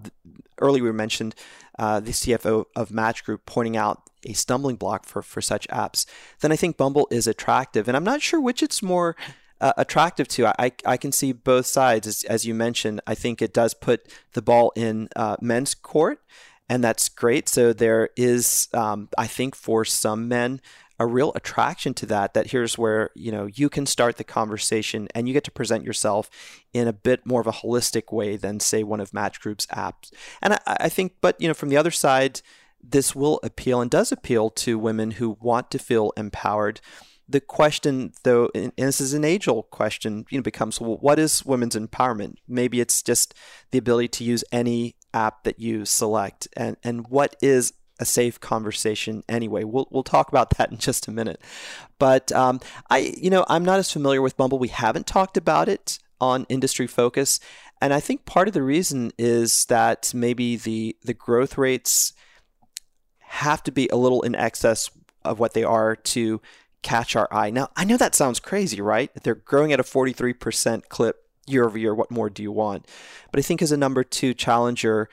earlier 0.59 0.84
we 0.84 0.91
mentioned, 0.91 1.36
uh, 1.80 1.99
the 1.99 2.11
CFO 2.11 2.65
of 2.75 2.91
Match 2.91 3.23
Group 3.23 3.45
pointing 3.45 3.78
out 3.78 4.01
a 4.25 4.34
stumbling 4.34 4.75
block 4.75 5.05
for, 5.05 5.21
for 5.21 5.41
such 5.41 5.67
apps, 5.69 6.05
then 6.41 6.51
I 6.51 6.55
think 6.55 6.75
Bumble 6.75 7.07
is 7.11 7.28
attractive. 7.28 7.88
And 7.88 7.95
I'm 7.95 8.03
not 8.03 8.21
sure 8.21 8.41
which 8.41 8.63
it's 8.63 8.82
more 8.82 9.15
uh, 9.62 9.74
attractive 9.78 10.28
to. 10.30 10.47
I, 10.47 10.72
I 10.86 10.97
can 10.97 11.12
see 11.12 11.32
both 11.32 11.66
sides. 11.66 12.08
As, 12.08 12.24
as 12.24 12.45
you 12.45 12.53
mentioned, 12.53 13.01
I 13.08 13.16
think 13.16 13.41
it 13.41 13.53
does 13.53 13.74
put 13.74 14.08
the 14.34 14.41
ball 14.41 14.72
in 14.76 15.10
uh, 15.16 15.38
men's 15.41 15.74
court, 15.76 16.22
and 16.70 16.84
that's 16.84 17.10
great. 17.10 17.49
So 17.49 17.74
there 17.74 18.10
is, 18.16 18.68
um, 18.74 19.10
I 19.18 19.28
think, 19.28 19.55
for 19.55 19.86
some 19.86 20.28
men, 20.28 20.62
a 20.99 21.05
real 21.05 21.32
attraction 21.36 21.93
to 21.93 22.05
that 22.08 22.34
that 22.34 22.51
here's 22.51 22.78
where 22.78 23.12
you 23.14 23.32
know 23.32 23.47
you 23.53 23.70
can 23.70 23.86
start 23.86 24.18
the 24.18 24.24
conversation 24.24 25.08
and 25.14 25.28
you 25.28 25.34
get 25.34 25.43
to 25.43 25.51
present 25.51 25.84
yourself 25.84 26.30
in 26.74 26.88
a 26.88 26.93
bit 26.93 27.26
more 27.26 27.41
of 27.41 27.47
a 27.47 27.51
holistic 27.51 28.12
way 28.12 28.36
than 28.36 28.60
say 28.60 28.84
one 28.84 28.99
of 28.99 29.14
match 29.14 29.39
group's 29.39 29.68
apps 29.68 30.12
and 30.41 30.53
I, 30.53 30.60
I 30.66 30.89
think 30.89 31.16
but 31.22 31.39
you 31.39 31.47
know 31.47 31.53
from 31.53 31.70
the 31.70 31.78
other 31.78 31.91
side 31.91 32.41
this 32.84 33.16
will 33.16 33.39
appeal 33.43 33.82
and 33.82 33.91
does 33.91 34.12
appeal 34.12 34.49
to 34.49 34.80
women 34.80 35.12
who 35.12 35.38
want 35.39 35.70
to 35.72 35.80
feel 35.80 36.14
empowered 36.18 36.82
the 37.30 37.41
question, 37.41 38.13
though, 38.23 38.49
and 38.55 38.71
this 38.78 39.01
is 39.01 39.13
an 39.13 39.25
age-old 39.25 39.69
question, 39.69 40.25
you 40.30 40.38
know, 40.38 40.43
becomes 40.43 40.80
well, 40.80 40.97
what 41.01 41.19
is 41.19 41.45
women's 41.45 41.75
empowerment? 41.75 42.36
Maybe 42.47 42.80
it's 42.80 43.01
just 43.01 43.34
the 43.71 43.78
ability 43.78 44.07
to 44.09 44.23
use 44.23 44.43
any 44.51 44.95
app 45.13 45.43
that 45.43 45.59
you 45.59 45.86
select, 45.86 46.47
and 46.55 46.78
and 46.84 47.07
what 47.07 47.36
is 47.41 47.73
a 47.99 48.05
safe 48.05 48.39
conversation 48.39 49.23
anyway. 49.28 49.63
We'll 49.63 49.88
we'll 49.91 50.03
talk 50.03 50.30
about 50.30 50.51
that 50.51 50.71
in 50.71 50.78
just 50.78 51.07
a 51.07 51.11
minute. 51.11 51.41
But 51.99 52.32
um, 52.32 52.61
I, 52.89 53.13
you 53.17 53.30
know, 53.30 53.45
I'm 53.49 53.65
not 53.65 53.80
as 53.80 53.91
familiar 53.91 54.21
with 54.21 54.38
Bumble. 54.38 54.59
We 54.59 54.69
haven't 54.69 55.07
talked 55.07 55.38
about 55.38 55.67
it 55.67 55.99
on 56.21 56.45
industry 56.49 56.88
focus, 56.88 57.39
and 57.82 57.93
I 57.93 57.99
think 57.99 58.25
part 58.25 58.47
of 58.47 58.53
the 58.53 58.63
reason 58.63 59.11
is 59.17 59.65
that 59.65 60.13
maybe 60.13 60.55
the 60.55 60.95
the 61.03 61.13
growth 61.13 61.57
rates 61.57 62.13
have 63.19 63.61
to 63.63 63.71
be 63.71 63.89
a 63.89 63.97
little 63.97 64.21
in 64.21 64.34
excess 64.34 64.89
of 65.25 65.39
what 65.39 65.53
they 65.53 65.63
are 65.63 65.95
to 65.95 66.41
catch 66.88 67.17
our 67.17 67.27
eye. 67.31 67.49
Now, 67.49 67.69
I 67.75 67.83
know 67.83 67.97
that 67.97 68.15
sounds 68.15 68.39
crazy, 68.39 68.79
right? 68.79 69.11
They're 69.23 69.35
growing 69.35 69.73
at 69.73 69.79
a 69.79 69.83
43% 69.83 70.88
clip 70.88 71.17
year 71.45 71.65
over 71.65 71.77
year. 71.77 71.93
What 71.93 72.11
more 72.11 72.29
do 72.29 72.41
you 72.41 72.51
want? 72.51 72.88
But 73.29 73.39
I 73.39 73.41
think 73.41 73.61
as 73.61 73.73
a 73.73 73.77
number 73.77 74.05
two 74.05 74.33
challenger, 74.33 75.09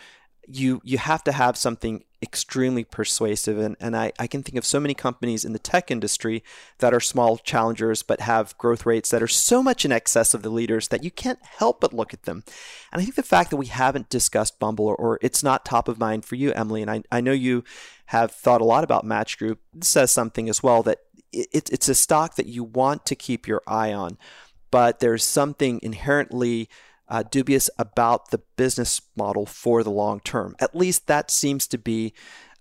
you 0.46 0.80
you 0.84 0.98
have 0.98 1.24
to 1.24 1.32
have 1.32 1.56
something 1.56 2.04
extremely 2.22 2.84
persuasive 2.84 3.58
and, 3.58 3.76
and 3.80 3.94
I, 3.94 4.12
I 4.18 4.26
can 4.26 4.42
think 4.42 4.56
of 4.56 4.64
so 4.64 4.80
many 4.80 4.94
companies 4.94 5.44
in 5.44 5.52
the 5.52 5.58
tech 5.58 5.90
industry 5.90 6.42
that 6.78 6.94
are 6.94 7.00
small 7.00 7.36
challengers 7.36 8.02
but 8.02 8.20
have 8.20 8.56
growth 8.56 8.86
rates 8.86 9.10
that 9.10 9.22
are 9.22 9.28
so 9.28 9.62
much 9.62 9.84
in 9.84 9.92
excess 9.92 10.32
of 10.32 10.42
the 10.42 10.48
leaders 10.48 10.88
that 10.88 11.04
you 11.04 11.10
can't 11.10 11.38
help 11.42 11.80
but 11.80 11.92
look 11.92 12.14
at 12.14 12.22
them 12.22 12.42
and 12.92 13.00
i 13.00 13.04
think 13.04 13.14
the 13.14 13.22
fact 13.22 13.50
that 13.50 13.58
we 13.58 13.66
haven't 13.66 14.08
discussed 14.08 14.58
bumble 14.58 14.86
or, 14.86 14.96
or 14.96 15.18
it's 15.20 15.42
not 15.42 15.66
top 15.66 15.86
of 15.86 15.98
mind 15.98 16.24
for 16.24 16.36
you 16.36 16.50
emily 16.52 16.80
and 16.80 16.90
I, 16.90 17.02
I 17.12 17.20
know 17.20 17.32
you 17.32 17.62
have 18.06 18.32
thought 18.32 18.62
a 18.62 18.66
lot 18.66 18.84
about 18.84 19.04
match 19.04 19.38
group 19.38 19.60
says 19.82 20.10
something 20.10 20.48
as 20.48 20.62
well 20.62 20.82
that 20.84 21.00
it, 21.34 21.70
it's 21.70 21.88
a 21.88 21.94
stock 21.94 22.36
that 22.36 22.46
you 22.46 22.64
want 22.64 23.06
to 23.06 23.14
keep 23.14 23.46
your 23.46 23.62
eye 23.66 23.92
on, 23.92 24.18
but 24.70 25.00
there's 25.00 25.24
something 25.24 25.80
inherently 25.82 26.68
uh, 27.08 27.22
dubious 27.22 27.68
about 27.78 28.30
the 28.30 28.40
business 28.56 29.00
model 29.16 29.46
for 29.46 29.82
the 29.82 29.90
long 29.90 30.20
term. 30.20 30.56
At 30.58 30.74
least 30.74 31.06
that 31.06 31.30
seems 31.30 31.66
to 31.68 31.78
be 31.78 32.14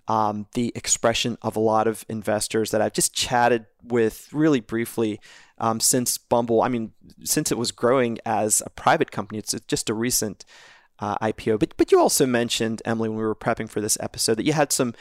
um, 0.08 0.48
the 0.54 0.72
expression 0.76 1.38
of 1.42 1.56
a 1.56 1.62
lot 1.62 1.88
of 1.88 2.04
investors 2.10 2.72
that 2.72 2.82
I've 2.82 2.94
just 2.94 3.14
chatted 3.14 3.66
with 3.82 4.28
really 4.34 4.60
briefly 4.60 5.20
um, 5.60 5.80
since 5.80 6.18
Bumble. 6.18 6.62
I 6.62 6.68
mean, 6.68 6.92
since 7.24 7.52
it 7.52 7.58
was 7.58 7.72
growing 7.72 8.18
as 8.26 8.62
a 8.66 8.70
private 8.70 9.12
company, 9.12 9.40
it's 9.40 9.56
just 9.68 9.90
a 9.90 9.94
recent 9.94 10.44
uh, 11.04 11.18
IPO. 11.18 11.60
But 11.60 11.76
but 11.76 11.92
you 11.92 12.00
also 12.00 12.26
mentioned 12.26 12.82
Emily 12.86 13.10
when 13.10 13.18
we 13.18 13.24
were 13.26 13.36
prepping 13.36 13.70
for 13.70 13.82
this 13.82 13.98
episode 14.00 14.36
that 14.36 14.46
you 14.46 14.54
had 14.54 14.72
some 14.72 14.94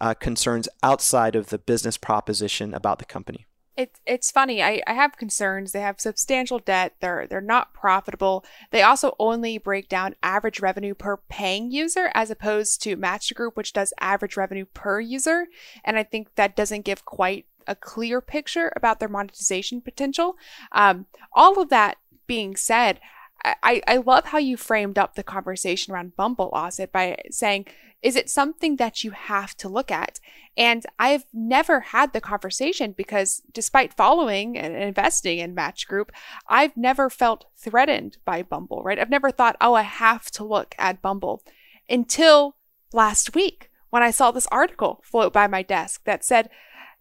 uh, 0.00 0.14
concerns 0.14 0.68
outside 0.82 1.36
of 1.36 1.50
the 1.50 1.58
business 1.58 1.98
proposition 1.98 2.72
about 2.72 2.98
the 2.98 3.04
company. 3.04 3.46
It's 3.76 4.00
it's 4.06 4.30
funny. 4.30 4.62
I, 4.62 4.82
I 4.86 4.94
have 4.94 5.18
concerns. 5.18 5.72
They 5.72 5.82
have 5.82 6.00
substantial 6.00 6.60
debt. 6.60 6.94
They're 7.00 7.26
they're 7.28 7.42
not 7.42 7.74
profitable. 7.74 8.42
They 8.70 8.80
also 8.80 9.14
only 9.18 9.58
break 9.58 9.88
down 9.90 10.14
average 10.22 10.60
revenue 10.60 10.94
per 10.94 11.18
paying 11.18 11.70
user 11.70 12.10
as 12.14 12.30
opposed 12.30 12.82
to 12.84 12.96
Match 12.96 13.34
Group, 13.34 13.56
which 13.56 13.74
does 13.74 13.92
average 14.00 14.38
revenue 14.38 14.64
per 14.64 14.98
user. 14.98 15.46
And 15.84 15.98
I 15.98 16.04
think 16.04 16.34
that 16.36 16.56
doesn't 16.56 16.86
give 16.86 17.04
quite 17.04 17.44
a 17.66 17.74
clear 17.74 18.22
picture 18.22 18.72
about 18.74 18.98
their 18.98 19.10
monetization 19.10 19.82
potential. 19.82 20.36
Um, 20.72 21.06
all 21.34 21.60
of 21.60 21.68
that 21.68 21.98
being 22.26 22.56
said, 22.56 22.98
I, 23.44 23.82
I 23.86 23.96
love 23.98 24.26
how 24.26 24.38
you 24.38 24.56
framed 24.56 24.98
up 24.98 25.14
the 25.14 25.22
conversation 25.22 25.92
around 25.92 26.16
Bumble 26.16 26.50
Asit 26.52 26.92
by 26.92 27.16
saying, 27.30 27.66
is 28.02 28.16
it 28.16 28.30
something 28.30 28.76
that 28.76 29.04
you 29.04 29.10
have 29.10 29.56
to 29.58 29.68
look 29.68 29.90
at? 29.90 30.20
And 30.56 30.84
I've 30.98 31.24
never 31.32 31.80
had 31.80 32.12
the 32.12 32.20
conversation 32.20 32.92
because 32.92 33.42
despite 33.52 33.92
following 33.92 34.56
and 34.58 34.74
investing 34.74 35.38
in 35.38 35.54
Match 35.54 35.86
Group, 35.86 36.10
I've 36.48 36.76
never 36.76 37.10
felt 37.10 37.46
threatened 37.56 38.18
by 38.24 38.42
Bumble, 38.42 38.82
right? 38.82 38.98
I've 38.98 39.10
never 39.10 39.30
thought, 39.30 39.56
oh, 39.60 39.74
I 39.74 39.82
have 39.82 40.30
to 40.32 40.44
look 40.44 40.74
at 40.78 41.02
Bumble 41.02 41.42
until 41.88 42.56
last 42.92 43.34
week 43.34 43.70
when 43.90 44.02
I 44.02 44.10
saw 44.10 44.30
this 44.30 44.46
article 44.50 45.02
float 45.04 45.32
by 45.32 45.46
my 45.46 45.62
desk 45.62 46.02
that 46.04 46.24
said 46.24 46.48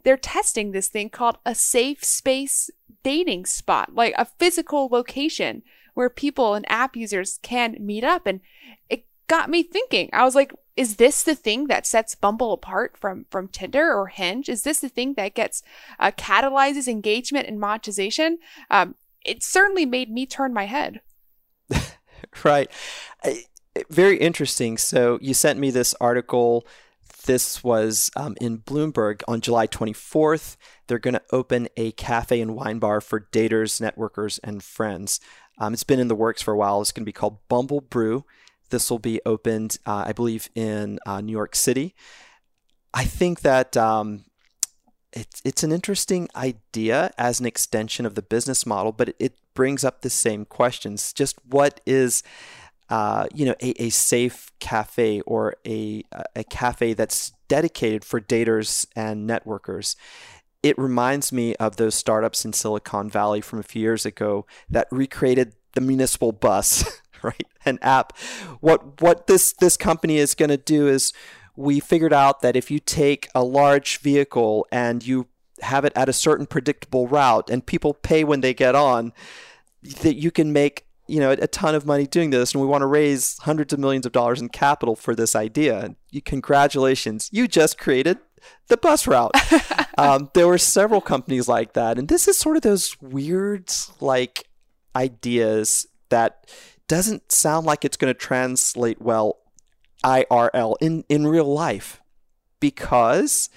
they're 0.03 0.17
testing 0.17 0.71
this 0.71 0.87
thing 0.87 1.09
called 1.09 1.37
a 1.45 1.55
safe 1.55 2.03
space 2.03 2.69
dating 3.03 3.45
spot, 3.45 3.93
like 3.93 4.13
a 4.17 4.25
physical 4.25 4.89
location 4.91 5.63
where 5.99 6.09
people 6.09 6.53
and 6.53 6.65
app 6.71 6.95
users 6.95 7.39
can 7.41 7.75
meet 7.77 8.05
up. 8.05 8.25
And 8.25 8.39
it 8.89 9.05
got 9.27 9.49
me 9.49 9.63
thinking. 9.63 10.09
I 10.13 10.23
was 10.23 10.33
like, 10.33 10.53
is 10.77 10.95
this 10.95 11.23
the 11.23 11.35
thing 11.35 11.67
that 11.67 11.85
sets 11.85 12.15
Bumble 12.15 12.53
apart 12.53 12.95
from 12.95 13.25
from 13.29 13.49
Tinder 13.49 13.93
or 13.93 14.07
Hinge? 14.07 14.47
Is 14.47 14.63
this 14.63 14.79
the 14.79 14.87
thing 14.87 15.15
that 15.15 15.35
gets 15.35 15.61
uh, 15.99 16.11
catalyzes 16.11 16.87
engagement 16.87 17.49
and 17.49 17.59
monetization? 17.59 18.37
Um, 18.71 18.95
it 19.25 19.43
certainly 19.43 19.85
made 19.85 20.09
me 20.09 20.25
turn 20.25 20.53
my 20.53 20.67
head. 20.67 21.01
right. 22.45 22.71
Very 23.89 24.15
interesting. 24.19 24.77
So 24.77 25.19
you 25.21 25.33
sent 25.33 25.59
me 25.59 25.69
this 25.69 25.93
article. 25.99 26.65
This 27.25 27.61
was 27.61 28.09
um, 28.15 28.37
in 28.39 28.59
Bloomberg 28.59 29.21
on 29.27 29.41
July 29.41 29.67
24th. 29.67 30.55
They're 30.87 30.97
going 30.97 31.15
to 31.15 31.21
open 31.33 31.67
a 31.75 31.91
cafe 31.91 32.39
and 32.39 32.55
wine 32.55 32.79
bar 32.79 33.01
for 33.01 33.27
daters, 33.31 33.81
networkers, 33.81 34.39
and 34.43 34.63
friends. 34.63 35.19
Um, 35.59 35.73
it's 35.73 35.83
been 35.83 35.99
in 35.99 36.07
the 36.07 36.15
works 36.15 36.41
for 36.41 36.53
a 36.53 36.57
while. 36.57 36.81
It's 36.81 36.91
going 36.91 37.03
to 37.03 37.05
be 37.05 37.11
called 37.11 37.37
Bumble 37.47 37.81
Brew. 37.81 38.25
This 38.69 38.89
will 38.89 38.99
be 38.99 39.19
opened, 39.25 39.77
uh, 39.85 40.05
I 40.07 40.13
believe, 40.13 40.49
in 40.55 40.99
uh, 41.05 41.21
New 41.21 41.31
York 41.31 41.55
City. 41.55 41.95
I 42.93 43.03
think 43.03 43.41
that 43.41 43.75
um, 43.75 44.25
it's 45.13 45.41
it's 45.43 45.63
an 45.63 45.71
interesting 45.71 46.29
idea 46.35 47.11
as 47.17 47.39
an 47.39 47.45
extension 47.45 48.05
of 48.05 48.15
the 48.15 48.21
business 48.21 48.65
model, 48.65 48.91
but 48.91 49.13
it, 49.19 49.35
brings 49.55 49.83
up 49.83 50.03
the 50.03 50.09
same 50.09 50.45
questions. 50.45 51.11
Just 51.11 51.37
what 51.43 51.81
is 51.85 52.23
uh, 52.89 53.27
you 53.33 53.45
know 53.45 53.55
a, 53.61 53.71
a 53.81 53.89
safe 53.89 54.49
cafe 54.61 55.19
or 55.21 55.57
a 55.67 56.05
a 56.33 56.45
cafe 56.45 56.93
that's 56.93 57.33
dedicated 57.49 58.05
for 58.05 58.21
daters 58.21 58.85
and 58.95 59.29
networkers? 59.29 59.97
It 60.61 60.77
reminds 60.77 61.31
me 61.31 61.55
of 61.55 61.77
those 61.77 61.95
startups 61.95 62.43
in 62.43 62.53
Silicon 62.53 63.09
Valley 63.09 63.41
from 63.41 63.59
a 63.59 63.63
few 63.63 63.81
years 63.81 64.05
ago 64.05 64.45
that 64.69 64.87
recreated 64.91 65.53
the 65.73 65.81
municipal 65.81 66.31
bus, 66.31 67.01
right? 67.23 67.47
An 67.65 67.79
app. 67.81 68.17
What 68.59 69.01
what 69.01 69.27
this 69.27 69.53
this 69.53 69.77
company 69.77 70.17
is 70.17 70.35
going 70.35 70.49
to 70.49 70.57
do 70.57 70.87
is 70.87 71.13
we 71.55 71.79
figured 71.79 72.13
out 72.13 72.41
that 72.41 72.55
if 72.55 72.71
you 72.71 72.79
take 72.79 73.29
a 73.35 73.43
large 73.43 73.99
vehicle 73.99 74.65
and 74.71 75.05
you 75.05 75.27
have 75.61 75.83
it 75.85 75.93
at 75.95 76.07
a 76.07 76.13
certain 76.13 76.45
predictable 76.45 77.07
route 77.07 77.49
and 77.49 77.65
people 77.65 77.93
pay 77.93 78.23
when 78.23 78.41
they 78.41 78.53
get 78.53 78.75
on, 78.75 79.13
that 80.01 80.15
you 80.15 80.31
can 80.31 80.53
make 80.53 80.85
you 81.07 81.19
know 81.19 81.31
a 81.31 81.47
ton 81.47 81.73
of 81.73 81.85
money 81.85 82.05
doing 82.05 82.29
this 82.29 82.53
and 82.53 82.61
we 82.61 82.67
want 82.67 82.81
to 82.81 82.85
raise 82.85 83.37
hundreds 83.39 83.73
of 83.73 83.79
millions 83.79 84.05
of 84.05 84.11
dollars 84.11 84.39
in 84.39 84.47
capital 84.47 84.95
for 84.95 85.15
this 85.15 85.35
idea 85.35 85.95
congratulations 86.23 87.29
you 87.31 87.47
just 87.47 87.79
created 87.79 88.19
the 88.67 88.77
bus 88.77 89.07
route 89.07 89.31
um, 89.97 90.29
there 90.33 90.47
were 90.47 90.57
several 90.57 91.01
companies 91.01 91.47
like 91.47 91.73
that 91.73 91.97
and 91.97 92.07
this 92.07 92.27
is 92.27 92.37
sort 92.37 92.55
of 92.55 92.61
those 92.61 92.99
weird 93.01 93.71
like 93.99 94.47
ideas 94.95 95.87
that 96.09 96.49
doesn't 96.87 97.31
sound 97.31 97.65
like 97.65 97.85
it's 97.85 97.97
going 97.97 98.13
to 98.13 98.19
translate 98.19 99.01
well 99.01 99.37
IRL 100.03 100.75
in, 100.81 101.03
in 101.09 101.27
real 101.27 101.51
life 101.51 102.01
because 102.59 103.49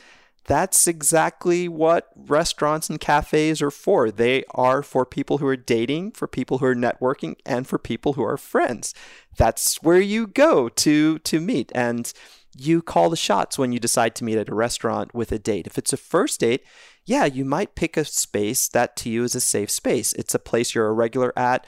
that's 0.44 0.88
exactly 0.88 1.68
what 1.68 2.08
restaurants 2.16 2.90
and 2.90 3.00
cafes 3.00 3.62
are 3.62 3.70
for. 3.70 4.10
They 4.10 4.44
are 4.50 4.82
for 4.82 5.06
people 5.06 5.38
who 5.38 5.46
are 5.46 5.56
dating, 5.56 6.12
for 6.12 6.26
people 6.26 6.58
who 6.58 6.66
are 6.66 6.74
networking, 6.74 7.36
and 7.46 7.66
for 7.66 7.78
people 7.78 8.14
who 8.14 8.24
are 8.24 8.36
friends. 8.36 8.92
That's 9.36 9.80
where 9.82 10.00
you 10.00 10.26
go 10.26 10.68
to 10.68 11.18
to 11.20 11.40
meet 11.40 11.70
and 11.74 12.12
you 12.56 12.82
call 12.82 13.10
the 13.10 13.16
shots 13.16 13.58
when 13.58 13.72
you 13.72 13.78
decide 13.78 14.14
to 14.16 14.24
meet 14.24 14.38
at 14.38 14.48
a 14.48 14.54
restaurant 14.54 15.14
with 15.14 15.32
a 15.32 15.38
date. 15.38 15.66
If 15.66 15.78
it's 15.78 15.92
a 15.92 15.96
first 15.96 16.40
date, 16.40 16.64
yeah, 17.04 17.24
you 17.24 17.44
might 17.44 17.74
pick 17.74 17.96
a 17.96 18.04
space 18.04 18.68
that 18.68 18.96
to 18.96 19.10
you 19.10 19.24
is 19.24 19.34
a 19.34 19.40
safe 19.40 19.70
space. 19.70 20.12
It's 20.14 20.34
a 20.34 20.38
place 20.38 20.74
you're 20.74 20.88
a 20.88 20.92
regular 20.92 21.32
at 21.36 21.66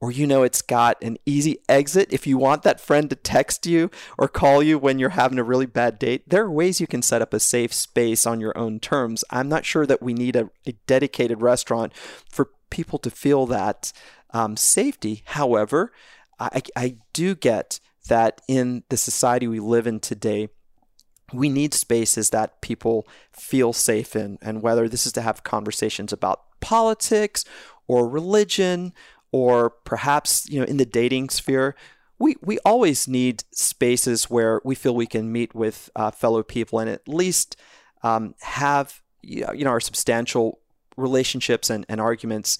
or 0.00 0.10
you 0.10 0.26
know 0.26 0.42
it's 0.42 0.62
got 0.62 1.02
an 1.02 1.16
easy 1.24 1.58
exit 1.68 2.12
if 2.12 2.26
you 2.26 2.36
want 2.36 2.62
that 2.62 2.80
friend 2.80 3.08
to 3.10 3.16
text 3.16 3.66
you 3.66 3.90
or 4.18 4.28
call 4.28 4.62
you 4.62 4.78
when 4.78 4.98
you're 4.98 5.10
having 5.10 5.38
a 5.38 5.44
really 5.44 5.66
bad 5.66 5.98
date 5.98 6.28
there 6.28 6.44
are 6.44 6.50
ways 6.50 6.80
you 6.80 6.86
can 6.86 7.02
set 7.02 7.22
up 7.22 7.32
a 7.32 7.40
safe 7.40 7.72
space 7.72 8.26
on 8.26 8.40
your 8.40 8.56
own 8.58 8.78
terms 8.78 9.24
i'm 9.30 9.48
not 9.48 9.64
sure 9.64 9.86
that 9.86 10.02
we 10.02 10.12
need 10.12 10.36
a, 10.36 10.50
a 10.66 10.72
dedicated 10.86 11.40
restaurant 11.40 11.92
for 12.30 12.50
people 12.68 12.98
to 12.98 13.10
feel 13.10 13.46
that 13.46 13.92
um, 14.30 14.56
safety 14.56 15.22
however 15.26 15.92
I, 16.38 16.62
I 16.76 16.96
do 17.12 17.34
get 17.34 17.80
that 18.06 18.40
in 18.48 18.84
the 18.88 18.96
society 18.96 19.48
we 19.48 19.60
live 19.60 19.86
in 19.86 20.00
today 20.00 20.48
we 21.32 21.48
need 21.48 21.74
spaces 21.74 22.30
that 22.30 22.60
people 22.60 23.06
feel 23.32 23.72
safe 23.72 24.14
in. 24.14 24.38
And 24.40 24.62
whether 24.62 24.88
this 24.88 25.06
is 25.06 25.12
to 25.14 25.22
have 25.22 25.42
conversations 25.42 26.12
about 26.12 26.42
politics 26.60 27.44
or 27.88 28.08
religion 28.08 28.92
or 29.32 29.70
perhaps 29.70 30.48
you 30.48 30.60
know 30.60 30.66
in 30.66 30.76
the 30.76 30.86
dating 30.86 31.28
sphere 31.28 31.74
we 32.18 32.36
we 32.42 32.58
always 32.60 33.06
need 33.06 33.44
spaces 33.52 34.30
where 34.30 34.60
we 34.64 34.74
feel 34.74 34.94
we 34.94 35.06
can 35.06 35.30
meet 35.30 35.54
with 35.54 35.90
uh, 35.96 36.10
fellow 36.10 36.42
people 36.42 36.78
and 36.78 36.88
at 36.88 37.06
least 37.08 37.56
um, 38.02 38.34
have 38.40 39.02
you 39.22 39.44
know 39.64 39.70
our 39.70 39.80
substantial 39.80 40.60
relationships 40.96 41.70
and, 41.70 41.84
and 41.88 42.00
arguments. 42.00 42.58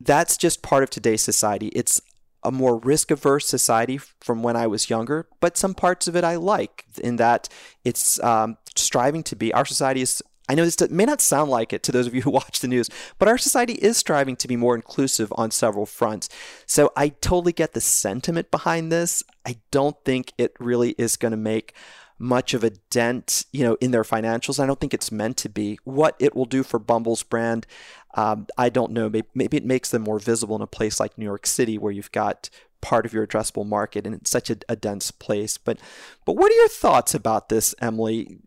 That's 0.00 0.36
just 0.36 0.62
part 0.62 0.82
of 0.82 0.90
today's 0.90 1.22
society. 1.22 1.68
It's 1.68 2.00
a 2.44 2.52
more 2.52 2.78
risk 2.78 3.10
averse 3.10 3.46
society 3.46 3.98
from 3.98 4.42
when 4.42 4.56
I 4.56 4.66
was 4.66 4.90
younger, 4.90 5.26
but 5.40 5.56
some 5.56 5.74
parts 5.74 6.06
of 6.06 6.16
it 6.16 6.24
I 6.24 6.36
like 6.36 6.84
in 7.02 7.16
that 7.16 7.48
it's 7.84 8.22
um, 8.22 8.58
striving 8.76 9.22
to 9.24 9.36
be. 9.36 9.52
Our 9.52 9.64
society 9.64 10.02
is 10.02 10.22
I 10.46 10.54
know 10.54 10.64
this 10.64 10.90
may 10.90 11.06
not 11.06 11.22
sound 11.22 11.50
like 11.50 11.72
it 11.72 11.82
to 11.84 11.92
those 11.92 12.06
of 12.06 12.14
you 12.14 12.22
who 12.22 12.30
watch 12.42 12.60
the 12.60 12.68
news, 12.68 12.90
but 13.18 13.28
our 13.28 13.38
society 13.38 13.74
is 13.74 13.96
striving 13.96 14.36
to 14.36 14.48
be 14.48 14.56
more 14.56 14.74
inclusive 14.74 15.32
on 15.36 15.50
several 15.50 15.86
fronts. 15.86 16.28
So 16.66 16.92
I 16.96 17.08
totally 17.08 17.52
get 17.52 17.72
the 17.72 17.80
sentiment 17.80 18.50
behind 18.50 18.92
this. 18.92 19.22
I 19.46 19.56
don't 19.70 19.96
think 20.04 20.32
it 20.36 20.54
really 20.60 20.90
is 20.98 21.16
going 21.16 21.30
to 21.32 21.38
make 21.38 21.74
much 22.18 22.54
of 22.54 22.62
a 22.62 22.70
dent, 22.90 23.44
you 23.52 23.64
know, 23.64 23.76
in 23.80 23.90
their 23.90 24.02
financials. 24.02 24.62
I 24.62 24.66
don't 24.66 24.78
think 24.78 24.94
it's 24.94 25.10
meant 25.10 25.36
to 25.38 25.48
be. 25.48 25.78
What 25.84 26.14
it 26.20 26.36
will 26.36 26.44
do 26.44 26.62
for 26.62 26.78
Bumble's 26.78 27.22
brand, 27.22 27.66
um, 28.14 28.46
I 28.56 28.68
don't 28.68 28.92
know. 28.92 29.08
Maybe, 29.08 29.28
maybe 29.34 29.56
it 29.56 29.64
makes 29.64 29.90
them 29.90 30.02
more 30.02 30.18
visible 30.18 30.56
in 30.56 30.62
a 30.62 30.66
place 30.66 31.00
like 31.00 31.18
New 31.18 31.24
York 31.24 31.46
City, 31.46 31.78
where 31.78 31.92
you've 31.92 32.12
got 32.12 32.48
part 32.80 33.06
of 33.06 33.12
your 33.12 33.26
addressable 33.26 33.66
market 33.66 34.06
and 34.06 34.14
it's 34.14 34.30
such 34.30 34.50
a, 34.50 34.56
a 34.68 34.76
dense 34.76 35.10
place. 35.10 35.56
But, 35.56 35.78
but 36.24 36.36
what 36.36 36.52
are 36.52 36.54
your 36.54 36.68
thoughts 36.68 37.14
about 37.14 37.48
this, 37.48 37.74
Emily? 37.80 38.38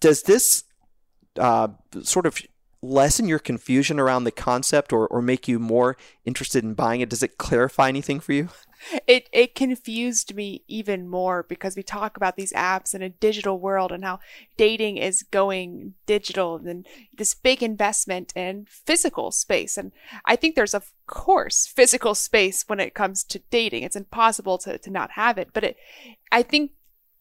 Does 0.00 0.22
this 0.22 0.64
uh, 1.38 1.68
sort 2.02 2.26
of 2.26 2.40
lessen 2.82 3.28
your 3.28 3.38
confusion 3.38 4.00
around 4.00 4.24
the 4.24 4.30
concept 4.30 4.92
or, 4.92 5.06
or 5.08 5.20
make 5.20 5.46
you 5.46 5.58
more 5.58 5.96
interested 6.24 6.64
in 6.64 6.74
buying 6.74 7.00
it? 7.00 7.10
Does 7.10 7.22
it 7.22 7.38
clarify 7.38 7.88
anything 7.88 8.20
for 8.20 8.32
you? 8.32 8.48
It 9.06 9.28
it 9.30 9.54
confused 9.54 10.34
me 10.34 10.64
even 10.66 11.06
more 11.06 11.42
because 11.42 11.76
we 11.76 11.82
talk 11.82 12.16
about 12.16 12.36
these 12.36 12.52
apps 12.54 12.94
in 12.94 13.02
a 13.02 13.10
digital 13.10 13.60
world 13.60 13.92
and 13.92 14.02
how 14.02 14.20
dating 14.56 14.96
is 14.96 15.22
going 15.22 15.92
digital 16.06 16.56
and 16.56 16.86
this 17.14 17.34
big 17.34 17.62
investment 17.62 18.32
in 18.34 18.66
physical 18.70 19.32
space. 19.32 19.76
And 19.76 19.92
I 20.24 20.34
think 20.34 20.54
there's 20.54 20.72
of 20.72 20.92
course 21.06 21.66
physical 21.66 22.14
space 22.14 22.64
when 22.68 22.80
it 22.80 22.94
comes 22.94 23.22
to 23.24 23.42
dating. 23.50 23.82
It's 23.82 23.96
impossible 23.96 24.56
to, 24.58 24.78
to 24.78 24.90
not 24.90 25.10
have 25.10 25.36
it. 25.36 25.50
But 25.52 25.64
it 25.64 25.76
I 26.32 26.42
think 26.42 26.70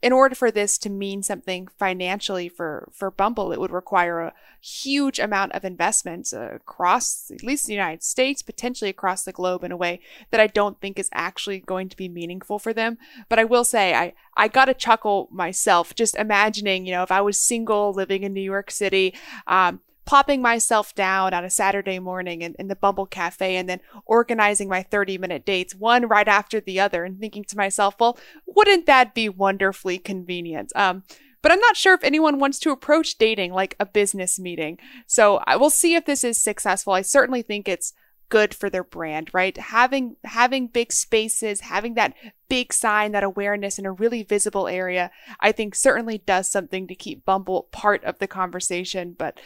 in 0.02 0.14
order 0.14 0.34
for 0.34 0.50
this 0.50 0.78
to 0.78 0.89
mean 0.89 1.22
something 1.22 1.68
financially 1.78 2.47
for, 2.47 2.89
for 2.93 3.12
Bumble, 3.12 3.52
it 3.52 3.60
would 3.60 3.72
require 3.72 4.22
a 4.22 4.34
huge 4.62 5.20
amount 5.20 5.52
of 5.52 5.66
investments 5.66 6.32
across 6.32 7.30
at 7.32 7.43
least 7.43 7.68
the 7.68 7.74
United 7.74 8.02
States, 8.02 8.41
potentially 8.41 8.89
across 8.89 9.24
the 9.24 9.34
globe 9.34 9.64
in 9.64 9.72
a 9.74 9.78
way 9.78 10.00
that 10.32 10.39
I 10.39 10.47
don't 10.47 10.80
think 10.80 10.97
is 10.97 11.10
actually 11.12 11.60
going 11.60 11.89
to 11.89 11.97
be 11.97 12.08
meaningful 12.08 12.60
for 12.60 12.74
them. 12.74 12.97
But 13.28 13.39
I 13.39 13.43
will 13.43 13.66
say, 13.66 13.93
I, 13.93 14.14
I 14.38 14.47
got 14.47 14.70
a 14.70 14.74
chuckle 14.74 15.28
myself 15.32 15.93
just 15.93 16.16
imagining, 16.16 16.86
you 16.86 16.93
know, 16.93 17.04
if 17.04 17.12
I 17.12 17.22
was 17.22 17.38
single 17.38 17.91
living 17.91 18.24
in 18.24 18.34
New 18.34 18.41
York 18.41 18.72
City, 18.72 19.14
um, 19.47 19.82
plopping 20.10 20.41
myself 20.41 20.95
down 20.95 21.36
on 21.36 21.45
a 21.45 21.51
Saturday 21.51 21.99
morning 21.99 22.41
in, 22.41 22.55
in 22.57 22.68
the 22.68 22.76
Bumble 22.76 23.05
Cafe 23.05 23.55
and 23.55 23.70
then 23.70 23.80
organizing 24.07 24.68
my 24.68 24.82
30 24.82 25.20
minute 25.20 25.45
dates, 25.45 25.76
one 25.76 26.07
right 26.07 26.28
after 26.28 26.60
the 26.60 26.80
other, 26.80 27.03
and 27.03 27.20
thinking 27.20 27.43
to 27.43 27.55
myself, 27.55 27.93
well, 27.99 28.18
wouldn't 28.47 28.88
that 28.88 29.14
be 29.14 29.30
wonderfully 29.30 29.99
convenient? 29.99 30.72
Um, 30.76 31.03
but 31.43 31.51
I'm 31.51 31.60
not 31.60 31.78
sure 31.78 31.93
if 31.93 32.03
anyone 32.03 32.39
wants 32.39 32.57
to 32.62 32.72
approach 32.72 33.20
dating 33.20 33.53
like 33.53 33.76
a 33.80 33.86
business 33.86 34.39
meeting. 34.39 34.80
So 35.05 35.43
I 35.45 35.57
will 35.57 35.70
see 35.70 35.93
if 35.93 36.05
this 36.05 36.24
is 36.24 36.41
successful. 36.41 36.93
I 36.93 37.03
certainly 37.03 37.43
think 37.43 37.70
it's 37.70 37.93
good 38.30 38.53
for 38.53 38.69
their 38.69 38.84
brand, 38.84 39.30
right? 39.34 39.57
Having 39.57 40.15
having 40.23 40.67
big 40.67 40.91
spaces, 40.91 41.61
having 41.61 41.95
that 41.95 42.13
big 42.47 42.71
sign, 42.71 43.11
that 43.11 43.23
awareness 43.23 43.77
in 43.77 43.86
a 43.86 43.91
really 43.91 44.23
visible 44.23 44.67
area, 44.67 45.11
I 45.39 45.51
think 45.51 45.75
certainly 45.75 46.19
does 46.19 46.49
something 46.49 46.88
to 46.88 46.95
keep 46.95 47.25
Bumble 47.25 47.67
part 47.71 48.03
of 48.03 48.19
the 48.19 48.27
conversation. 48.27 49.15
But 49.17 49.39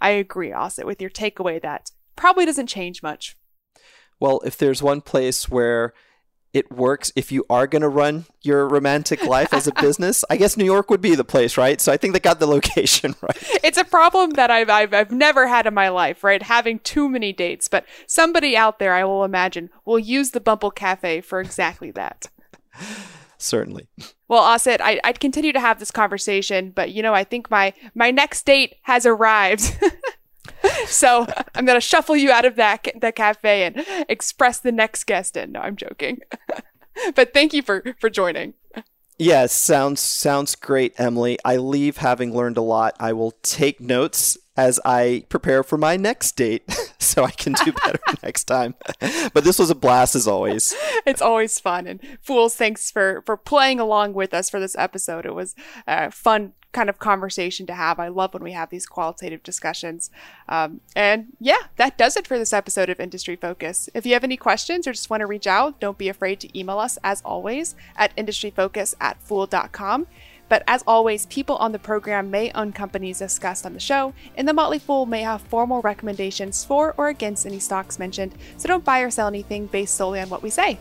I 0.00 0.10
agree 0.10 0.52
also 0.52 0.84
with 0.84 1.00
your 1.00 1.10
takeaway 1.10 1.60
that 1.62 1.90
probably 2.16 2.44
doesn't 2.44 2.66
change 2.66 3.02
much. 3.02 3.36
Well, 4.18 4.40
if 4.44 4.56
there's 4.56 4.82
one 4.82 5.02
place 5.02 5.48
where 5.48 5.92
it 6.56 6.72
works 6.72 7.12
if 7.14 7.30
you 7.30 7.44
are 7.50 7.66
going 7.66 7.82
to 7.82 7.88
run 7.88 8.24
your 8.40 8.66
romantic 8.66 9.22
life 9.26 9.52
as 9.52 9.66
a 9.66 9.72
business. 9.82 10.24
I 10.30 10.38
guess 10.38 10.56
New 10.56 10.64
York 10.64 10.88
would 10.88 11.02
be 11.02 11.14
the 11.14 11.22
place, 11.22 11.58
right? 11.58 11.78
So 11.82 11.92
I 11.92 11.98
think 11.98 12.14
they 12.14 12.18
got 12.18 12.40
the 12.40 12.46
location 12.46 13.14
right. 13.20 13.36
It's 13.62 13.76
a 13.76 13.84
problem 13.84 14.30
that 14.30 14.50
I've, 14.50 14.70
I've, 14.70 14.94
I've 14.94 15.10
never 15.10 15.46
had 15.46 15.66
in 15.66 15.74
my 15.74 15.90
life, 15.90 16.24
right? 16.24 16.42
Having 16.42 16.78
too 16.78 17.10
many 17.10 17.34
dates. 17.34 17.68
But 17.68 17.84
somebody 18.06 18.56
out 18.56 18.78
there, 18.78 18.94
I 18.94 19.04
will 19.04 19.22
imagine, 19.22 19.68
will 19.84 19.98
use 19.98 20.30
the 20.30 20.40
Bumble 20.40 20.70
Cafe 20.70 21.20
for 21.20 21.40
exactly 21.40 21.90
that. 21.90 22.30
Certainly. 23.36 23.86
Well, 24.26 24.42
Asit, 24.42 24.80
I, 24.80 24.98
I'd 25.04 25.20
continue 25.20 25.52
to 25.52 25.60
have 25.60 25.78
this 25.78 25.90
conversation, 25.90 26.70
but 26.70 26.90
you 26.90 27.02
know, 27.02 27.12
I 27.12 27.22
think 27.22 27.50
my 27.50 27.74
my 27.94 28.10
next 28.10 28.46
date 28.46 28.76
has 28.84 29.04
arrived. 29.04 29.78
so 30.86 31.26
I'm 31.54 31.64
gonna 31.64 31.80
shuffle 31.80 32.16
you 32.16 32.30
out 32.30 32.44
of 32.44 32.56
that 32.56 32.86
the 33.00 33.12
cafe 33.12 33.64
and 33.64 33.84
express 34.08 34.58
the 34.58 34.72
next 34.72 35.04
guest 35.04 35.36
in. 35.36 35.52
No, 35.52 35.60
I'm 35.60 35.76
joking. 35.76 36.20
but 37.14 37.32
thank 37.32 37.52
you 37.52 37.62
for 37.62 37.94
for 38.00 38.10
joining. 38.10 38.54
Yes, 39.18 39.52
sounds 39.52 40.00
sounds 40.00 40.54
great, 40.54 40.94
Emily. 40.98 41.38
I 41.44 41.56
leave 41.56 41.98
having 41.98 42.34
learned 42.34 42.58
a 42.58 42.62
lot. 42.62 42.94
I 43.00 43.14
will 43.14 43.32
take 43.42 43.80
notes 43.80 44.36
as 44.56 44.80
I 44.84 45.24
prepare 45.28 45.62
for 45.62 45.76
my 45.76 45.96
next 45.96 46.32
date 46.32 46.64
so 46.98 47.24
I 47.24 47.30
can 47.30 47.52
do 47.64 47.72
better 47.72 48.00
next 48.22 48.44
time. 48.44 48.74
But 49.32 49.44
this 49.44 49.58
was 49.58 49.70
a 49.70 49.74
blast 49.74 50.14
as 50.14 50.26
always. 50.26 50.74
It's 51.06 51.22
always 51.22 51.60
fun. 51.60 51.86
And 51.86 52.00
Fools, 52.22 52.56
thanks 52.56 52.90
for, 52.90 53.22
for 53.26 53.36
playing 53.36 53.80
along 53.80 54.14
with 54.14 54.32
us 54.32 54.48
for 54.48 54.58
this 54.58 54.76
episode. 54.76 55.26
It 55.26 55.34
was 55.34 55.54
a 55.86 56.10
fun 56.10 56.54
kind 56.76 56.90
of 56.90 56.98
conversation 56.98 57.64
to 57.64 57.72
have. 57.72 57.98
I 57.98 58.08
love 58.08 58.34
when 58.34 58.42
we 58.44 58.52
have 58.52 58.68
these 58.68 58.84
qualitative 58.84 59.42
discussions. 59.42 60.10
Um, 60.46 60.82
and 60.94 61.32
yeah, 61.40 61.68
that 61.76 61.96
does 61.96 62.18
it 62.18 62.26
for 62.26 62.38
this 62.38 62.52
episode 62.52 62.90
of 62.90 63.00
Industry 63.00 63.34
Focus. 63.34 63.88
If 63.94 64.04
you 64.04 64.12
have 64.12 64.24
any 64.24 64.36
questions 64.36 64.86
or 64.86 64.92
just 64.92 65.08
want 65.08 65.22
to 65.22 65.26
reach 65.26 65.46
out, 65.46 65.80
don't 65.80 65.96
be 65.96 66.10
afraid 66.10 66.38
to 66.40 66.58
email 66.58 66.78
us 66.78 66.98
as 67.02 67.22
always 67.24 67.76
at 67.96 68.14
industryfocus 68.14 68.94
at 69.00 69.18
fool.com. 69.22 70.06
But 70.50 70.64
as 70.68 70.84
always, 70.86 71.24
people 71.26 71.56
on 71.56 71.72
the 71.72 71.78
program 71.78 72.30
may 72.30 72.52
own 72.52 72.72
companies 72.72 73.20
discussed 73.20 73.64
on 73.64 73.72
the 73.72 73.80
show, 73.80 74.12
and 74.36 74.46
the 74.46 74.52
Motley 74.52 74.78
Fool 74.78 75.06
may 75.06 75.22
have 75.22 75.40
formal 75.40 75.80
recommendations 75.80 76.62
for 76.62 76.94
or 76.98 77.08
against 77.08 77.46
any 77.46 77.58
stocks 77.58 77.98
mentioned, 77.98 78.34
so 78.58 78.68
don't 78.68 78.84
buy 78.84 79.00
or 79.00 79.10
sell 79.10 79.28
anything 79.28 79.66
based 79.66 79.94
solely 79.94 80.20
on 80.20 80.28
what 80.28 80.42
we 80.42 80.50
say. 80.50 80.78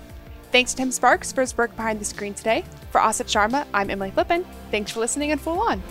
Thanks 0.56 0.72
to 0.72 0.78
Tim 0.78 0.90
Sparks 0.90 1.34
for 1.34 1.42
his 1.42 1.58
work 1.58 1.76
behind 1.76 2.00
the 2.00 2.06
screen 2.06 2.34
today. 2.34 2.64
For 2.90 3.02
Asit 3.02 3.26
Sharma, 3.26 3.68
I'm 3.74 3.90
Emily 3.90 4.10
Flippen. 4.12 4.46
Thanks 4.72 4.90
for 4.90 5.02
listening 5.02 5.34
and 5.34 5.42
Fool 5.42 5.60
on. 5.60 5.84